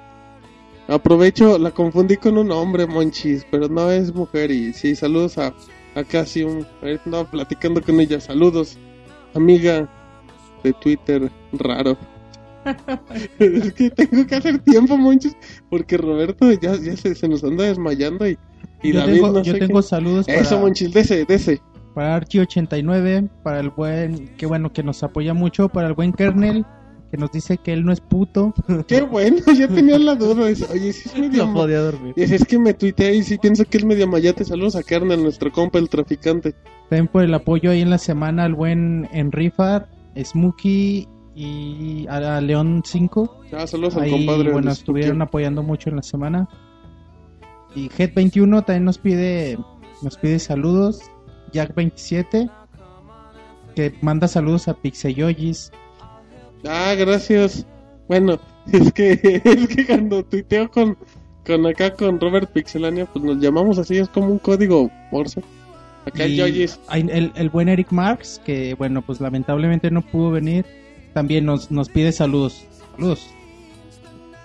[0.87, 4.51] aprovecho, la confundí con un hombre, monchis, pero no es mujer.
[4.51, 5.53] Y sí, saludos a,
[5.95, 6.65] a casi un.
[7.05, 8.19] Andaba platicando con ella.
[8.19, 8.77] Saludos,
[9.33, 9.89] amiga
[10.63, 11.97] de Twitter raro.
[13.39, 15.35] Es que tengo que hacer tiempo, monchis,
[15.69, 18.37] porque Roberto ya, ya se, se nos anda desmayando y,
[18.83, 21.61] y yo David tengo, no yo sé tengo qué- saludos para, Eso, monchis, dese, dese.
[21.93, 26.65] para Archie89, para el buen, que bueno, que nos apoya mucho, para el buen Kernel,
[27.11, 28.53] que nos dice que él no es puto.
[28.87, 30.47] Qué bueno, ya tenía la duda.
[30.47, 31.45] Dice, Oye, sí es medio.
[31.45, 32.13] No podía dormir.
[32.17, 34.43] Y es que me tuiteé y sí pienso que es medio mayate.
[34.43, 36.55] Saludos a Kernel, nuestro compa, el traficante.
[36.89, 39.87] También por el apoyo ahí en la semana al buen Enrifar,
[40.21, 43.41] Smokey y a León 5.
[43.53, 44.51] Ah, saludos al compadre.
[44.51, 46.47] bueno, estuvieron apoyando mucho en la semana.
[47.75, 49.57] Y Head21 también nos pide
[50.01, 51.01] nos pide saludos.
[51.51, 52.49] Jack27
[53.75, 55.71] que manda saludos a Pixeyoyis.
[56.67, 57.67] Ah, gracias.
[58.07, 58.39] Bueno,
[58.71, 60.97] es que, es que cuando tuiteo con,
[61.45, 65.43] con acá con Robert Pixelania, pues nos llamamos así, es como un código Morse.
[66.05, 70.31] Acá el Y hay el, el buen Eric Marx, que bueno, pues lamentablemente no pudo
[70.31, 70.65] venir,
[71.15, 72.65] también nos, nos pide saludos.
[72.95, 73.25] Saludos.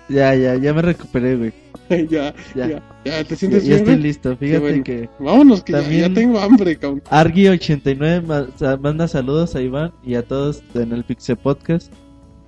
[0.08, 1.52] Ya, ya, ya me recuperé, güey.
[2.08, 2.82] ya, ya, Ya.
[3.04, 3.78] ya, ¿te Ya, sientes ya bien?
[3.80, 4.02] estoy güey?
[4.02, 4.36] listo.
[4.36, 4.84] Fíjate bueno.
[4.84, 7.02] que Vámonos, que ya- ya, También- tengo hambre, cabrón.
[7.10, 11.92] Argi89 ma- sa- manda saludos a Iván y a todos en el Pixel Podcast.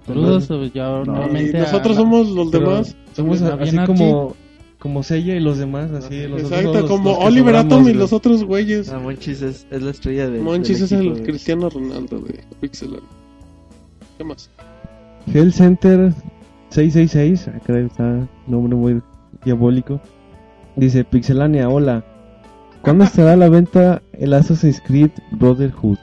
[0.07, 2.97] Saludos, pues, ya Y a nosotros la- somos los Pero demás.
[3.15, 3.86] Somos También así Archie.
[3.94, 4.36] como,
[4.78, 6.23] como Sella y los demás, así.
[6.27, 8.89] Los otros Exacto, son los- como los Oliver Atom y los otros güeyes.
[8.89, 10.40] Ah, Monchis es, es la estrella de.
[10.40, 11.23] Monchis del es el.
[11.24, 13.03] Cristiano Ronaldo de Pixelania.
[14.23, 14.51] ¿Qué más?
[15.35, 16.12] Hell Center
[16.70, 19.03] 666, acá está nombre muy
[19.44, 20.01] diabólico.
[20.77, 22.05] Dice Pixelania, hola.
[22.82, 25.99] ¿Cuándo estará a la venta el Assassin's Creed Brotherhood?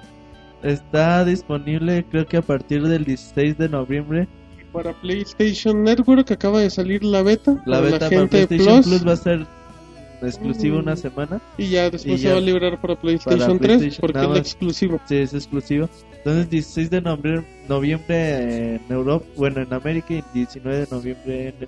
[0.63, 4.27] Está disponible, creo que a partir del 16 de noviembre.
[4.73, 7.53] Para PlayStation Network acaba de salir la beta.
[7.65, 9.07] La para beta la para gente PlayStation Plus, Plus.
[9.07, 9.47] va a ser
[10.27, 10.79] exclusiva Mm.
[10.81, 11.41] una semana.
[11.57, 14.33] Y ya después y se ya va a librar para PlayStation 3 PlayStation, porque nada
[14.33, 14.99] es exclusiva.
[15.07, 15.89] Sí, es exclusivo.
[16.17, 21.67] Entonces, 16 de noviembre, noviembre en Europa, bueno, en América y 19 de noviembre en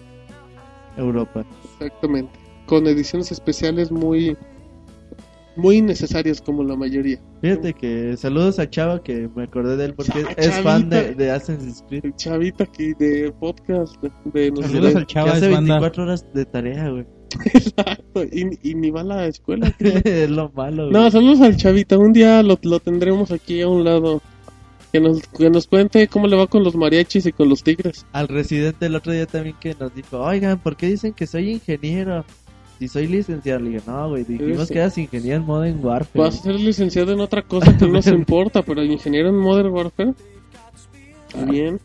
[0.97, 1.45] Europa.
[1.79, 2.31] Exactamente.
[2.65, 4.35] Con ediciones especiales muy
[5.57, 7.19] muy necesarias como la mayoría.
[7.41, 10.95] Fíjate que saludos a Chava, que me acordé de él porque Cha- es fan de,
[11.01, 11.23] Chavita.
[11.23, 12.05] de Assassin's Creed.
[12.05, 15.73] El chavita aquí de podcast de, de Saludos de- al Chava, que hace es banda.
[15.75, 17.05] 24 horas de tarea, güey.
[17.53, 19.73] Exacto, y, y ni va a la escuela.
[19.79, 20.93] es lo malo, güey.
[20.93, 21.97] No, saludos al chavita.
[21.97, 24.21] Un día lo, lo tendremos aquí a un lado.
[24.91, 28.05] Que nos, que nos cuente cómo le va con los mariachis y con los tigres.
[28.11, 31.49] Al residente el otro día también que nos dijo, oigan, ¿por qué dicen que soy
[31.51, 32.25] ingeniero?
[32.77, 34.73] Si soy licenciado, le digo, no, güey, dijimos Sí.
[34.73, 36.19] que eras ingeniero en Modern Warfare.
[36.25, 39.69] Vas a ser licenciado en otra cosa que no nos importa, pero ingeniero en Modern
[39.69, 40.13] Warfare.
[41.29, 41.79] Está bien.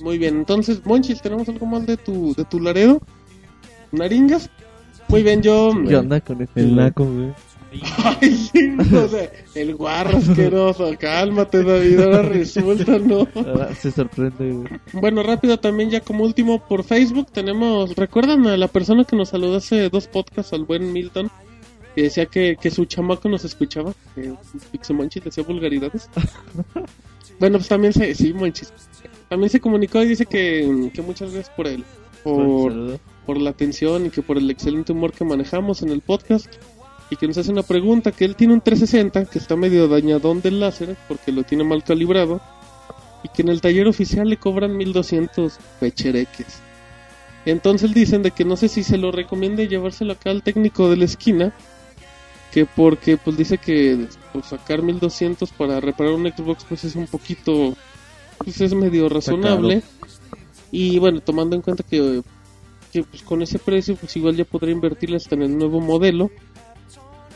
[0.00, 3.02] Muy bien, entonces, Monchis, ¿tenemos algo más de tu, de tu Laredo?
[3.92, 4.50] ¿Naringas?
[5.08, 5.72] Muy bien, yo...
[5.88, 6.60] ¿Qué onda con este?
[6.60, 7.32] El naco, güey.
[8.04, 13.28] Ay, sí, o sea, el guarro asqueroso, cálmate David, ahora resulta, ¿no?
[13.34, 14.68] Ahora se sorprende, güey.
[14.92, 19.28] Bueno, rápido también ya como último por Facebook tenemos, ¿recuerdan a la persona que nos
[19.30, 21.30] saludó hace dos podcasts, al buen Milton?
[21.94, 24.32] Que decía que, que su chamaco nos escuchaba, que
[24.72, 26.08] Pixie Monchis decía vulgaridades.
[27.38, 28.72] bueno, pues también se, sí, Monchis.
[29.28, 31.84] También se comunicó y dice que, que muchas gracias por él,
[32.24, 32.98] por.
[33.26, 36.52] Por la atención y que por el excelente humor que manejamos en el podcast.
[37.10, 40.40] Y que nos hace una pregunta, que él tiene un 360 que está medio dañadón
[40.42, 42.40] del láser porque lo tiene mal calibrado.
[43.24, 46.60] Y que en el taller oficial le cobran 1200 pechereques.
[47.44, 50.96] Entonces dicen de que no sé si se lo recomiende llevárselo acá al técnico de
[50.96, 51.52] la esquina.
[52.52, 57.06] Que porque pues dice que pues, sacar 1200 para reparar un Xbox pues es un
[57.06, 57.76] poquito...
[58.38, 59.82] Pues es medio razonable.
[60.70, 62.22] Y bueno, tomando en cuenta que,
[62.92, 66.30] que pues con ese precio pues igual ya podría invertirle hasta en el nuevo modelo.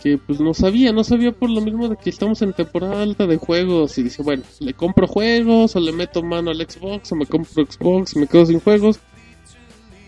[0.02, 3.26] Que pues no sabía, no sabía por lo mismo de que estamos en temporada alta
[3.26, 3.96] de juegos.
[3.96, 7.64] Y dice, bueno, le compro juegos o le meto mano al Xbox o me compro
[7.64, 9.00] Xbox y me quedo sin juegos.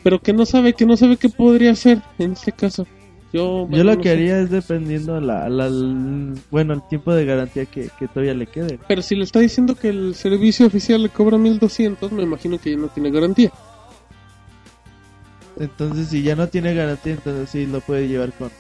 [0.03, 2.87] Pero que no sabe, que no sabe qué podría hacer en este caso.
[3.33, 4.11] Yo, Yo lo no que sé.
[4.11, 5.49] haría es dependiendo la,
[6.51, 8.79] bueno, el tiempo de garantía que, que todavía le quede.
[8.87, 12.71] Pero si le está diciendo que el servicio oficial le cobra 1200, me imagino que
[12.71, 13.51] ya no tiene garantía.
[15.59, 18.51] Entonces, si ya no tiene garantía, entonces sí lo puede llevar con,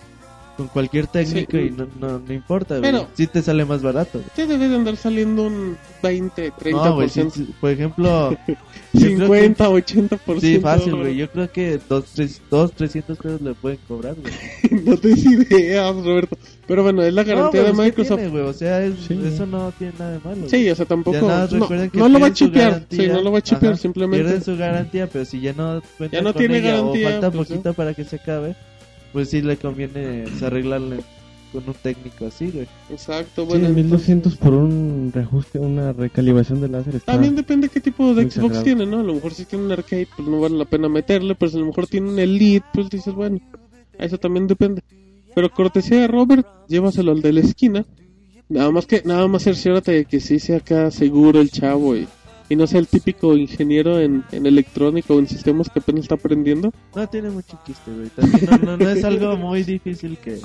[0.57, 1.59] con cualquier técnico Sí.
[1.59, 3.11] y no, no, no importa, Pero- güey.
[3.15, 4.19] Sí te sale más barato.
[4.19, 4.31] güey.
[4.35, 8.31] Te debe de andar saliendo un 20, 30%, No, güey, sí, sí, por ejemplo,
[8.93, 10.41] yo creo 50, 80%.
[10.41, 11.16] sí, fácil, güey.
[11.16, 14.33] Yo creo que dos, tres, dos, 300 pesos le pueden cobrar, güey.
[14.85, 16.37] no te ideas, Roberto.
[16.66, 18.16] Pero bueno, es la garantía No, de pero ¿qué Microsoft.
[18.19, 18.43] tiene, güey?
[18.45, 20.49] O sea, es- eso no tiene nada de malo.
[20.49, 21.16] Sí, o sea, tampoco.
[21.27, 22.87] Nada no, que no lo va a chipear.
[22.91, 24.24] Sí, no lo va a chipear, simplemente.
[24.24, 27.11] Pierden su garantía, pero si ya no cuenta Ya no con tiene ella garantía, o
[27.12, 28.57] falta pues, poquito para que se acabe,
[29.16, 30.98] pues sí le conviene pues, arreglarle
[31.51, 32.66] con un técnico así, güey.
[32.90, 33.68] Exacto, Sí, bueno.
[33.68, 37.12] entonces- 1200 por un reajuste, una recalibración de láser está...
[37.12, 39.01] También depende qué tipo de Xbox tiene, ¿no?
[39.01, 41.56] A lo mejor si tiene un arcade, pues no vale la pena meterle, pero si
[41.56, 43.40] a lo mejor tiene un Elite, pues dices, bueno,
[43.98, 44.82] eso también depende.
[45.34, 47.86] Pero cortesía de Robert, llévaselo al de la esquina.
[48.51, 52.06] Nada más que, nada más cerciórate de que sí sea acá seguro el chavo y,
[52.48, 56.14] y no sea el típico ingeniero en, en electrónica o en sistemas que apenas está
[56.16, 56.73] aprendiendo.
[56.94, 58.10] No tiene mucho chiste, güey.
[58.51, 60.39] No, no, no es algo muy difícil que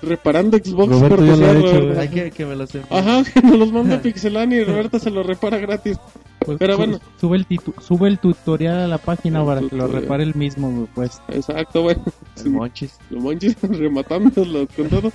[0.00, 1.86] Reparando Xbox Roberto ya lo cortesía ha de hecho, Roberto.
[1.88, 1.98] güey.
[1.98, 2.70] hay que, que me los.
[2.88, 5.98] Ajá, que nos los manda Pixelania y Roberto se lo repara gratis.
[6.46, 7.00] Pues, Pero su- bueno.
[7.20, 10.36] Sube el, titu- sube el tutorial a la página El para que lo repare el
[10.36, 11.20] mismo, pues.
[11.28, 12.04] Exacto, bueno.
[12.36, 12.96] El monchis.
[13.10, 15.10] Lo manches rematándolo con todo.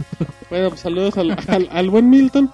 [0.49, 2.49] Bueno, pues saludos al, al, al buen Milton.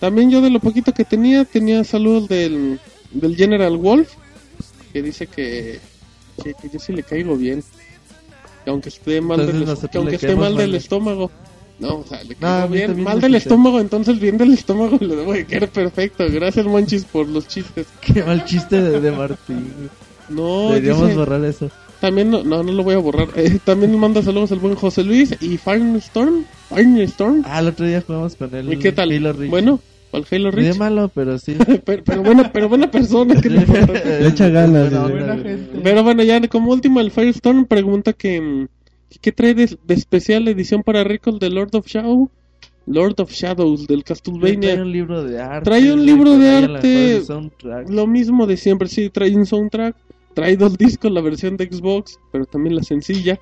[0.00, 2.78] También yo de lo poquito que tenía, tenía saludos del,
[3.12, 4.12] del General Wolf,
[4.92, 5.80] que dice que,
[6.42, 7.62] que, que yo sí le caigo bien.
[8.64, 11.30] Que aunque esté mal, Entonces del, que aunque esté mal del estómago.
[11.78, 13.02] No, o sea, le No, caigo mí bien.
[13.02, 16.26] Mal del estómago, entonces bien del estómago le debo de caer perfecto.
[16.30, 17.86] Gracias, Monchis, por los chistes.
[18.02, 19.72] Qué mal chiste de, de Martín.
[20.28, 21.70] No, Deberíamos dice- borrar eso.
[22.00, 23.28] También, no, no, no lo voy a borrar.
[23.36, 26.44] Eh, también manda saludos al buen José Luis y Firestorm.
[26.74, 27.42] Firestorm.
[27.44, 28.72] Ah, el otro día jugamos con él.
[28.72, 29.10] ¿Y qué tal?
[29.50, 29.80] Bueno,
[30.12, 30.78] al Halo Ni de Reach.
[30.78, 31.56] malo, pero sí.
[31.84, 33.40] pero, pero buena, pero buena persona.
[33.40, 33.48] que.
[33.50, 35.80] Le echa ganas, onda, Buena gente.
[35.82, 38.40] pero bueno, ya como último, el Firestorm pregunta que.
[38.40, 38.68] mm,
[39.20, 42.30] ¿Qué trae de, de especial edición para Recall de Lord of Shadow?
[42.86, 44.74] Lord of Shadows del Trae Castlevania.
[44.82, 45.64] un libro de arte.
[45.64, 47.22] Trae un libro de trae arte.
[47.92, 49.96] Lo mismo de siempre, sí, trae un soundtrack.
[50.34, 53.38] Trae dos discos, la versión de Xbox, pero también la sencilla.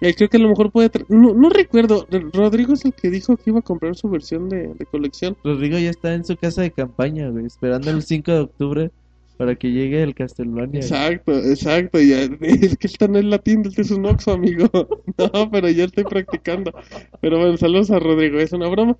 [0.00, 0.90] Y creo que a lo mejor puede.
[0.90, 2.06] tra- No, no recuerdo.
[2.10, 5.36] R- Rodrigo es el que dijo que iba a comprar su versión de, de colección.
[5.42, 8.90] Rodrigo ya está en su casa de campaña, güey, esperando el 5 de octubre
[9.36, 10.80] para que llegue el Castlevania.
[10.80, 12.00] Exacto, exacto.
[12.00, 14.68] Ya, es que está en el latín del es un oxo, amigo.
[15.18, 16.72] No, pero ya estoy practicando.
[17.20, 18.96] Pero bueno, saludos a Rodrigo, es una broma.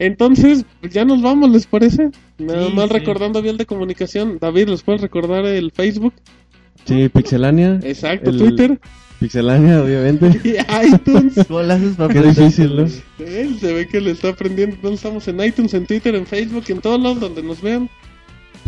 [0.00, 2.10] Entonces, pues ya nos vamos, ¿les parece?
[2.38, 2.92] Nada Sí, más sí.
[2.94, 4.38] recordando bien de comunicación.
[4.40, 6.12] David, ¿les puedes recordar el Facebook?
[6.86, 7.78] Sí, Pixelania.
[7.84, 8.80] Exacto, El- Twitter.
[9.20, 10.40] Pixelania, obviamente.
[10.44, 10.56] Y
[10.86, 11.46] iTunes.
[11.46, 12.86] ¿Cómo le haces para Qué difícil, ¿no?
[13.24, 14.76] Él se ve que le está aprendiendo.
[14.76, 17.88] Entonces estamos en iTunes, en Twitter, en Facebook, en todos lados donde nos vean.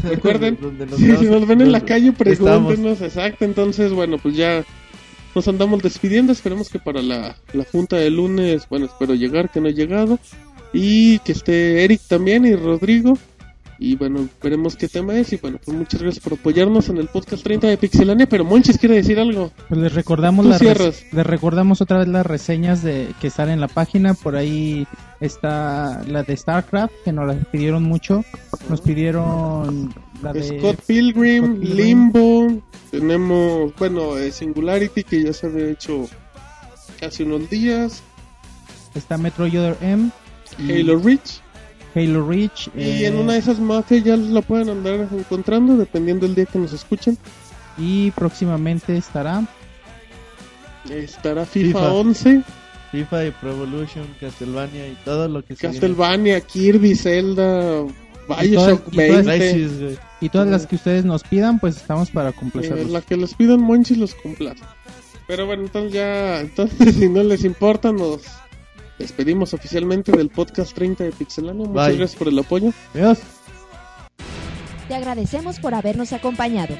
[0.02, 0.58] Recuerden,
[0.90, 2.74] nos Sí, si nos ven en la calle, estamos.
[2.74, 3.44] pregúntenos, exacto.
[3.46, 4.62] Entonces, bueno, pues ya
[5.34, 6.32] nos andamos despidiendo.
[6.32, 10.18] Esperemos que para la, la junta de lunes, bueno, espero llegar, que no he llegado.
[10.74, 13.18] Y que esté Eric también y Rodrigo.
[13.84, 15.32] Y bueno, veremos qué tema es.
[15.32, 18.28] Y bueno, pues muchas gracias por apoyarnos en el podcast 30 de Pixelania.
[18.28, 19.50] Pero Monchis quiere decir algo.
[19.68, 23.66] Pues les recordamos las les recordamos otra vez las reseñas de que están en la
[23.66, 24.86] página, por ahí
[25.18, 28.24] está la de StarCraft que nos la pidieron mucho,
[28.68, 29.92] nos pidieron
[30.22, 31.76] la de Scott Pilgrim, Scott Pilgrim.
[31.76, 32.62] Limbo.
[32.92, 36.08] Tenemos, bueno, eh, Singularity, que ya se había hecho
[37.04, 38.00] hace unos días.
[38.94, 40.10] está Metroid Other M,
[40.68, 41.41] Halo Reach.
[41.94, 46.26] Halo Reach Y eh, en una de esas mafias ya la pueden andar encontrando dependiendo
[46.26, 47.18] del día que nos escuchen.
[47.78, 49.44] y próximamente estará
[50.90, 51.92] Estará FIFA, FIFA.
[51.92, 52.42] 11,
[52.90, 55.80] FIFA y Pro Evolution, Castlevania y todo lo que se viene.
[55.80, 57.82] Castlevania, Kirby, Zelda,
[58.28, 59.38] Bioshock Y todas- y todas- 20.
[59.52, 59.98] Crisis, güey.
[60.20, 62.90] y todas las que ustedes nos pidan, pues estamos para Eh, complacerlos.
[62.90, 64.62] la que les pidan Monchis los complace.
[65.28, 68.22] Pero bueno, entonces ya, entonces si no les importa, nos
[69.02, 71.66] despedimos oficialmente del podcast 30 de Pixelania.
[71.66, 71.96] Muchas Bye.
[71.98, 72.72] gracias por el apoyo.
[72.94, 73.18] Adiós.
[74.88, 76.74] Te agradecemos por habernos acompañado.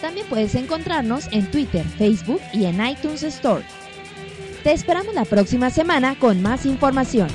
[0.00, 3.64] También puedes encontrarnos en Twitter, Facebook y en iTunes Store.
[4.62, 7.28] Te esperamos la próxima semana con más información.